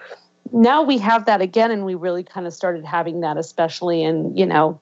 Now 0.53 0.83
we 0.83 0.99
have 0.99 1.27
that 1.27 1.41
again, 1.41 1.71
and 1.71 1.85
we 1.85 1.95
really 1.95 2.23
kind 2.23 2.47
of 2.47 2.55
started 2.55 2.85
having 2.85 3.21
that, 3.21 3.37
especially 3.37 4.03
in 4.03 4.37
you 4.37 4.47
know, 4.47 4.81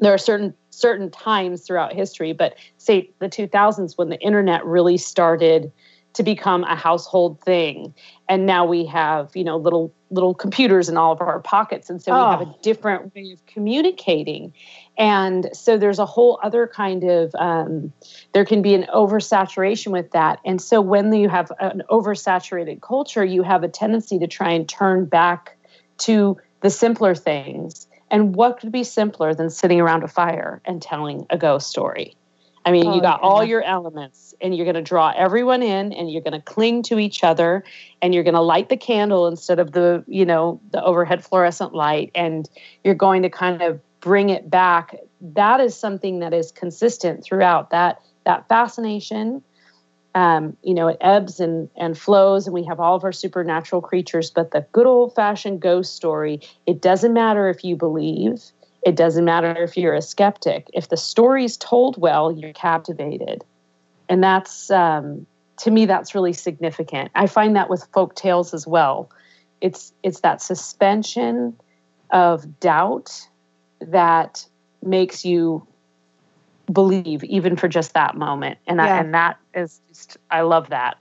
there 0.00 0.12
are 0.12 0.18
certain 0.18 0.54
certain 0.70 1.10
times 1.10 1.62
throughout 1.62 1.92
history, 1.92 2.32
but 2.32 2.54
say 2.78 3.10
the 3.18 3.28
2000s 3.28 3.96
when 3.96 4.08
the 4.08 4.20
internet 4.20 4.64
really 4.64 4.98
started 4.98 5.72
to 6.16 6.22
become 6.22 6.64
a 6.64 6.74
household 6.74 7.38
thing 7.42 7.92
and 8.26 8.46
now 8.46 8.64
we 8.64 8.86
have 8.86 9.30
you 9.36 9.44
know 9.44 9.58
little 9.58 9.92
little 10.10 10.32
computers 10.32 10.88
in 10.88 10.96
all 10.96 11.12
of 11.12 11.20
our 11.20 11.40
pockets 11.40 11.90
and 11.90 12.00
so 12.00 12.10
oh. 12.10 12.14
we 12.14 12.30
have 12.30 12.40
a 12.40 12.50
oh. 12.50 12.58
different 12.62 13.14
way 13.14 13.32
of 13.32 13.44
communicating 13.44 14.50
and 14.98 15.48
so 15.52 15.76
there's 15.76 15.98
a 15.98 16.06
whole 16.06 16.38
other 16.42 16.66
kind 16.66 17.04
of 17.04 17.34
um, 17.34 17.92
there 18.32 18.44
can 18.44 18.62
be 18.62 18.74
an 18.74 18.86
oversaturation 18.94 19.92
with 19.92 20.10
that. 20.12 20.40
And 20.44 20.60
so 20.60 20.80
when 20.80 21.12
you 21.12 21.28
have 21.28 21.52
an 21.60 21.82
oversaturated 21.90 22.80
culture 22.80 23.24
you 23.24 23.42
have 23.42 23.62
a 23.62 23.68
tendency 23.68 24.18
to 24.18 24.26
try 24.26 24.50
and 24.50 24.68
turn 24.68 25.04
back 25.04 25.56
to 25.98 26.36
the 26.60 26.70
simpler 26.70 27.14
things. 27.14 27.86
And 28.10 28.34
what 28.34 28.60
could 28.60 28.72
be 28.72 28.84
simpler 28.84 29.34
than 29.34 29.50
sitting 29.50 29.80
around 29.80 30.04
a 30.04 30.08
fire 30.08 30.60
and 30.64 30.80
telling 30.80 31.26
a 31.30 31.38
ghost 31.38 31.68
story? 31.68 32.16
I 32.64 32.72
mean, 32.72 32.86
oh, 32.86 32.94
you 32.96 33.00
got 33.00 33.20
yeah. 33.20 33.28
all 33.28 33.44
your 33.44 33.62
elements, 33.62 34.34
and 34.40 34.56
you're 34.56 34.64
going 34.64 34.74
to 34.74 34.82
draw 34.82 35.12
everyone 35.16 35.62
in, 35.62 35.92
and 35.92 36.10
you're 36.10 36.22
going 36.22 36.32
to 36.32 36.40
cling 36.40 36.82
to 36.84 36.98
each 36.98 37.22
other, 37.22 37.62
and 38.02 38.12
you're 38.12 38.24
going 38.24 38.34
to 38.34 38.40
light 38.40 38.68
the 38.68 38.76
candle 38.76 39.28
instead 39.28 39.60
of 39.60 39.70
the, 39.70 40.04
you 40.08 40.26
know, 40.26 40.60
the 40.72 40.82
overhead 40.82 41.24
fluorescent 41.24 41.74
light, 41.74 42.10
and 42.14 42.50
you're 42.82 42.96
going 42.96 43.22
to 43.22 43.30
kind 43.30 43.62
of 43.62 43.80
bring 44.06 44.30
it 44.30 44.48
back. 44.48 44.94
That 45.20 45.60
is 45.60 45.76
something 45.76 46.20
that 46.20 46.32
is 46.32 46.52
consistent 46.52 47.24
throughout 47.24 47.70
that 47.70 48.00
that 48.24 48.48
fascination. 48.48 49.42
Um, 50.14 50.56
you 50.62 50.74
know, 50.74 50.86
it 50.88 50.98
ebbs 51.00 51.40
and 51.40 51.68
and 51.76 51.98
flows, 51.98 52.46
and 52.46 52.54
we 52.54 52.64
have 52.64 52.78
all 52.78 52.94
of 52.94 53.02
our 53.02 53.12
supernatural 53.12 53.82
creatures. 53.82 54.30
But 54.30 54.52
the 54.52 54.64
good 54.70 54.86
old 54.86 55.14
fashioned 55.16 55.60
ghost 55.60 55.96
story, 55.96 56.40
it 56.66 56.80
doesn't 56.80 57.12
matter 57.12 57.48
if 57.48 57.64
you 57.64 57.74
believe 57.74 58.40
it 58.86 58.94
doesn't 58.94 59.24
matter 59.24 59.50
if 59.64 59.76
you're 59.76 59.96
a 59.96 60.00
skeptic. 60.00 60.70
If 60.72 60.90
the 60.90 60.96
story's 60.96 61.56
told 61.56 62.00
well, 62.00 62.30
you're 62.30 62.52
captivated. 62.52 63.44
And 64.08 64.22
that's, 64.22 64.70
um, 64.70 65.26
to 65.56 65.72
me, 65.72 65.86
that's 65.86 66.14
really 66.14 66.32
significant. 66.32 67.10
I 67.16 67.26
find 67.26 67.56
that 67.56 67.68
with 67.68 67.88
folk 67.92 68.14
tales 68.14 68.54
as 68.54 68.64
well. 68.64 69.10
It's, 69.60 69.92
it's 70.04 70.20
that 70.20 70.40
suspension 70.40 71.56
of 72.12 72.60
doubt 72.60 73.26
that 73.80 74.46
makes 74.82 75.24
you 75.24 75.66
believe 76.72 77.22
even 77.24 77.56
for 77.56 77.68
just 77.68 77.94
that 77.94 78.16
moment 78.16 78.58
and 78.66 78.78
yeah. 78.78 78.94
I, 78.94 78.98
and 78.98 79.14
that 79.14 79.38
is 79.54 79.80
just 79.88 80.16
I 80.30 80.40
love 80.42 80.70
that. 80.70 80.98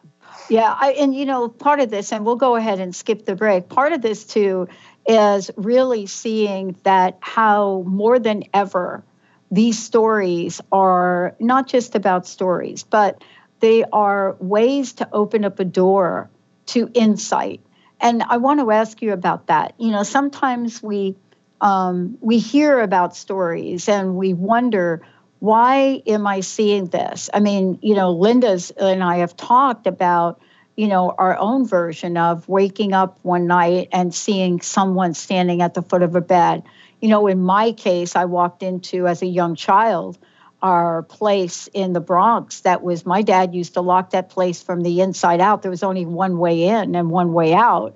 Yeah, 0.49 0.75
I, 0.79 0.91
and 0.93 1.15
you 1.15 1.25
know, 1.25 1.49
part 1.49 1.79
of 1.79 1.89
this, 1.89 2.11
and 2.11 2.25
we'll 2.25 2.35
go 2.35 2.55
ahead 2.55 2.79
and 2.79 2.95
skip 2.95 3.25
the 3.25 3.35
break. 3.35 3.67
Part 3.67 3.93
of 3.93 4.01
this 4.01 4.25
too 4.25 4.67
is 5.07 5.49
really 5.55 6.05
seeing 6.05 6.77
that 6.83 7.17
how 7.21 7.83
more 7.87 8.19
than 8.19 8.43
ever 8.53 9.03
these 9.51 9.81
stories 9.81 10.61
are 10.71 11.35
not 11.39 11.67
just 11.67 11.95
about 11.95 12.27
stories, 12.27 12.83
but 12.83 13.23
they 13.59 13.83
are 13.85 14.35
ways 14.39 14.93
to 14.93 15.09
open 15.13 15.45
up 15.45 15.59
a 15.59 15.65
door 15.65 16.29
to 16.67 16.89
insight. 16.93 17.61
And 17.99 18.21
I 18.23 18.37
want 18.37 18.59
to 18.59 18.71
ask 18.71 19.01
you 19.01 19.13
about 19.13 19.47
that. 19.47 19.73
You 19.77 19.91
know, 19.91 20.03
sometimes 20.03 20.83
we 20.83 21.15
um, 21.61 22.17
we 22.21 22.39
hear 22.39 22.79
about 22.79 23.15
stories 23.15 23.87
and 23.89 24.15
we 24.15 24.33
wonder 24.33 25.05
why 25.39 26.01
am 26.07 26.25
I 26.25 26.39
seeing 26.39 26.85
this? 26.85 27.29
I 27.33 27.39
mean, 27.39 27.79
you 27.81 27.93
know, 27.95 28.11
Linda's 28.11 28.71
and 28.71 29.03
I 29.03 29.17
have 29.17 29.35
talked 29.35 29.85
about 29.85 30.41
you 30.75 30.87
know, 30.87 31.13
our 31.17 31.37
own 31.37 31.65
version 31.65 32.17
of 32.17 32.47
waking 32.49 32.93
up 32.93 33.19
one 33.21 33.47
night 33.47 33.89
and 33.91 34.13
seeing 34.13 34.61
someone 34.61 35.13
standing 35.13 35.61
at 35.61 35.73
the 35.73 35.81
foot 35.81 36.01
of 36.01 36.15
a 36.15 36.21
bed. 36.21 36.63
You 37.01 37.09
know, 37.09 37.27
in 37.27 37.41
my 37.41 37.71
case, 37.71 38.15
I 38.15 38.25
walked 38.25 38.61
into 38.61 39.07
as 39.07 39.21
a 39.21 39.27
young 39.27 39.55
child 39.55 40.17
our 40.61 41.03
place 41.03 41.69
in 41.73 41.93
the 41.93 41.99
Bronx 41.99 42.61
that 42.61 42.81
was 42.81 43.05
my 43.05 43.21
dad 43.21 43.53
used 43.53 43.75
to 43.75 43.81
lock 43.81 44.11
that 44.11 44.29
place 44.29 44.63
from 44.63 44.81
the 44.81 45.01
inside 45.01 45.39
out. 45.39 45.61
There 45.61 45.71
was 45.71 45.83
only 45.83 46.05
one 46.05 46.39
way 46.39 46.63
in 46.63 46.95
and 46.95 47.09
one 47.09 47.33
way 47.33 47.53
out 47.53 47.95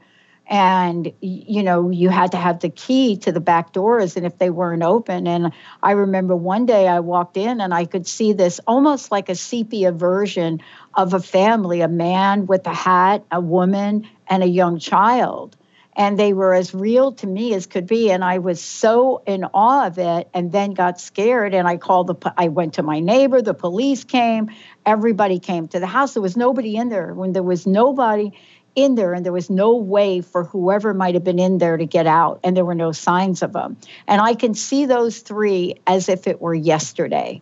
and 0.49 1.13
you 1.21 1.61
know 1.61 1.91
you 1.91 2.09
had 2.09 2.31
to 2.31 2.37
have 2.37 2.59
the 2.59 2.69
key 2.69 3.15
to 3.15 3.31
the 3.31 3.39
back 3.39 3.71
doors 3.71 4.17
and 4.17 4.25
if 4.25 4.37
they 4.39 4.49
weren't 4.49 4.81
open 4.81 5.27
and 5.27 5.53
i 5.83 5.91
remember 5.91 6.35
one 6.35 6.65
day 6.65 6.87
i 6.87 6.99
walked 6.99 7.37
in 7.37 7.61
and 7.61 7.73
i 7.73 7.85
could 7.85 8.07
see 8.07 8.33
this 8.33 8.59
almost 8.65 9.11
like 9.11 9.29
a 9.29 9.35
sepia 9.35 9.91
version 9.91 10.59
of 10.95 11.13
a 11.13 11.19
family 11.19 11.81
a 11.81 11.87
man 11.87 12.47
with 12.47 12.65
a 12.65 12.73
hat 12.73 13.23
a 13.31 13.39
woman 13.39 14.07
and 14.27 14.43
a 14.43 14.47
young 14.47 14.79
child. 14.79 15.55
And 15.95 16.17
they 16.17 16.31
were 16.31 16.53
as 16.53 16.73
real 16.73 17.11
to 17.13 17.27
me 17.27 17.53
as 17.53 17.65
could 17.65 17.85
be 17.85 18.09
and 18.09 18.23
i 18.23 18.37
was 18.37 18.61
so 18.61 19.21
in 19.27 19.43
awe 19.53 19.87
of 19.87 19.97
it 19.97 20.29
and 20.33 20.51
then 20.51 20.73
got 20.73 20.99
scared 20.99 21.53
and 21.53 21.67
i 21.67 21.75
called 21.75 22.07
the 22.07 22.33
i 22.37 22.47
went 22.47 22.75
to 22.75 22.83
my 22.83 23.01
neighbor 23.01 23.41
the 23.41 23.53
police 23.53 24.05
came 24.05 24.49
everybody 24.85 25.39
came 25.39 25.67
to 25.67 25.79
the 25.79 25.87
house. 25.87 26.13
There 26.13 26.21
was 26.21 26.35
nobody 26.35 26.75
in 26.75 26.89
there. 26.89 27.13
When 27.13 27.33
there 27.33 27.43
was 27.43 27.67
nobody 27.67 28.31
in 28.75 28.95
there 28.95 29.13
and 29.13 29.25
there 29.25 29.33
was 29.33 29.49
no 29.49 29.75
way 29.75 30.21
for 30.21 30.43
whoever 30.43 30.93
might 30.93 31.15
have 31.15 31.23
been 31.23 31.39
in 31.39 31.57
there 31.57 31.77
to 31.77 31.85
get 31.85 32.07
out 32.07 32.39
and 32.43 32.55
there 32.55 32.65
were 32.65 32.75
no 32.75 32.91
signs 32.91 33.41
of 33.41 33.53
them. 33.53 33.77
And 34.07 34.21
i 34.21 34.33
can 34.33 34.53
see 34.53 34.85
those 34.85 35.19
three 35.19 35.75
as 35.87 36.09
if 36.09 36.27
it 36.27 36.41
were 36.41 36.53
yesterday. 36.53 37.41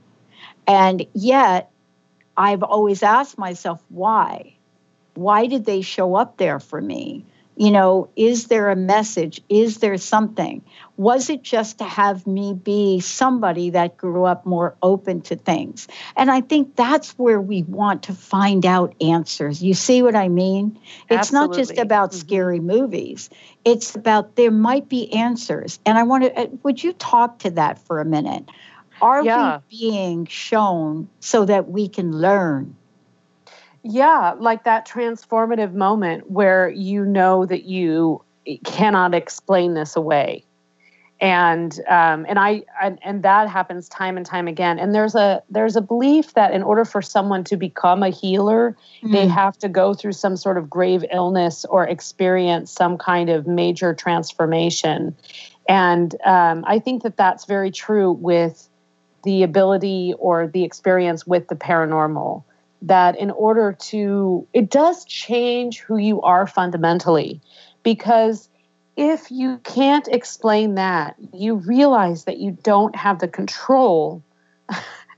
And 0.66 1.06
yet 1.14 1.72
i've 2.36 2.64
always 2.64 3.04
asked 3.04 3.38
myself 3.38 3.84
why? 3.90 4.54
Why 5.16 5.48
did 5.48 5.66
they 5.66 5.82
show 5.82 6.16
up 6.16 6.38
there 6.38 6.60
for 6.60 6.80
me 6.80 7.26
You 7.58 7.72
know, 7.72 8.10
is 8.16 8.48
there 8.48 8.70
a 8.70 8.76
message? 8.76 9.42
Is 9.50 9.80
there 9.80 9.98
something? 9.98 10.64
Was 10.96 11.30
it 11.32 11.42
just 11.42 11.80
to 11.80 11.86
have 11.86 12.28
me 12.28 12.54
be 12.54 13.00
somebody 13.00 13.72
that 13.72 13.98
grew 13.98 14.26
up 14.26 14.46
more 14.46 14.76
open 14.84 15.22
to 15.24 15.36
things? 15.36 15.88
And 16.16 16.30
I 16.30 16.42
think 16.42 16.76
that's 16.76 17.18
where 17.18 17.42
we 17.42 17.64
want 17.64 18.04
to 18.04 18.14
find 18.14 18.64
out 18.66 18.94
answers. 19.02 19.64
You 19.64 19.74
see 19.74 20.04
what 20.04 20.16
I 20.16 20.30
mean? 20.30 20.80
It's 21.10 21.32
not 21.32 21.52
just 21.52 21.72
Absolutely. 21.72 21.84
about 21.84 22.12
Mhm. 22.12 22.16
scary 22.20 22.60
movies, 22.60 23.30
it's 23.66 23.96
about 23.96 24.36
there 24.36 24.52
might 24.52 24.88
be 24.88 25.12
answers. 25.14 25.80
And 25.86 25.98
I 25.98 26.04
want 26.04 26.26
to, 26.26 26.40
uh, 26.40 26.48
would 26.64 26.84
you 26.84 26.94
talk 26.94 27.40
to 27.40 27.52
that 27.52 27.80
for 27.80 28.00
a 28.00 28.06
minute? 28.06 28.46
Are 29.02 29.26
Yeah. 29.26 29.60
we 29.70 29.80
being 29.92 30.28
shown 30.28 31.10
so 31.22 31.46
that 31.46 31.70
we 31.70 31.90
can 31.90 32.12
learn? 32.14 32.77
Yeah, 33.84 34.36
like 34.38 34.64
that 34.66 34.88
transformative 34.88 35.74
moment 35.74 36.30
where 36.30 36.70
you 36.70 37.06
know 37.06 37.46
that 37.46 37.64
you 37.64 38.24
cannot 38.64 39.14
explain 39.14 39.74
this 39.74 39.96
away. 39.96 40.44
And 41.20 41.74
um, 41.88 42.28
and 42.30 42.38
I 42.38 42.64
and, 42.82 43.00
and 43.02 43.24
that 43.24 43.50
happens 43.50 43.90
time 43.90 44.18
and 44.18 44.26
time 44.26 44.48
again. 44.48 44.78
And 44.78 44.94
there's 44.94 45.16
a 45.16 45.42
there's 45.50 45.76
a 45.76 45.82
belief 45.82 46.36
that 46.36 46.54
in 46.54 46.62
order 46.62 46.86
for 46.86 47.02
someone 47.02 47.44
to 47.46 47.58
become 47.58 48.04
a 48.04 48.10
healer, 48.10 48.78
they 49.02 49.26
Mm. 49.26 49.32
have 49.32 49.58
to 49.60 49.70
go 49.70 49.96
through 49.96 50.12
some 50.12 50.38
sort 50.38 50.58
of 50.58 50.70
grave 50.70 51.04
illness 51.12 51.66
or 51.66 51.88
experience 51.88 52.72
some 52.72 53.00
kind 53.00 53.30
of 53.32 53.48
major 53.48 53.96
transformation. 53.96 55.16
And 55.68 56.16
um, 56.24 56.64
I 56.68 56.78
think 56.78 57.02
that 57.02 57.18
that's 57.18 57.46
very 57.46 57.72
true 57.72 58.12
with 58.12 58.70
the 59.24 59.42
ability 59.42 60.14
or 60.20 60.48
the 60.48 60.64
experience 60.64 61.26
with 61.26 61.48
the 61.48 61.56
paranormal. 61.56 62.44
That 62.82 63.18
in 63.18 63.32
order 63.32 63.74
to, 63.74 64.48
it 64.54 64.70
does 64.70 65.04
change 65.06 65.80
who 65.80 65.98
you 65.98 66.22
are 66.22 66.46
fundamentally. 66.46 67.42
Because 67.84 68.50
if 68.96 69.32
you 69.32 69.60
can't 69.60 70.08
explain 70.08 70.76
that, 70.76 71.16
you 71.34 71.56
realize 71.56 72.26
that 72.26 72.38
you 72.38 72.52
don't 72.52 72.96
have 72.96 73.20
the 73.20 73.28
control 73.28 74.24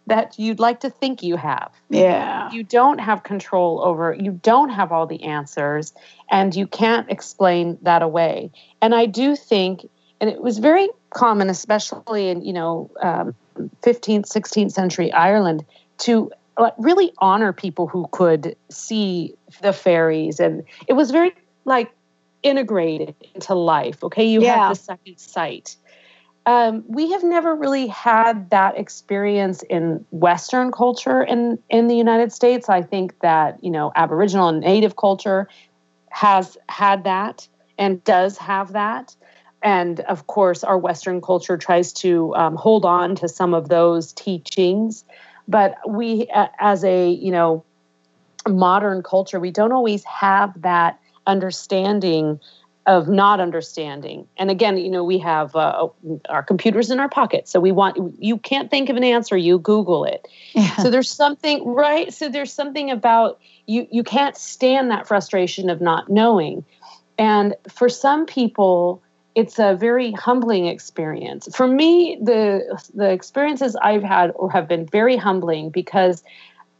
that 0.10 0.38
you'd 0.38 0.60
like 0.60 0.82
to 0.82 0.90
think 0.90 1.24
you 1.24 1.38
have 1.38 1.72
Yeah. 1.90 2.52
you 2.52 2.64
don't 2.64 3.00
have 3.00 3.24
control 3.24 3.82
over 3.84 4.14
you 4.20 4.32
don't 4.32 4.70
have 4.70 4.92
all 4.92 5.08
the 5.08 5.24
answers 5.24 5.94
and 6.30 6.54
you 6.56 6.68
can't 6.68 7.10
explain 7.10 7.78
that 7.84 8.02
away 8.02 8.52
and 8.82 8.94
i 8.94 9.06
do 9.06 9.36
think 9.36 9.88
and 10.20 10.30
it 10.30 10.42
was 10.42 10.58
very 10.58 10.90
common 11.12 11.50
especially 11.50 12.30
in 12.30 12.42
you 12.42 12.54
know 12.54 12.90
um, 13.02 13.36
15th 13.84 14.28
16th 14.28 14.72
century 14.72 15.12
ireland 15.14 15.64
to 16.00 16.32
really 16.78 17.12
honor 17.20 17.54
people 17.54 17.88
who 17.88 18.08
could 18.12 18.56
see 18.70 19.36
the 19.62 19.74
fairies. 19.74 20.40
And 20.40 20.64
it 20.88 20.94
was 20.94 21.12
very 21.12 21.34
like 21.66 21.92
integrated 22.44 23.16
into 23.36 23.54
life 23.54 24.04
okay? 24.04 24.26
You 24.26 24.42
Yeah. 24.42 24.68
have 24.68 24.70
the 24.70 24.82
second 24.82 25.18
sight. 25.20 25.76
Um, 26.46 26.84
we 26.88 27.12
have 27.12 27.24
never 27.24 27.54
really 27.54 27.88
had 27.88 28.50
that 28.50 28.78
experience 28.78 29.62
in 29.64 30.06
Western 30.12 30.72
culture 30.72 31.22
in 31.22 31.60
in 31.70 31.88
the 31.88 31.96
United 31.96 32.32
States. 32.32 32.70
I 32.70 32.82
think 32.82 33.20
that 33.20 33.64
you 33.64 33.70
know 33.70 33.92
Aboriginal 33.96 34.50
and 34.50 34.62
Native 34.62 34.96
culture 34.96 35.48
has 36.10 36.58
had 36.68 37.04
that 37.04 37.48
and 37.78 38.04
does 38.04 38.38
have 38.38 38.72
that, 38.72 39.16
and 39.62 40.00
of 40.02 40.26
course 40.28 40.64
our 40.64 40.78
Western 40.78 41.22
culture 41.22 41.58
tries 41.58 41.94
to 41.94 42.34
um, 42.36 42.56
hold 42.56 42.84
on 42.86 43.16
to 43.16 43.28
some 43.28 43.54
of 43.54 43.70
those 43.70 44.14
teachings, 44.14 45.04
but 45.50 45.76
we 45.88 46.28
as 46.60 46.84
a 46.84 47.10
you 47.10 47.32
know 47.32 47.66
modern 48.48 49.04
culture 49.04 49.40
we 49.40 49.52
don't 49.52 49.74
always 49.74 50.04
have 50.06 50.62
that 50.62 50.98
understanding 51.28 52.40
of 52.90 53.08
not 53.08 53.40
understanding. 53.40 54.28
And 54.38 54.50
again, 54.50 54.76
you 54.78 54.90
know, 54.90 55.04
we 55.04 55.20
have 55.20 55.56
uh, 55.56 55.90
our 56.28 56.42
computers 56.42 56.90
in 56.90 57.00
our 57.00 57.08
pockets. 57.08 57.52
So 57.52 57.60
we 57.60 57.72
want, 57.72 58.16
you 58.18 58.38
can't 58.38 58.72
think 58.72 58.90
of 58.90 58.98
an 58.98 59.04
answer, 59.04 59.38
you 59.38 59.60
Google 59.60 60.06
it. 60.06 60.28
Yeah. 60.54 60.76
So 60.78 60.90
there's 60.90 61.10
something, 61.10 61.64
right? 61.66 62.12
So 62.12 62.30
there's 62.30 62.52
something 62.52 62.90
about 62.90 63.40
you, 63.68 63.88
you 63.92 64.04
can't 64.04 64.36
stand 64.36 64.90
that 64.90 65.08
frustration 65.08 65.70
of 65.70 65.82
not 65.82 66.10
knowing. 66.10 66.66
And 67.20 67.54
for 67.70 67.90
some 67.90 68.26
people, 68.26 69.04
it's 69.40 69.58
a 69.58 69.74
very 69.74 70.12
humbling 70.12 70.66
experience. 70.66 71.48
For 71.56 71.66
me, 71.66 72.20
the 72.22 72.78
the 72.94 73.10
experiences 73.10 73.74
I've 73.82 74.04
had 74.04 74.34
have 74.52 74.68
been 74.68 74.86
very 74.86 75.16
humbling 75.16 75.70
because 75.70 76.24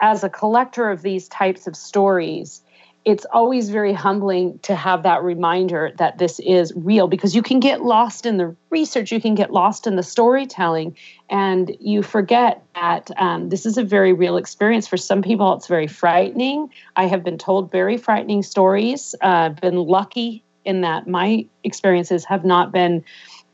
as 0.02 0.26
a 0.26 0.30
collector 0.30 0.92
of 0.92 1.02
these 1.02 1.30
types 1.30 1.68
of 1.68 1.76
stories, 1.78 2.62
it's 3.06 3.26
always 3.32 3.70
very 3.70 3.94
humbling 3.94 4.60
to 4.64 4.76
have 4.76 5.04
that 5.04 5.24
reminder 5.24 5.94
that 6.00 6.18
this 6.18 6.42
is 6.42 6.74
real 6.76 7.08
because 7.08 7.34
you 7.34 7.42
can 7.42 7.62
get 7.62 7.82
lost 7.82 8.26
in 8.26 8.36
the 8.36 8.54
research, 8.70 9.10
you 9.14 9.22
can 9.22 9.36
get 9.36 9.54
lost 9.54 9.88
in 9.88 9.96
the 9.96 10.04
storytelling, 10.04 10.98
and 11.30 11.74
you 11.80 12.04
forget 12.04 12.62
that 12.76 13.10
um, 13.16 13.48
this 13.48 13.66
is 13.66 13.78
a 13.78 13.84
very 13.86 14.12
real 14.12 14.36
experience. 14.36 14.86
For 14.86 14.98
some 14.98 15.22
people, 15.22 15.54
it's 15.54 15.68
very 15.68 15.88
frightening. 15.88 16.72
I 16.98 17.08
have 17.08 17.24
been 17.24 17.38
told 17.38 17.72
very 17.72 17.96
frightening 17.96 18.44
stories. 18.44 19.16
Uh, 19.22 19.48
been 19.48 19.78
lucky 19.78 20.44
in 20.70 20.82
that 20.82 21.08
my 21.08 21.46
experiences 21.64 22.24
have 22.26 22.46
not 22.46 22.72
been 22.72 23.04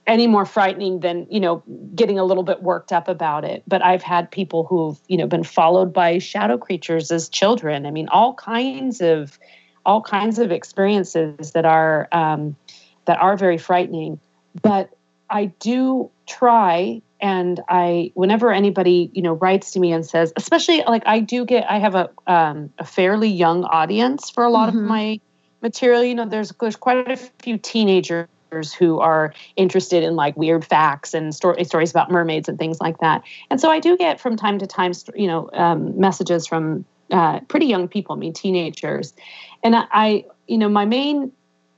any 0.05 0.27
more 0.27 0.45
frightening 0.45 0.99
than 0.99 1.25
you 1.31 1.39
know 1.39 1.63
getting 1.95 2.19
a 2.19 2.23
little 2.23 2.43
bit 2.43 2.61
worked 2.61 2.91
up 2.91 3.07
about 3.07 3.43
it. 3.43 3.63
But 3.67 3.81
i've 3.81 4.03
had 4.03 4.29
people 4.29 4.65
who've 4.65 4.97
you 5.07 5.17
know 5.17 5.27
been 5.27 5.43
followed 5.43 5.91
by 5.93 6.19
shadow 6.19 6.57
creatures 6.57 7.11
as 7.11 7.29
children. 7.29 7.85
I 7.85 7.91
mean 7.91 8.07
all 8.09 8.33
kinds 8.35 9.01
of 9.01 9.39
all 9.85 10.01
kinds 10.01 10.37
of 10.39 10.51
experiences 10.51 11.51
that 11.51 11.65
are 11.65 12.07
um, 12.11 12.55
that 13.05 13.17
are 13.19 13.37
very 13.37 13.57
frightening. 13.57 14.19
But 14.61 14.89
i 15.29 15.45
do 15.59 16.11
try 16.27 17.01
and 17.19 17.59
i 17.67 18.11
whenever 18.13 18.51
anybody 18.51 19.09
you 19.13 19.23
know 19.23 19.33
writes 19.33 19.71
to 19.71 19.79
me 19.79 19.91
and 19.91 20.05
says 20.05 20.31
especially 20.35 20.83
like 20.87 21.01
i 21.07 21.19
do 21.19 21.45
get 21.45 21.65
i 21.67 21.79
have 21.79 21.95
a 21.95 22.09
um, 22.27 22.69
a 22.77 22.85
fairly 22.85 23.29
young 23.29 23.63
audience 23.63 24.29
for 24.29 24.43
a 24.43 24.51
lot 24.51 24.69
Mhm. 24.69 24.77
of 24.77 24.83
my 24.95 25.19
material 25.65 26.03
you 26.03 26.13
know 26.13 26.25
there's 26.25 26.51
there's 26.61 26.75
quite 26.75 27.09
a 27.11 27.17
few 27.41 27.57
teenagers 27.57 28.27
who 28.77 28.99
are 28.99 29.33
interested 29.55 30.03
in 30.03 30.15
like 30.15 30.37
weird 30.37 30.63
facts 30.63 31.13
and 31.13 31.33
story, 31.33 31.63
stories 31.65 31.91
about 31.91 32.11
mermaids 32.11 32.47
and 32.47 32.57
things 32.57 32.79
like 32.79 32.99
that. 32.99 33.23
And 33.49 33.59
so 33.59 33.69
I 33.69 33.79
do 33.79 33.97
get 33.97 34.21
from 34.21 34.37
time 34.37 34.59
to 34.59 34.67
time, 34.67 34.93
you 35.15 35.27
know, 35.27 35.49
um, 35.53 35.99
messages 35.99 36.47
from 36.47 36.85
uh, 37.11 37.39
pretty 37.41 37.65
young 37.65 37.87
people, 37.87 38.15
I 38.15 38.19
mean, 38.19 38.33
teenagers. 38.33 39.13
And 39.63 39.75
I, 39.75 39.85
I, 39.91 40.25
you 40.47 40.57
know, 40.57 40.69
my 40.69 40.85
main 40.85 41.31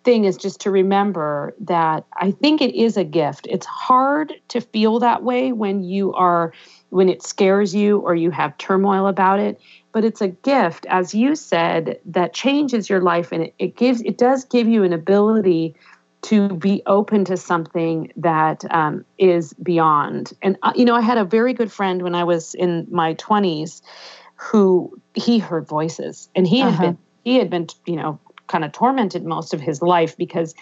thing 0.03 0.23
is 0.25 0.37
just 0.37 0.61
to 0.61 0.71
remember 0.71 1.53
that 1.59 2.05
I 2.15 2.31
think 2.31 2.61
it 2.61 2.73
is 2.75 2.95
a 2.95 3.03
gift. 3.03 3.47
It's 3.49 3.65
hard 3.65 4.33
to 4.49 4.61
feel 4.61 4.99
that 4.99 5.23
way 5.23 5.51
when 5.51 5.83
you 5.83 6.13
are, 6.13 6.53
when 6.89 7.09
it 7.09 7.21
scares 7.23 7.75
you 7.75 7.99
or 7.99 8.15
you 8.15 8.31
have 8.31 8.57
turmoil 8.57 9.07
about 9.07 9.39
it. 9.39 9.59
But 9.97 10.05
it's 10.05 10.21
a 10.21 10.27
gift, 10.27 10.85
as 10.91 11.15
you 11.15 11.35
said, 11.35 11.99
that 12.05 12.31
changes 12.31 12.87
your 12.87 13.01
life 13.01 13.31
and 13.31 13.45
it, 13.45 13.55
it 13.57 13.75
gives, 13.75 13.99
it 14.03 14.19
does 14.19 14.45
give 14.45 14.67
you 14.67 14.83
an 14.83 14.93
ability 14.93 15.73
to 16.21 16.49
be 16.49 16.83
open 16.85 17.25
to 17.25 17.35
something 17.35 18.13
that 18.15 18.63
um, 18.69 19.05
is 19.17 19.53
beyond. 19.53 20.33
And 20.43 20.55
uh, 20.61 20.73
you 20.75 20.85
know, 20.85 20.93
I 20.93 21.01
had 21.01 21.17
a 21.17 21.25
very 21.25 21.51
good 21.51 21.71
friend 21.71 22.03
when 22.03 22.13
I 22.13 22.25
was 22.25 22.53
in 22.53 22.85
my 22.91 23.13
twenties, 23.13 23.81
who 24.35 25.01
he 25.15 25.39
heard 25.39 25.67
voices, 25.67 26.29
and 26.35 26.45
he 26.45 26.59
had 26.59 26.67
Uh-huh. 26.67 26.79
been 26.79 26.97
he 27.23 27.37
had 27.39 27.49
been 27.49 27.65
you 27.87 27.95
know 27.95 28.19
kind 28.45 28.63
of 28.63 28.73
tormented 28.73 29.25
most 29.25 29.51
of 29.51 29.61
his 29.61 29.81
life 29.81 30.15
because 30.15 30.53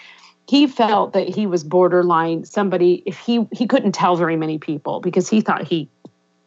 he 0.48 0.66
felt 0.66 1.12
that 1.12 1.28
he 1.28 1.46
was 1.46 1.66
borderline 1.66 2.46
somebody 2.46 3.04
if 3.06 3.18
he 3.18 3.46
he 3.52 3.68
couldn't 3.68 3.92
tell 3.92 4.16
very 4.16 4.38
many 4.38 4.60
people 4.60 5.02
because 5.02 5.28
he 5.28 5.42
thought 5.42 5.68
he 5.68 5.90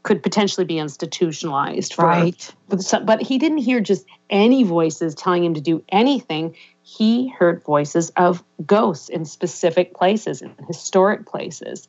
could 0.08 0.22
potentially 0.22 0.64
be 0.64 0.78
institutionalized 0.78 1.92
for 1.92 2.06
Right. 2.06 2.54
but, 2.70 2.82
but 3.04 3.20
he 3.20 3.36
didn't 3.36 3.58
hear 3.58 3.78
just 3.78 4.06
any 4.30 4.64
voices 4.64 5.14
telling 5.14 5.44
him 5.44 5.52
to 5.52 5.60
do 5.60 5.84
anything. 5.90 6.56
He 6.82 7.28
heard 7.28 7.62
voices 7.62 8.08
of 8.16 8.42
ghosts 8.64 9.10
in 9.10 9.26
specific 9.26 9.94
places, 9.94 10.40
in 10.40 10.54
historic 10.66 11.26
places. 11.26 11.88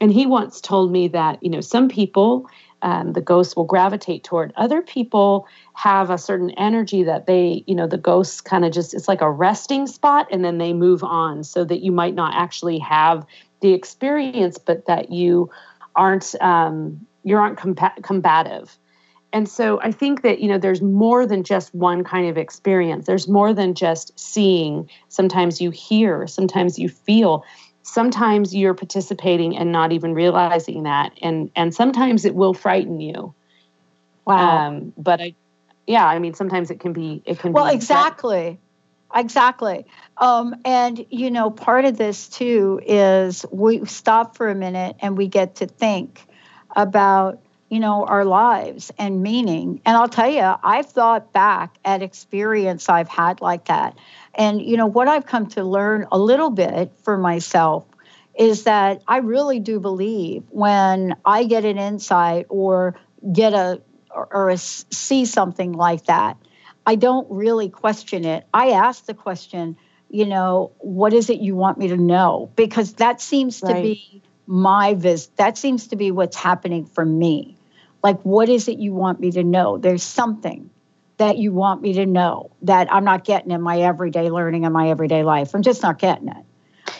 And 0.00 0.12
he 0.12 0.26
once 0.26 0.60
told 0.60 0.92
me 0.92 1.08
that, 1.08 1.42
you 1.42 1.50
know, 1.50 1.60
some 1.60 1.88
people, 1.88 2.48
um, 2.82 3.14
the 3.14 3.20
ghosts 3.20 3.56
will 3.56 3.64
gravitate 3.64 4.22
toward. 4.22 4.52
Other 4.56 4.80
people 4.80 5.48
have 5.74 6.08
a 6.08 6.18
certain 6.18 6.50
energy 6.50 7.02
that 7.02 7.26
they, 7.26 7.64
you 7.66 7.74
know, 7.74 7.88
the 7.88 7.98
ghosts 7.98 8.40
kind 8.40 8.64
of 8.64 8.70
just, 8.70 8.94
it's 8.94 9.08
like 9.08 9.22
a 9.22 9.30
resting 9.30 9.88
spot 9.88 10.28
and 10.30 10.44
then 10.44 10.58
they 10.58 10.72
move 10.72 11.02
on 11.02 11.42
so 11.42 11.64
that 11.64 11.82
you 11.82 11.90
might 11.90 12.14
not 12.14 12.32
actually 12.36 12.78
have 12.78 13.26
the 13.60 13.72
experience, 13.72 14.56
but 14.56 14.86
that 14.86 15.10
you 15.10 15.50
aren't, 15.96 16.36
um, 16.40 17.04
you 17.26 17.36
aren't 17.36 17.58
compa- 17.58 18.02
combative. 18.02 18.78
And 19.32 19.48
so 19.48 19.80
I 19.82 19.90
think 19.90 20.22
that, 20.22 20.38
you 20.38 20.48
know, 20.48 20.58
there's 20.58 20.80
more 20.80 21.26
than 21.26 21.42
just 21.42 21.74
one 21.74 22.04
kind 22.04 22.30
of 22.30 22.38
experience. 22.38 23.04
There's 23.06 23.26
more 23.26 23.52
than 23.52 23.74
just 23.74 24.18
seeing. 24.18 24.88
Sometimes 25.08 25.60
you 25.60 25.70
hear, 25.70 26.28
sometimes 26.28 26.78
you 26.78 26.88
feel, 26.88 27.44
sometimes 27.82 28.54
you're 28.54 28.74
participating 28.74 29.56
and 29.56 29.72
not 29.72 29.90
even 29.90 30.14
realizing 30.14 30.84
that. 30.84 31.12
And 31.20 31.50
and 31.56 31.74
sometimes 31.74 32.24
it 32.24 32.36
will 32.36 32.54
frighten 32.54 33.00
you. 33.00 33.34
Wow. 34.24 34.68
Um, 34.68 34.92
but 34.96 35.20
I 35.20 35.34
yeah, 35.86 36.06
I 36.06 36.20
mean 36.20 36.34
sometimes 36.34 36.70
it 36.70 36.78
can 36.78 36.92
be 36.92 37.22
it 37.26 37.40
can 37.40 37.52
well, 37.52 37.68
be 37.68 37.74
exactly. 37.74 38.60
Exactly. 39.14 39.86
Um, 40.18 40.56
and, 40.64 41.06
you 41.10 41.30
know, 41.30 41.50
part 41.50 41.84
of 41.84 41.96
this 41.96 42.28
too 42.28 42.80
is 42.84 43.46
we 43.50 43.84
stop 43.86 44.36
for 44.36 44.48
a 44.48 44.54
minute 44.54 44.96
and 45.00 45.16
we 45.16 45.28
get 45.28 45.56
to 45.56 45.66
think 45.66 46.26
about, 46.76 47.40
you 47.68 47.80
know, 47.80 48.04
our 48.04 48.24
lives 48.24 48.92
and 48.98 49.22
meaning. 49.22 49.80
And 49.84 49.96
I'll 49.96 50.08
tell 50.08 50.30
you, 50.30 50.54
I've 50.62 50.86
thought 50.86 51.32
back 51.32 51.74
at 51.84 52.02
experience 52.02 52.88
I've 52.88 53.08
had 53.08 53.40
like 53.40 53.64
that. 53.64 53.98
And, 54.34 54.62
you 54.62 54.76
know, 54.76 54.86
what 54.86 55.08
I've 55.08 55.26
come 55.26 55.46
to 55.48 55.64
learn 55.64 56.06
a 56.12 56.18
little 56.18 56.50
bit 56.50 56.92
for 57.02 57.18
myself 57.18 57.84
is 58.38 58.64
that 58.64 59.02
I 59.08 59.18
really 59.18 59.58
do 59.58 59.80
believe 59.80 60.44
when 60.50 61.16
I 61.24 61.44
get 61.44 61.64
an 61.64 61.78
insight 61.78 62.46
or 62.50 63.00
get 63.32 63.54
a 63.54 63.80
or, 64.10 64.28
or 64.30 64.50
a, 64.50 64.58
see 64.58 65.24
something 65.24 65.72
like 65.72 66.04
that, 66.04 66.36
I 66.86 66.94
don't 66.94 67.26
really 67.30 67.68
question 67.68 68.24
it. 68.24 68.46
I 68.52 68.70
ask 68.70 69.06
the 69.06 69.14
question, 69.14 69.76
you 70.08 70.26
know, 70.26 70.72
what 70.78 71.12
is 71.12 71.30
it 71.30 71.40
you 71.40 71.54
want 71.56 71.78
me 71.78 71.88
to 71.88 71.96
know? 71.96 72.50
Because 72.56 72.94
that 72.94 73.20
seems 73.20 73.62
right. 73.62 73.74
to 73.74 73.82
be 73.82 74.22
my 74.46 74.94
vis 74.94 75.26
that 75.36 75.58
seems 75.58 75.88
to 75.88 75.96
be 75.96 76.10
what's 76.10 76.36
happening 76.36 76.86
for 76.86 77.04
me. 77.04 77.56
Like 78.02 78.20
what 78.22 78.48
is 78.48 78.68
it 78.68 78.78
you 78.78 78.92
want 78.92 79.20
me 79.20 79.30
to 79.32 79.42
know? 79.42 79.78
There's 79.78 80.02
something 80.02 80.70
that 81.18 81.38
you 81.38 81.52
want 81.52 81.82
me 81.82 81.94
to 81.94 82.06
know 82.06 82.50
that 82.62 82.92
I'm 82.92 83.04
not 83.04 83.24
getting 83.24 83.50
in 83.50 83.62
my 83.62 83.80
everyday 83.80 84.30
learning 84.30 84.64
in 84.64 84.72
my 84.72 84.90
everyday 84.90 85.22
life. 85.22 85.54
I'm 85.54 85.62
just 85.62 85.82
not 85.82 85.98
getting 85.98 86.28
it. 86.28 86.44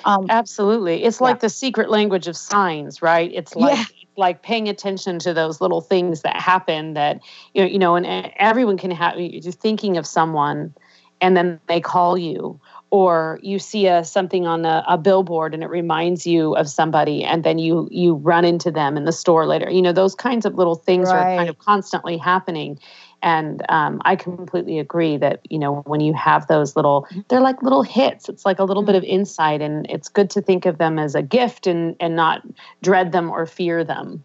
Um, 0.05 0.27
Absolutely. 0.29 1.05
It's 1.05 1.21
yeah. 1.21 1.25
like 1.25 1.41
the 1.41 1.51
secret 1.51 1.91
language 1.91 2.29
of 2.29 2.37
signs, 2.37 3.03
right? 3.03 3.31
It's 3.33 3.55
like 3.55 3.77
yeah. 3.77 3.85
like 4.17 4.43
paying 4.43 4.69
attention 4.69 5.19
to 5.21 5.35
those 5.35 5.61
little 5.61 5.81
things 5.81 6.23
that 6.23 6.41
happen 6.41 6.95
that 6.95 7.21
you 7.55 7.63
know, 7.63 7.69
you 7.69 7.79
know, 7.79 7.97
and 7.97 8.33
everyone 8.37 8.79
can 8.79 8.91
have 8.91 9.19
you're 9.19 9.53
thinking 9.53 9.97
of 9.97 10.07
someone 10.07 10.75
and 11.21 11.37
then 11.37 11.61
they 11.67 11.81
call 11.81 12.17
you 12.17 12.61
or 12.91 13.41
you 13.43 13.59
see 13.59 13.87
a 13.87 14.05
something 14.05 14.47
on 14.47 14.65
a, 14.65 14.85
a, 14.87 14.97
billboard 14.97 15.55
and 15.55 15.63
it 15.63 15.69
reminds 15.69 16.27
you 16.27 16.55
of 16.55 16.69
somebody 16.69 17.25
and 17.25 17.43
then 17.43 17.59
you 17.59 17.89
you 17.91 18.15
run 18.15 18.45
into 18.45 18.71
them 18.71 18.97
in 18.97 19.05
the 19.05 19.13
store 19.13 19.47
later. 19.47 19.69
You 19.71 19.83
know 19.83 19.93
those 19.93 20.15
kinds 20.15 20.47
of 20.47 20.55
little 20.55 20.77
things 20.77 21.09
right. 21.09 21.35
are 21.35 21.37
kind 21.37 21.49
of 21.49 21.59
constantly 21.59 22.17
happening. 22.17 22.79
And 23.23 23.63
um, 23.71 24.01
i 24.05 24.15
completely 24.15 24.79
agree 24.79 25.17
that 25.17 25.41
you 25.49 25.59
know 25.59 25.83
when 25.87 26.01
you 26.01 26.15
have 26.15 26.47
those 26.47 26.77
little 26.77 27.07
mm-hmm. 27.11 27.21
they're 27.29 27.41
like 27.41 27.63
little 27.63 27.83
hits. 27.83 28.29
It's 28.29 28.45
like 28.45 28.59
a 28.59 28.65
little 28.65 28.85
bit 28.85 28.95
of 28.95 29.03
insight 29.03 29.63
and 29.63 29.87
it's 29.91 30.09
good 30.09 30.31
to 30.31 30.41
think 30.41 30.65
of 30.65 30.79
them 30.79 30.99
as 30.99 31.15
a 31.15 31.23
gift 31.23 31.67
and 31.67 31.97
and 31.99 32.15
not 32.15 32.43
dread 32.83 33.11
them 33.11 33.31
or 33.31 33.47
fear 33.47 33.83
them. 33.83 34.23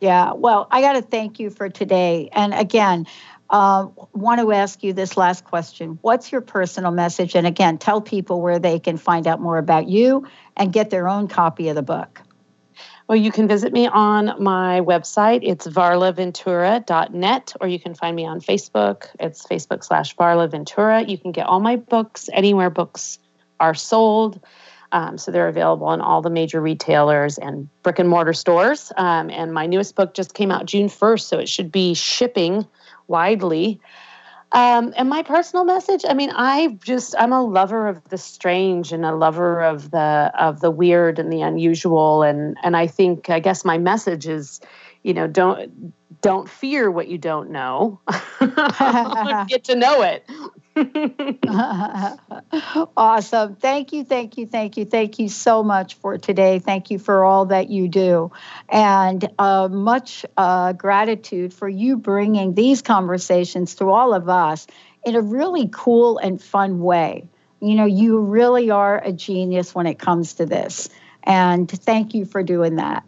Yeah. 0.00 0.32
Well 0.32 0.68
i 0.70 0.80
got 0.80 0.94
to 0.94 1.02
thank 1.02 1.38
you 1.38 1.50
for 1.50 1.68
today. 1.68 2.30
And 2.32 2.54
again 2.54 3.06
uh, 3.50 3.88
want 4.12 4.40
to 4.40 4.52
ask 4.52 4.82
you 4.82 4.92
this 4.92 5.16
last 5.16 5.44
question. 5.44 5.98
What's 6.02 6.30
your 6.30 6.40
personal 6.40 6.92
message? 6.92 7.34
And 7.34 7.46
again, 7.46 7.78
tell 7.78 8.00
people 8.00 8.40
where 8.40 8.58
they 8.58 8.78
can 8.78 8.96
find 8.96 9.26
out 9.26 9.40
more 9.40 9.58
about 9.58 9.88
you 9.88 10.26
and 10.56 10.72
get 10.72 10.90
their 10.90 11.08
own 11.08 11.26
copy 11.28 11.68
of 11.68 11.74
the 11.74 11.82
book. 11.82 12.22
Well, 13.08 13.18
you 13.18 13.32
can 13.32 13.48
visit 13.48 13.72
me 13.72 13.88
on 13.88 14.40
my 14.40 14.82
website. 14.82 15.40
It's 15.42 15.66
varlaventura.net, 15.66 17.54
or 17.60 17.66
you 17.66 17.80
can 17.80 17.94
find 17.94 18.14
me 18.14 18.24
on 18.24 18.40
Facebook. 18.40 19.08
It's 19.18 19.44
Facebook 19.44 19.82
slash 19.82 20.14
varlaventura. 20.14 21.08
You 21.08 21.18
can 21.18 21.32
get 21.32 21.46
all 21.46 21.58
my 21.58 21.74
books 21.74 22.30
anywhere 22.32 22.70
books 22.70 23.18
are 23.58 23.74
sold. 23.74 24.40
Um, 24.92 25.18
so 25.18 25.32
they're 25.32 25.48
available 25.48 25.92
in 25.92 26.00
all 26.00 26.22
the 26.22 26.30
major 26.30 26.60
retailers 26.60 27.36
and 27.36 27.68
brick 27.82 27.98
and 27.98 28.08
mortar 28.08 28.32
stores. 28.32 28.92
Um, 28.96 29.28
and 29.30 29.52
my 29.52 29.66
newest 29.66 29.96
book 29.96 30.14
just 30.14 30.34
came 30.34 30.52
out 30.52 30.66
June 30.66 30.86
1st, 30.86 31.22
so 31.22 31.38
it 31.38 31.48
should 31.48 31.72
be 31.72 31.94
shipping 31.94 32.66
widely. 33.10 33.80
Um, 34.52 34.92
and 34.96 35.08
my 35.08 35.22
personal 35.22 35.64
message, 35.64 36.04
I 36.08 36.14
mean, 36.14 36.30
I 36.34 36.78
just 36.82 37.14
I'm 37.18 37.32
a 37.32 37.42
lover 37.42 37.86
of 37.86 38.02
the 38.08 38.18
strange 38.18 38.92
and 38.92 39.04
a 39.04 39.14
lover 39.14 39.60
of 39.60 39.90
the 39.90 40.32
of 40.36 40.60
the 40.60 40.70
weird 40.70 41.18
and 41.18 41.32
the 41.32 41.42
unusual 41.42 42.22
and 42.22 42.56
and 42.62 42.76
I 42.76 42.86
think 42.88 43.30
I 43.30 43.38
guess 43.38 43.64
my 43.64 43.78
message 43.78 44.26
is, 44.26 44.60
you 45.04 45.14
know, 45.14 45.28
don't 45.28 45.92
don't 46.20 46.48
fear 46.48 46.90
what 46.90 47.06
you 47.06 47.16
don't 47.16 47.50
know. 47.50 48.00
Get 49.48 49.64
to 49.64 49.76
know 49.76 50.02
it. 50.02 50.28
awesome. 52.96 53.56
Thank 53.56 53.92
you, 53.92 54.04
thank 54.04 54.38
you, 54.38 54.46
thank 54.46 54.76
you, 54.76 54.84
thank 54.84 55.18
you 55.18 55.28
so 55.28 55.62
much 55.62 55.94
for 55.94 56.18
today. 56.18 56.58
Thank 56.58 56.90
you 56.90 56.98
for 56.98 57.24
all 57.24 57.46
that 57.46 57.70
you 57.70 57.88
do. 57.88 58.30
And 58.68 59.28
uh, 59.38 59.68
much 59.68 60.24
uh, 60.36 60.72
gratitude 60.74 61.52
for 61.52 61.68
you 61.68 61.96
bringing 61.96 62.54
these 62.54 62.82
conversations 62.82 63.74
to 63.76 63.90
all 63.90 64.14
of 64.14 64.28
us 64.28 64.66
in 65.04 65.16
a 65.16 65.20
really 65.20 65.68
cool 65.72 66.18
and 66.18 66.40
fun 66.40 66.80
way. 66.80 67.28
You 67.60 67.74
know, 67.74 67.86
you 67.86 68.20
really 68.20 68.70
are 68.70 69.02
a 69.02 69.12
genius 69.12 69.74
when 69.74 69.86
it 69.86 69.98
comes 69.98 70.34
to 70.34 70.46
this. 70.46 70.88
And 71.24 71.68
thank 71.68 72.14
you 72.14 72.24
for 72.24 72.42
doing 72.42 72.76
that. 72.76 73.04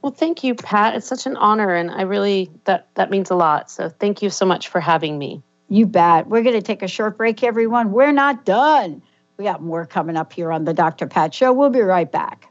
Well, 0.00 0.12
thank 0.12 0.44
you, 0.44 0.54
Pat. 0.54 0.94
It's 0.94 1.08
such 1.08 1.26
an 1.26 1.36
honor, 1.36 1.74
and 1.74 1.90
I 1.90 2.02
really 2.02 2.50
that 2.64 2.86
that 2.94 3.10
means 3.10 3.30
a 3.30 3.34
lot. 3.34 3.68
So, 3.68 3.88
thank 3.88 4.22
you 4.22 4.30
so 4.30 4.46
much 4.46 4.68
for 4.68 4.80
having 4.80 5.18
me. 5.18 5.42
You 5.68 5.86
bet. 5.86 6.28
We're 6.28 6.42
going 6.42 6.56
to 6.56 6.62
take 6.62 6.82
a 6.82 6.88
short 6.88 7.18
break, 7.18 7.42
everyone. 7.42 7.92
We're 7.92 8.12
not 8.12 8.44
done. 8.44 9.02
We 9.36 9.44
got 9.44 9.62
more 9.62 9.86
coming 9.86 10.16
up 10.16 10.32
here 10.32 10.50
on 10.50 10.64
the 10.64 10.74
Dr. 10.74 11.06
Pat 11.06 11.34
Show. 11.34 11.52
We'll 11.52 11.70
be 11.70 11.80
right 11.80 12.10
back. 12.10 12.50